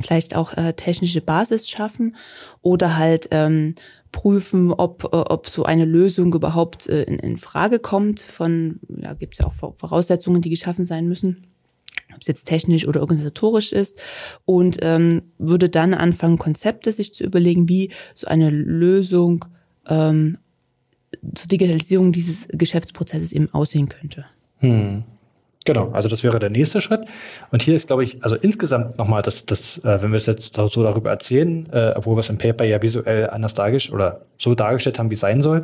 vielleicht 0.00 0.34
auch 0.34 0.56
äh, 0.56 0.72
technische 0.72 1.20
Basis 1.20 1.68
schaffen 1.68 2.16
oder 2.62 2.96
halt 2.96 3.28
ähm, 3.30 3.74
prüfen, 4.12 4.72
ob, 4.72 5.04
äh, 5.04 5.16
ob 5.16 5.48
so 5.48 5.64
eine 5.64 5.84
Lösung 5.84 6.34
überhaupt 6.34 6.88
äh, 6.88 7.02
in, 7.02 7.18
in 7.18 7.36
Frage 7.36 7.78
kommt. 7.78 8.20
Von, 8.20 8.80
ja, 8.88 9.14
gibt 9.14 9.34
es 9.34 9.38
ja 9.40 9.46
auch 9.46 9.54
Voraussetzungen, 9.76 10.42
die 10.42 10.50
geschaffen 10.50 10.84
sein 10.84 11.08
müssen, 11.08 11.46
ob 12.14 12.20
es 12.20 12.26
jetzt 12.26 12.44
technisch 12.44 12.86
oder 12.86 13.00
organisatorisch 13.00 13.72
ist. 13.72 13.98
Und 14.44 14.78
ähm, 14.82 15.22
würde 15.38 15.68
dann 15.68 15.94
anfangen, 15.94 16.38
Konzepte 16.38 16.92
sich 16.92 17.14
zu 17.14 17.24
überlegen, 17.24 17.68
wie 17.68 17.90
so 18.14 18.26
eine 18.26 18.50
Lösung 18.50 19.44
ähm, 19.86 20.38
zur 21.34 21.48
Digitalisierung 21.48 22.12
dieses 22.12 22.48
Geschäftsprozesses 22.48 23.32
eben 23.32 23.52
aussehen 23.52 23.88
könnte. 23.88 24.26
Hm. 24.58 25.04
Genau, 25.64 25.90
also 25.92 26.08
das 26.08 26.24
wäre 26.24 26.38
der 26.38 26.50
nächste 26.50 26.80
Schritt. 26.80 27.02
Und 27.50 27.62
hier 27.62 27.74
ist, 27.74 27.86
glaube 27.86 28.02
ich, 28.02 28.22
also 28.24 28.34
insgesamt 28.36 28.98
nochmal, 28.98 29.22
das, 29.22 29.46
das, 29.46 29.78
äh, 29.78 30.02
wenn 30.02 30.10
wir 30.10 30.16
es 30.16 30.26
jetzt 30.26 30.54
so 30.54 30.82
darüber 30.82 31.10
erzählen, 31.10 31.68
äh, 31.72 31.92
obwohl 31.96 32.16
wir 32.16 32.20
es 32.20 32.28
im 32.28 32.38
Paper 32.38 32.64
ja 32.64 32.82
visuell 32.82 33.30
anders 33.30 33.54
dargestellt 33.54 33.94
oder 33.94 34.20
so 34.38 34.54
dargestellt 34.54 34.98
haben, 34.98 35.10
wie 35.10 35.14
es 35.14 35.20
sein 35.20 35.40
soll, 35.40 35.62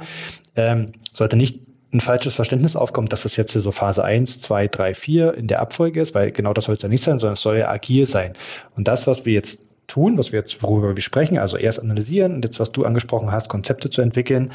ähm, 0.55 0.93
sollte 1.13 1.37
nicht 1.37 1.61
ein 1.93 2.01
falsches 2.01 2.35
Verständnis 2.35 2.77
aufkommen, 2.77 3.09
dass 3.09 3.23
das 3.23 3.37
jetzt 3.37 3.53
so 3.53 3.73
Phase 3.73 4.05
1, 4.05 4.41
2, 4.41 4.69
3, 4.69 4.95
4 4.95 5.35
in 5.35 5.47
der 5.47 5.61
Abfolge 5.61 6.03
ist, 6.03 6.15
weil 6.15 6.31
genau 6.33 6.53
das 6.53 6.67
soll 6.67 6.77
es 6.77 6.83
ja 6.83 6.89
nicht 6.89 7.03
sein, 7.03 7.19
sondern 7.19 7.35
es 7.35 7.41
soll 7.41 7.59
ja 7.59 7.69
agil 7.69 8.07
sein. 8.07 8.35
Und 8.77 8.87
das, 8.89 9.07
was 9.07 9.25
wir 9.25 9.33
jetzt 9.33 9.59
tun, 9.89 10.19
was 10.19 10.33
wir 10.33 10.41
jetzt, 10.41 10.63
worüber 10.63 10.95
wir 10.95 11.03
sprechen, 11.03 11.39
also 11.39 11.57
erst 11.57 11.81
analysieren 11.81 12.35
und 12.35 12.45
jetzt, 12.45 12.61
was 12.61 12.71
du 12.71 12.85
angesprochen 12.85 13.33
hast, 13.33 13.49
Konzepte 13.49 13.89
zu 13.89 14.03
entwickeln, 14.03 14.53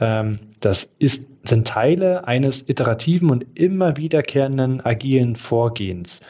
das 0.00 0.88
ist, 0.98 1.22
sind 1.44 1.66
Teile 1.66 2.26
eines 2.26 2.66
iterativen 2.68 3.30
und 3.30 3.46
immer 3.54 3.96
wiederkehrenden 3.96 4.80
agilen 4.84 5.36
Vorgehens. 5.36 6.20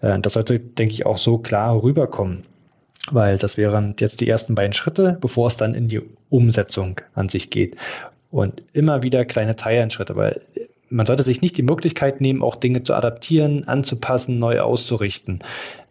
Äh, 0.00 0.18
das 0.20 0.32
sollte, 0.32 0.58
denke 0.58 0.94
ich, 0.94 1.06
auch 1.06 1.18
so 1.18 1.38
klar 1.38 1.82
rüberkommen, 1.82 2.44
weil 3.10 3.38
das 3.38 3.56
wären 3.56 3.94
jetzt 4.00 4.20
die 4.20 4.28
ersten 4.28 4.54
beiden 4.54 4.72
Schritte, 4.72 5.18
bevor 5.20 5.48
es 5.48 5.56
dann 5.56 5.74
in 5.74 5.88
die 5.88 6.00
Umsetzung 6.30 7.00
an 7.14 7.28
sich 7.28 7.50
geht. 7.50 7.76
Und 8.30 8.62
immer 8.72 9.02
wieder 9.02 9.24
kleine 9.24 9.56
Teilenschritte, 9.56 10.16
weil 10.16 10.40
man 10.90 11.06
sollte 11.06 11.22
sich 11.22 11.42
nicht 11.42 11.56
die 11.56 11.62
Möglichkeit 11.62 12.20
nehmen, 12.20 12.42
auch 12.42 12.56
Dinge 12.56 12.82
zu 12.82 12.94
adaptieren, 12.94 13.66
anzupassen, 13.68 14.38
neu 14.38 14.60
auszurichten. 14.60 15.40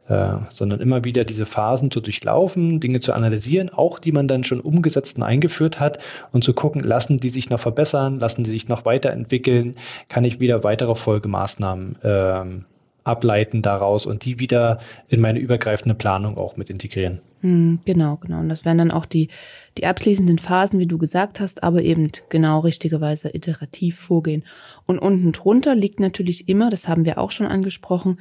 Äh, 0.10 0.38
sondern 0.54 0.80
immer 0.80 1.04
wieder 1.04 1.26
diese 1.26 1.46
Phasen 1.46 1.92
zu 1.92 2.00
durchlaufen, 2.00 2.80
Dinge 2.80 3.02
zu 3.02 3.12
analysieren, 3.12 3.70
auch 3.70 4.00
die 4.00 4.14
man 4.14 4.30
dann 4.30 4.46
schon 4.46 4.62
umgesetzt 4.62 5.18
und 5.18 5.24
eingeführt 5.24 5.82
hat 5.82 6.00
und 6.32 6.46
zu 6.46 6.54
gucken, 6.54 6.82
lassen 6.82 7.18
die 7.18 7.28
sich 7.28 7.50
noch 7.50 7.60
verbessern, 7.60 8.18
lassen 8.18 8.46
die 8.46 8.50
sich 8.50 8.70
noch 8.70 8.86
weiterentwickeln, 8.86 9.76
kann 10.08 10.24
ich 10.24 10.40
wieder 10.40 10.64
weitere 10.64 10.96
Folgemaßnahmen 10.96 11.98
ähm, 12.04 12.66
ableiten 13.04 13.62
daraus 13.62 14.06
und 14.06 14.24
die 14.24 14.40
wieder 14.40 14.80
in 15.10 15.20
meine 15.20 15.40
übergreifende 15.40 15.96
Planung 15.96 16.38
auch 16.38 16.56
mit 16.56 16.70
integrieren. 16.70 17.20
Hm, 17.42 17.80
genau, 17.86 18.18
genau. 18.18 18.40
Und 18.40 18.50
das 18.50 18.66
wären 18.66 18.78
dann 18.78 18.92
auch 18.92 19.06
die, 19.06 19.30
die 19.78 19.86
abschließenden 19.86 20.40
Phasen, 20.40 20.80
wie 20.80 20.88
du 20.88 20.98
gesagt 20.98 21.40
hast, 21.40 21.64
aber 21.64 21.82
eben 21.82 22.12
genau 22.30 22.60
richtigerweise 22.60 23.34
iterativ 23.34 24.00
vorgehen. 24.00 24.44
Und 24.86 25.00
unten 25.00 25.32
drunter 25.34 25.76
liegt 25.76 26.00
natürlich 26.00 26.50
immer, 26.50 26.70
das 26.70 26.88
haben 26.88 27.06
wir 27.06 27.18
auch 27.18 27.32
schon 27.32 27.48
angesprochen, 27.48 28.20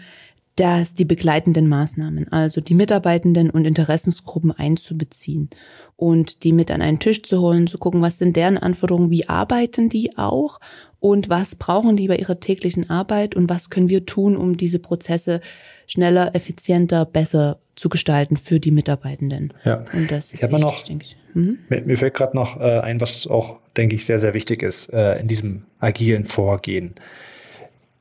dass 0.56 0.94
die 0.94 1.04
begleitenden 1.04 1.68
Maßnahmen, 1.68 2.32
also 2.32 2.60
die 2.60 2.74
Mitarbeitenden 2.74 3.50
und 3.50 3.66
Interessensgruppen 3.66 4.52
einzubeziehen 4.52 5.50
und 5.96 6.44
die 6.44 6.52
mit 6.52 6.70
an 6.70 6.82
einen 6.82 6.98
Tisch 6.98 7.22
zu 7.22 7.40
holen, 7.40 7.66
zu 7.66 7.78
gucken, 7.78 8.00
was 8.00 8.18
sind 8.18 8.36
deren 8.36 8.56
Anforderungen, 8.58 9.10
wie 9.10 9.28
arbeiten 9.28 9.88
die 9.90 10.16
auch 10.16 10.58
und 10.98 11.28
was 11.28 11.54
brauchen 11.54 11.96
die 11.96 12.08
bei 12.08 12.16
ihrer 12.16 12.40
täglichen 12.40 12.88
Arbeit 12.88 13.34
und 13.34 13.50
was 13.50 13.68
können 13.68 13.90
wir 13.90 14.06
tun, 14.06 14.36
um 14.36 14.56
diese 14.56 14.78
Prozesse 14.78 15.40
schneller, 15.86 16.34
effizienter, 16.34 17.04
besser 17.04 17.58
zu 17.76 17.90
gestalten 17.90 18.38
für 18.38 18.58
die 18.58 18.70
Mitarbeitenden. 18.70 19.52
Ja. 19.64 19.84
Und 19.92 20.10
das 20.10 20.32
ist 20.32 20.42
ich 20.42 20.50
wichtig, 20.50 20.60
noch, 20.60 20.82
denke 20.84 21.04
ich. 21.04 21.16
Mhm. 21.34 21.58
Mir, 21.68 21.82
mir, 21.82 21.96
fällt 21.98 22.14
gerade 22.14 22.34
noch 22.34 22.58
äh, 22.58 22.80
ein, 22.80 23.00
was 23.00 23.26
auch, 23.26 23.58
denke 23.76 23.94
ich, 23.94 24.06
sehr, 24.06 24.18
sehr 24.18 24.32
wichtig 24.32 24.62
ist 24.62 24.90
äh, 24.92 25.20
in 25.20 25.28
diesem 25.28 25.64
agilen 25.80 26.24
Vorgehen. 26.24 26.94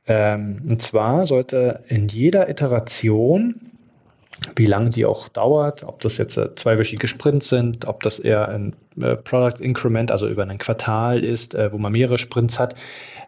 Ähm, 0.06 0.58
und 0.68 0.80
zwar 0.80 1.26
sollte 1.26 1.82
in 1.88 2.08
jeder 2.08 2.48
Iteration, 2.48 3.72
wie 4.54 4.66
lange 4.66 4.90
die 4.90 5.04
auch 5.04 5.28
dauert, 5.28 5.82
ob 5.84 6.00
das 6.00 6.18
jetzt 6.18 6.36
äh, 6.36 6.54
zweiwöchige 6.54 7.08
Sprints 7.08 7.48
sind, 7.48 7.86
ob 7.88 8.02
das 8.02 8.18
eher 8.18 8.48
ein 8.48 8.74
äh, 9.00 9.16
Product 9.16 9.60
Increment, 9.60 10.10
also 10.10 10.28
über 10.28 10.42
ein 10.42 10.58
Quartal 10.58 11.24
ist, 11.24 11.54
äh, 11.54 11.72
wo 11.72 11.78
man 11.78 11.92
mehrere 11.92 12.18
Sprints 12.18 12.58
hat, 12.58 12.74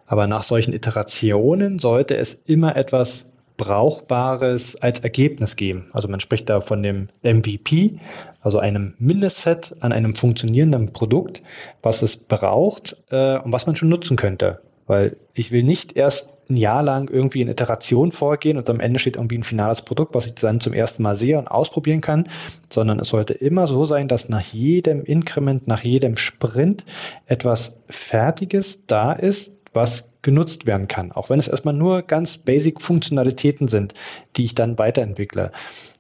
aber 0.07 0.27
nach 0.27 0.43
solchen 0.43 0.73
Iterationen 0.73 1.79
sollte 1.79 2.17
es 2.17 2.35
immer 2.47 2.77
etwas 2.77 3.25
Brauchbares 3.59 4.77
als 4.77 5.01
Ergebnis 5.01 5.57
geben. 5.57 5.91
Also 5.93 6.09
man 6.09 6.21
spricht 6.21 6.49
da 6.49 6.61
von 6.61 6.83
dem 6.83 7.09
MVP, 7.23 7.99
also 8.41 8.61
einem 8.61 8.95
Mindestset 8.99 9.75
an 9.81 9.93
einem 9.93 10.15
funktionierenden 10.15 10.93
Produkt, 10.93 11.43
was 11.83 12.03
es 12.03 12.17
braucht 12.17 12.97
äh, 13.11 13.39
und 13.39 13.53
was 13.53 13.67
man 13.67 13.75
schon 13.75 13.89
nutzen 13.89 14.17
könnte. 14.17 14.61
Weil 14.87 15.17
ich 15.35 15.51
will 15.51 15.65
nicht 15.65 15.97
erst 15.97 16.29
ein 16.49 16.57
Jahr 16.57 16.83
lang 16.83 17.11
irgendwie 17.11 17.41
in 17.41 17.49
Iteration 17.49 18.13
vorgehen 18.13 18.57
und 18.57 18.69
am 18.71 18.81
Ende 18.81 18.99
steht 18.99 19.17
irgendwie 19.17 19.39
ein 19.39 19.43
finales 19.43 19.83
Produkt, 19.83 20.15
was 20.15 20.27
ich 20.27 20.35
dann 20.35 20.61
zum 20.61 20.73
ersten 20.73 21.03
Mal 21.03 21.15
sehe 21.15 21.39
und 21.39 21.49
ausprobieren 21.49 22.01
kann, 22.01 22.25
sondern 22.71 23.01
es 23.01 23.09
sollte 23.09 23.35
immer 23.35 23.67
so 23.67 23.85
sein, 23.85 24.09
dass 24.09 24.29
nach 24.29 24.41
jedem 24.41 25.05
Inkrement, 25.05 25.67
nach 25.69 25.85
jedem 25.85 26.17
Sprint 26.17 26.85
etwas 27.27 27.79
Fertiges 27.91 28.81
da 28.87 29.13
ist, 29.13 29.53
was 29.75 30.05
genutzt 30.23 30.67
werden 30.67 30.89
kann. 30.89 31.13
Auch 31.13 31.31
wenn 31.31 31.39
es 31.39 31.49
erstmal 31.49 31.75
nur 31.75 32.03
ganz 32.03 32.39
basic 32.39 32.81
Funktionalitäten 32.81 33.69
sind, 33.69 33.95
die 34.37 34.45
ich 34.45 34.55
dann 34.55 34.79
weiterentwickle. 34.79 35.53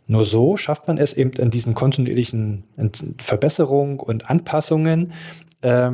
Nur 0.07 0.25
so 0.25 0.57
schafft 0.57 0.89
man 0.89 0.99
es 0.99 1.13
eben 1.13 1.33
in 1.33 1.51
diesen 1.51 1.75
kontinuierlichen 1.75 2.65
Verbesserungen 3.19 4.01
und 4.01 4.29
Anpassungen, 4.29 5.13
äh, 5.61 5.91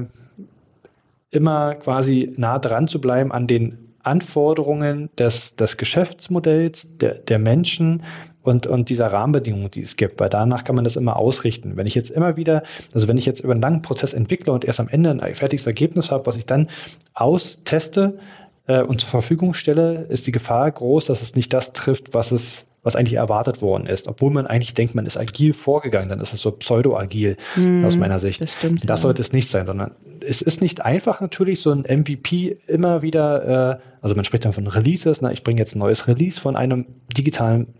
immer 1.30 1.74
quasi 1.74 2.32
nah 2.36 2.60
dran 2.60 2.86
zu 2.86 3.00
bleiben 3.00 3.32
an 3.32 3.48
den 3.48 3.83
Anforderungen 4.04 5.10
des, 5.18 5.56
des 5.56 5.76
Geschäftsmodells, 5.76 6.86
der, 7.00 7.14
der 7.14 7.38
Menschen 7.38 8.02
und, 8.42 8.66
und 8.66 8.90
dieser 8.90 9.06
Rahmenbedingungen, 9.06 9.70
die 9.70 9.80
es 9.80 9.96
gibt, 9.96 10.20
weil 10.20 10.28
danach 10.28 10.64
kann 10.64 10.74
man 10.74 10.84
das 10.84 10.96
immer 10.96 11.16
ausrichten. 11.16 11.76
Wenn 11.76 11.86
ich 11.86 11.94
jetzt 11.94 12.10
immer 12.10 12.36
wieder, 12.36 12.62
also 12.92 13.08
wenn 13.08 13.16
ich 13.16 13.26
jetzt 13.26 13.40
über 13.40 13.52
einen 13.52 13.62
langen 13.62 13.82
Prozess 13.82 14.12
entwickle 14.12 14.52
und 14.52 14.64
erst 14.64 14.80
am 14.80 14.88
Ende 14.88 15.10
ein 15.10 15.34
fertiges 15.34 15.66
Ergebnis 15.66 16.10
habe, 16.10 16.26
was 16.26 16.36
ich 16.36 16.46
dann 16.46 16.68
austeste 17.14 18.18
äh, 18.66 18.82
und 18.82 19.00
zur 19.00 19.08
Verfügung 19.08 19.54
stelle, 19.54 20.06
ist 20.10 20.26
die 20.26 20.32
Gefahr 20.32 20.70
groß, 20.70 21.06
dass 21.06 21.22
es 21.22 21.34
nicht 21.34 21.52
das 21.52 21.72
trifft, 21.72 22.12
was 22.12 22.30
es 22.32 22.66
was 22.84 22.96
eigentlich 22.96 23.14
erwartet 23.14 23.62
worden 23.62 23.86
ist. 23.86 24.06
Obwohl 24.06 24.30
man 24.30 24.46
eigentlich 24.46 24.74
denkt, 24.74 24.94
man 24.94 25.06
ist 25.06 25.16
agil 25.16 25.54
vorgegangen, 25.54 26.10
dann 26.10 26.20
ist 26.20 26.34
es 26.34 26.42
so 26.42 26.52
pseudo-agil 26.52 27.38
mm, 27.56 27.84
aus 27.84 27.96
meiner 27.96 28.20
Sicht. 28.20 28.42
Das 28.42 28.52
stimmt. 28.52 28.82
Das 28.82 29.00
ja. 29.00 29.02
sollte 29.04 29.22
es 29.22 29.32
nicht 29.32 29.48
sein, 29.50 29.66
sondern 29.66 29.92
es 30.26 30.42
ist 30.42 30.60
nicht 30.60 30.84
einfach 30.84 31.20
natürlich, 31.20 31.60
so 31.60 31.70
ein 31.70 31.80
MVP 31.80 32.58
immer 32.66 33.02
wieder, 33.02 33.78
äh, 33.78 33.80
also 34.00 34.14
man 34.14 34.24
spricht 34.24 34.44
dann 34.44 34.52
von 34.52 34.66
Releases, 34.66 35.20
na, 35.20 35.32
ich 35.32 35.42
bringe 35.42 35.60
jetzt 35.60 35.74
ein 35.74 35.78
neues 35.78 36.06
Release 36.08 36.40
von 36.40 36.56
einem 36.56 36.86
digitalen 37.16 37.74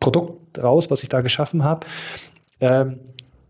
Produkt 0.00 0.62
raus, 0.62 0.90
was 0.90 1.02
ich 1.02 1.08
da 1.08 1.20
geschaffen 1.20 1.64
habe. 1.64 1.86
Ähm, 2.60 3.00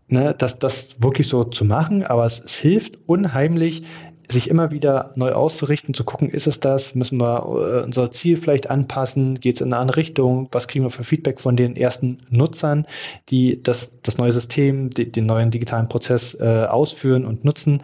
ne, 0.07 0.35
das, 0.37 0.59
das 0.59 1.01
wirklich 1.01 1.27
so 1.27 1.43
zu 1.43 1.65
machen, 1.65 2.03
aber 2.03 2.25
es, 2.25 2.39
es 2.39 2.55
hilft 2.55 2.97
unheimlich, 3.07 3.83
sich 4.29 4.49
immer 4.49 4.71
wieder 4.71 5.11
neu 5.15 5.33
auszurichten, 5.33 5.93
zu 5.93 6.03
gucken, 6.03 6.29
ist 6.29 6.47
es 6.47 6.59
das? 6.59 6.95
Müssen 6.95 7.19
wir 7.19 7.45
äh, 7.45 7.83
unser 7.83 8.11
Ziel 8.11 8.37
vielleicht 8.37 8.69
anpassen? 8.69 9.39
Geht 9.39 9.55
es 9.55 9.61
in 9.61 9.73
eine 9.73 9.81
andere 9.81 9.97
Richtung? 9.97 10.49
Was 10.51 10.67
kriegen 10.67 10.85
wir 10.85 10.89
für 10.89 11.03
Feedback 11.03 11.39
von 11.39 11.55
den 11.55 11.75
ersten 11.75 12.19
Nutzern, 12.29 12.85
die 13.29 13.61
das, 13.61 13.91
das 14.01 14.17
neue 14.17 14.31
System, 14.31 14.89
die, 14.89 15.11
den 15.11 15.25
neuen 15.25 15.51
digitalen 15.51 15.87
Prozess 15.87 16.35
äh, 16.39 16.65
ausführen 16.69 17.25
und 17.25 17.45
nutzen? 17.45 17.81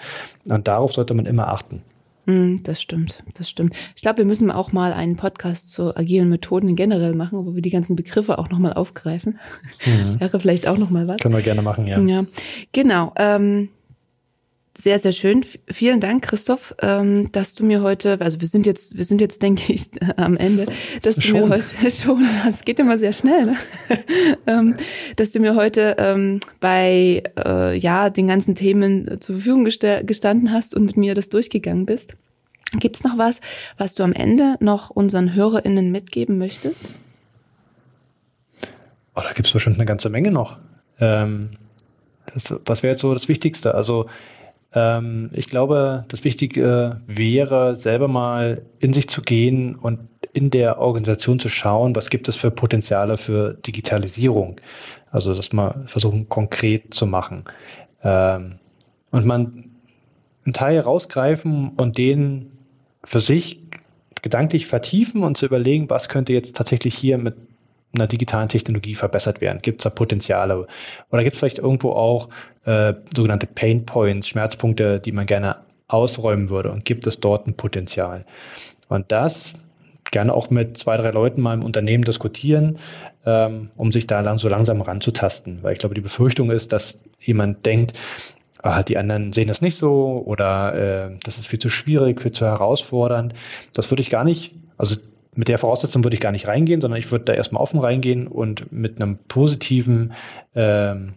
Und 0.50 0.68
darauf 0.68 0.94
sollte 0.94 1.14
man 1.14 1.26
immer 1.26 1.48
achten. 1.48 1.82
Hm, 2.26 2.62
das 2.64 2.82
stimmt, 2.82 3.24
das 3.34 3.50
stimmt. 3.50 3.76
Ich 3.96 4.04
glaube, 4.04 4.20
wir 4.20 4.26
müssen 4.26 4.52
auch 4.52 4.72
mal 4.72 4.94
einen 4.94 5.16
Podcast 5.16 5.70
zu 5.70 5.96
agilen 5.96 6.30
Methoden 6.30 6.76
generell 6.76 7.14
machen, 7.14 7.46
wo 7.46 7.56
wir 7.56 7.62
die 7.62 7.72
ganzen 7.72 7.96
Begriffe 7.96 8.38
auch 8.38 8.50
nochmal 8.50 8.74
aufgreifen. 8.74 9.39
Mhm. 9.86 10.20
Wäre 10.20 10.39
vielleicht 10.39 10.68
auch 10.68 10.78
nochmal 10.78 11.08
was. 11.08 11.18
Können 11.18 11.36
wir 11.36 11.42
gerne 11.42 11.62
machen, 11.62 11.88
ja. 11.88 12.00
Ja, 12.00 12.24
genau. 12.72 13.14
Ähm, 13.18 13.70
sehr, 14.82 14.99
sehr 14.99 15.11
schön. 15.11 15.45
Vielen 15.69 15.99
Dank, 15.99 16.23
Christoph, 16.23 16.75
ähm, 16.82 17.32
dass 17.32 17.53
du 17.53 17.63
mir 17.63 17.82
heute, 17.82 18.19
also 18.19 18.41
wir 18.41 18.47
sind 18.47 18.65
jetzt, 18.65 18.97
wir 18.97 19.05
sind 19.05 19.21
jetzt, 19.21 19.41
denke 19.41 19.71
ich, 19.73 19.89
am 20.17 20.38
Ende, 20.38 20.67
dass 21.03 21.15
du 21.15 21.21
schon. 21.21 21.49
mir 21.49 21.55
heute 21.55 21.91
schon, 21.91 22.25
es 22.49 22.65
geht 22.65 22.79
immer 22.79 22.97
sehr 22.97 23.13
schnell, 23.13 23.45
ne? 23.45 23.57
ähm, 24.47 24.75
dass 25.15 25.32
du 25.32 25.39
mir 25.39 25.55
heute 25.55 25.95
ähm, 25.99 26.39
bei 26.59 27.23
äh, 27.38 27.77
ja 27.77 28.09
den 28.09 28.27
ganzen 28.27 28.55
Themen 28.55 29.19
zur 29.21 29.36
Verfügung 29.36 29.65
gestanden 29.65 30.51
hast 30.51 30.75
und 30.75 30.86
mit 30.86 30.97
mir 30.97 31.15
das 31.15 31.29
durchgegangen 31.29 31.86
bist. 31.86 32.15
Gibt 32.79 32.97
es 32.97 33.03
noch 33.03 33.17
was, 33.17 33.41
was 33.77 33.95
du 33.95 34.03
am 34.03 34.13
Ende 34.13 34.55
noch 34.61 34.89
unseren 34.89 35.36
HörerInnen 35.36 35.91
mitgeben 35.91 36.38
möchtest? 36.38 36.95
Oh, 39.13 39.21
da 39.21 39.34
gibt 39.34 39.47
es 39.47 39.53
bestimmt 39.53 39.75
eine 39.75 39.86
ganze 39.86 40.09
Menge 40.09 40.32
noch. 40.32 40.57
Ähm, 40.99 41.49
das, 42.34 42.53
was 42.65 42.82
wäre 42.82 42.93
jetzt 42.93 43.01
so 43.01 43.13
das 43.13 43.27
Wichtigste? 43.27 43.75
Also 43.75 44.07
ähm, 44.74 45.30
ich 45.34 45.47
glaube, 45.47 46.05
das 46.07 46.24
Wichtige 46.24 47.01
wäre, 47.07 47.76
selber 47.76 48.07
mal 48.07 48.61
in 48.80 48.93
sich 48.93 49.09
zu 49.09 49.22
gehen 49.22 49.76
und 49.76 49.99
in 50.34 50.49
der 50.49 50.80
Organisation 50.80 51.39
zu 51.39 51.49
schauen, 51.49 51.95
was 51.95 52.09
gibt 52.09 52.30
es 52.30 52.36
für 52.36 52.51
Potenziale 52.51 53.17
für 53.17 53.53
Digitalisierung. 53.53 54.59
Also 55.11 55.34
das 55.34 55.51
mal 55.51 55.84
versuchen 55.86 56.30
konkret 56.30 56.93
zu 56.93 57.05
machen. 57.05 57.43
Ähm, 58.03 58.59
und 59.11 59.26
man 59.26 59.72
einen 60.45 60.53
Teil 60.53 60.80
rausgreifen 60.80 61.72
und 61.78 61.97
den 61.97 62.51
für 63.03 63.19
sich 63.19 63.59
gedanklich 64.22 64.67
vertiefen 64.67 65.24
und 65.24 65.36
zu 65.38 65.45
überlegen, 65.47 65.89
was 65.89 66.07
könnte 66.07 66.34
jetzt 66.34 66.55
tatsächlich 66.55 66.95
hier 66.95 67.17
mit 67.17 67.36
einer 67.94 68.08
digitalen 68.08 68.50
Technologie 68.50 68.96
verbessert 68.96 69.42
werden? 69.42 69.60
Gibt 69.62 69.82
es 69.82 69.84
da 69.84 69.89
Potenziale? 69.89 70.68
Oder 71.12 71.24
gibt 71.24 71.34
es 71.34 71.39
vielleicht 71.39 71.60
irgendwo 71.60 71.92
auch 71.92 72.30
äh, 72.66 72.94
sogenannte 73.16 73.48
Pain 73.48 73.86
Points, 73.86 74.28
Schmerzpunkte, 74.28 75.00
die 75.00 75.12
man 75.12 75.26
gerne 75.26 75.58
ausräumen 75.88 76.50
würde? 76.50 76.72
Und 76.72 76.86
gibt 76.86 77.08
es 77.08 77.20
dort 77.20 77.48
ein 77.48 77.56
Potenzial? 77.56 78.26
Und 78.88 79.12
das 79.12 79.54
gerne 80.12 80.34
auch 80.34 80.50
mit 80.50 80.78
zwei, 80.78 80.98
drei 80.98 81.12
Leuten 81.12 81.42
mal 81.42 81.54
im 81.54 81.64
Unternehmen 81.64 82.04
diskutieren, 82.04 82.78
ähm, 83.26 83.70
um 83.78 83.92
sich 83.92 84.08
da 84.08 84.20
lang, 84.22 84.38
so 84.38 84.50
langsam 84.50 84.82
ranzutasten. 84.82 85.64
Weil 85.64 85.74
ich 85.74 85.80
glaube, 85.80 85.96
die 85.96 86.02
Befürchtung 86.02 86.52
ist, 86.52 86.72
dass 86.72 86.98
jemand 87.20 87.66
denkt, 87.66 87.98
ah, 88.62 88.84
die 88.84 88.98
anderen 88.98 89.32
sehen 89.32 89.48
das 89.48 89.62
nicht 89.62 89.78
so 89.78 90.22
oder 90.26 90.76
äh, 90.76 91.18
das 91.24 91.38
ist 91.38 91.48
viel 91.48 91.60
zu 91.60 91.70
schwierig, 91.70 92.22
viel 92.22 92.32
zu 92.32 92.46
herausfordernd. 92.46 93.34
Das 93.74 93.89
würde 93.89 94.02
ich 94.02 94.10
gar 94.10 94.24
nicht, 94.24 94.54
also 94.78 94.96
mit 95.36 95.47
der 95.47 95.57
Voraussetzung 95.57 96.03
würde 96.03 96.15
ich 96.15 96.21
gar 96.21 96.32
nicht 96.32 96.47
reingehen, 96.47 96.82
sondern 96.82 96.99
ich 96.99 97.11
würde 97.11 97.25
da 97.25 97.34
erstmal 97.34 97.61
offen 97.61 97.79
reingehen 97.79 98.27
und 98.27 98.71
mit 98.71 99.01
einem 99.01 99.17
positiven 99.27 100.13
ähm, 100.55 101.13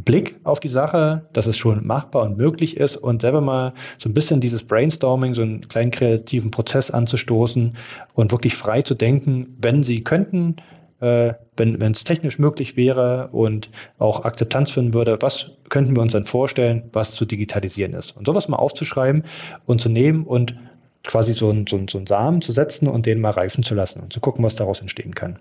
Blick 0.00 0.36
auf 0.42 0.58
die 0.58 0.68
Sache, 0.68 1.26
dass 1.32 1.46
es 1.46 1.56
schon 1.56 1.86
machbar 1.86 2.24
und 2.24 2.36
möglich 2.36 2.76
ist 2.76 2.96
und 2.96 3.22
selber 3.22 3.40
mal 3.40 3.72
so 3.98 4.08
ein 4.08 4.14
bisschen 4.14 4.40
dieses 4.40 4.64
Brainstorming, 4.64 5.34
so 5.34 5.42
einen 5.42 5.60
kleinen 5.68 5.92
kreativen 5.92 6.50
Prozess 6.50 6.90
anzustoßen 6.90 7.74
und 8.14 8.32
wirklich 8.32 8.56
frei 8.56 8.82
zu 8.82 8.94
denken, 8.94 9.56
wenn 9.62 9.84
Sie 9.84 10.02
könnten, 10.02 10.56
äh, 11.00 11.34
wenn 11.56 11.92
es 11.92 12.02
technisch 12.02 12.40
möglich 12.40 12.76
wäre 12.76 13.28
und 13.30 13.70
auch 13.98 14.24
Akzeptanz 14.24 14.72
finden 14.72 14.94
würde, 14.94 15.16
was 15.20 15.52
könnten 15.68 15.94
wir 15.94 16.02
uns 16.02 16.12
dann 16.12 16.24
vorstellen, 16.24 16.82
was 16.92 17.12
zu 17.12 17.24
digitalisieren 17.24 17.94
ist. 17.94 18.16
Und 18.16 18.26
sowas 18.26 18.48
mal 18.48 18.56
aufzuschreiben 18.56 19.22
und 19.66 19.80
zu 19.80 19.88
nehmen 19.88 20.24
und 20.24 20.56
quasi 21.04 21.32
so 21.32 21.50
einen 21.50 21.66
so 21.66 21.80
so 21.88 21.98
ein 21.98 22.06
Samen 22.06 22.40
zu 22.40 22.52
setzen 22.52 22.88
und 22.88 23.06
den 23.06 23.20
mal 23.20 23.30
reifen 23.30 23.62
zu 23.62 23.74
lassen 23.74 24.00
und 24.00 24.12
zu 24.12 24.20
gucken, 24.20 24.44
was 24.44 24.56
daraus 24.56 24.80
entstehen 24.80 25.14
kann. 25.14 25.38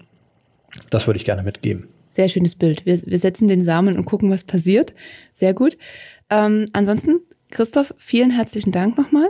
Das 0.90 1.08
würde 1.08 1.18
ich 1.18 1.26
gerne 1.26 1.44
mitgeben. 1.44 1.88
Sehr 2.10 2.30
schönes 2.30 2.56
Bild. 2.56 2.86
Wir, 2.86 3.02
wir 3.06 3.20
setzen 3.20 3.48
den 3.48 3.64
Samen 3.66 3.98
und 3.98 4.06
gucken, 4.06 4.30
was 4.30 4.44
passiert. 4.44 4.94
Sehr 5.34 5.54
gut. 5.54 5.78
Ähm, 6.30 6.70
ansonsten, 6.74 7.22
Christoph, 7.50 7.94
vielen 7.98 8.32
herzlichen 8.32 8.72
Dank 8.72 8.98
nochmal. 8.98 9.30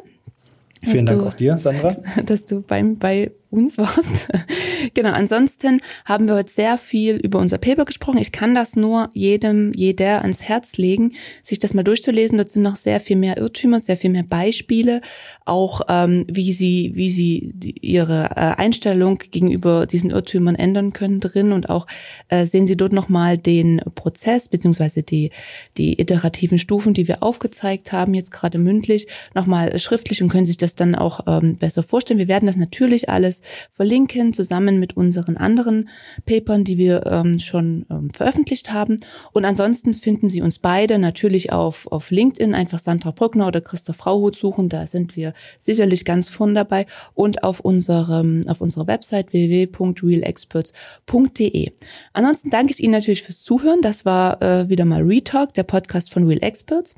Vielen 0.84 1.06
Dank 1.06 1.22
du, 1.22 1.28
auch 1.28 1.34
dir, 1.34 1.58
Sandra. 1.60 1.96
Dass 2.26 2.46
du 2.46 2.62
beim, 2.62 2.98
bei 2.98 3.32
uns 3.54 3.78
warst. 3.78 4.28
genau, 4.94 5.12
ansonsten 5.12 5.80
haben 6.06 6.28
wir 6.28 6.36
heute 6.36 6.52
sehr 6.52 6.78
viel 6.78 7.16
über 7.18 7.40
unser 7.40 7.60
Paper 7.60 7.86
gesprochen. 7.86 8.18
Ich 8.18 8.32
kann 8.32 8.56
das 8.56 8.76
nur 8.76 9.10
jedem, 9.14 9.72
jeder 9.76 10.22
ans 10.22 10.42
Herz 10.42 10.78
legen, 10.78 11.14
sich 11.44 11.60
das 11.60 11.74
mal 11.74 11.84
durchzulesen. 11.84 12.38
Dort 12.38 12.50
sind 12.50 12.64
noch 12.64 12.76
sehr 12.76 13.00
viel 13.00 13.16
mehr 13.16 13.38
Irrtümer, 13.38 13.80
sehr 13.80 13.96
viel 13.96 14.10
mehr 14.10 14.24
Beispiele, 14.24 15.02
auch 15.46 15.82
ähm, 15.88 16.26
wie 16.28 16.52
sie, 16.52 16.92
wie 16.96 17.12
sie 17.12 17.52
die, 17.54 17.78
ihre 17.80 18.32
äh, 18.32 18.56
Einstellung 18.58 19.20
gegenüber 19.20 19.86
diesen 19.86 20.10
Irrtümern 20.10 20.56
ändern 20.56 20.92
können 20.94 21.20
drin 21.20 21.52
und 21.52 21.70
auch 21.70 21.86
äh, 22.30 22.46
sehen 22.46 22.66
Sie 22.66 22.76
dort 22.76 22.94
nochmal 22.94 23.38
den 23.38 23.82
Prozess 23.94 24.50
beziehungsweise 24.50 25.04
die, 25.04 25.30
die 25.78 26.00
iterativen 26.02 26.58
Stufen, 26.58 26.94
die 26.94 27.08
wir 27.08 27.22
aufgezeigt 27.22 27.92
haben, 27.92 28.14
jetzt 28.16 28.32
gerade 28.32 28.58
mündlich, 28.58 29.08
nochmal 29.36 29.78
schriftlich 29.78 30.24
und 30.24 30.30
können 30.30 30.46
sich 30.46 30.58
das 30.58 30.74
dann 30.74 30.96
auch 30.96 31.22
ähm, 31.28 31.58
besser 31.58 31.84
vorstellen. 31.84 32.18
Wir 32.18 32.28
werden 32.28 32.48
das 32.48 32.58
natürlich 32.58 33.10
alles 33.10 33.43
verlinken, 33.72 34.34
zusammen 34.34 34.80
mit 34.80 34.98
unseren 34.98 35.38
anderen 35.38 35.90
Papern, 36.26 36.64
die 36.64 36.78
wir 36.78 37.06
ähm, 37.06 37.40
schon 37.40 37.86
ähm, 37.90 38.10
veröffentlicht 38.12 38.72
haben. 38.72 39.00
Und 39.32 39.46
ansonsten 39.46 39.94
finden 39.94 40.30
Sie 40.30 40.42
uns 40.42 40.60
beide 40.60 41.00
natürlich 41.00 41.52
auf, 41.52 41.88
auf 41.92 42.12
LinkedIn, 42.12 42.54
einfach 42.54 42.80
Sandra 42.80 43.12
Brückner 43.12 43.48
oder 43.48 43.62
Christoph 43.62 43.98
Frauhut 43.98 44.36
suchen, 44.36 44.70
da 44.70 44.88
sind 44.88 45.16
wir 45.16 45.34
sicherlich 45.62 46.06
ganz 46.06 46.30
vorn 46.30 46.56
dabei 46.56 46.86
und 47.14 47.44
auf 47.44 47.60
unserem, 47.60 48.42
auf 48.48 48.62
unserer 48.62 48.88
Website 48.88 49.34
www.realexperts.de. 49.34 51.72
Ansonsten 52.14 52.50
danke 52.50 52.74
ich 52.74 52.82
Ihnen 52.84 52.94
natürlich 52.94 53.24
fürs 53.24 53.44
Zuhören. 53.44 53.82
Das 53.82 54.06
war 54.06 54.42
äh, 54.42 54.70
wieder 54.70 54.86
mal 54.86 55.02
Retalk, 55.02 55.54
der 55.54 55.64
Podcast 55.64 56.12
von 56.12 56.26
Real 56.28 56.44
Experts. 56.44 56.96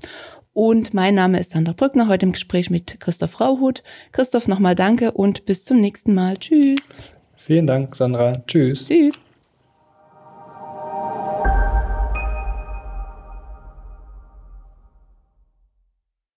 Und 0.55 0.93
mein 0.93 1.15
Name 1.15 1.37
ist 1.41 1.51
Sandra 1.51 1.73
Brückner, 1.73 2.07
heute 2.07 2.25
im 2.25 2.31
Gespräch 2.31 2.69
mit 2.69 3.01
Christoph 3.01 3.41
Rauhut. 3.41 3.83
Christoph, 4.13 4.47
nochmal 4.47 4.73
danke 4.73 5.11
und 5.11 5.43
bis 5.43 5.65
zum 5.65 5.81
nächsten 5.81 6.13
Mal. 6.13 6.37
Tschüss. 6.37 7.03
Vielen 7.35 7.67
Dank, 7.67 7.93
Sandra. 7.93 8.41
Tschüss. 8.47 8.85
Tschüss. 8.85 9.15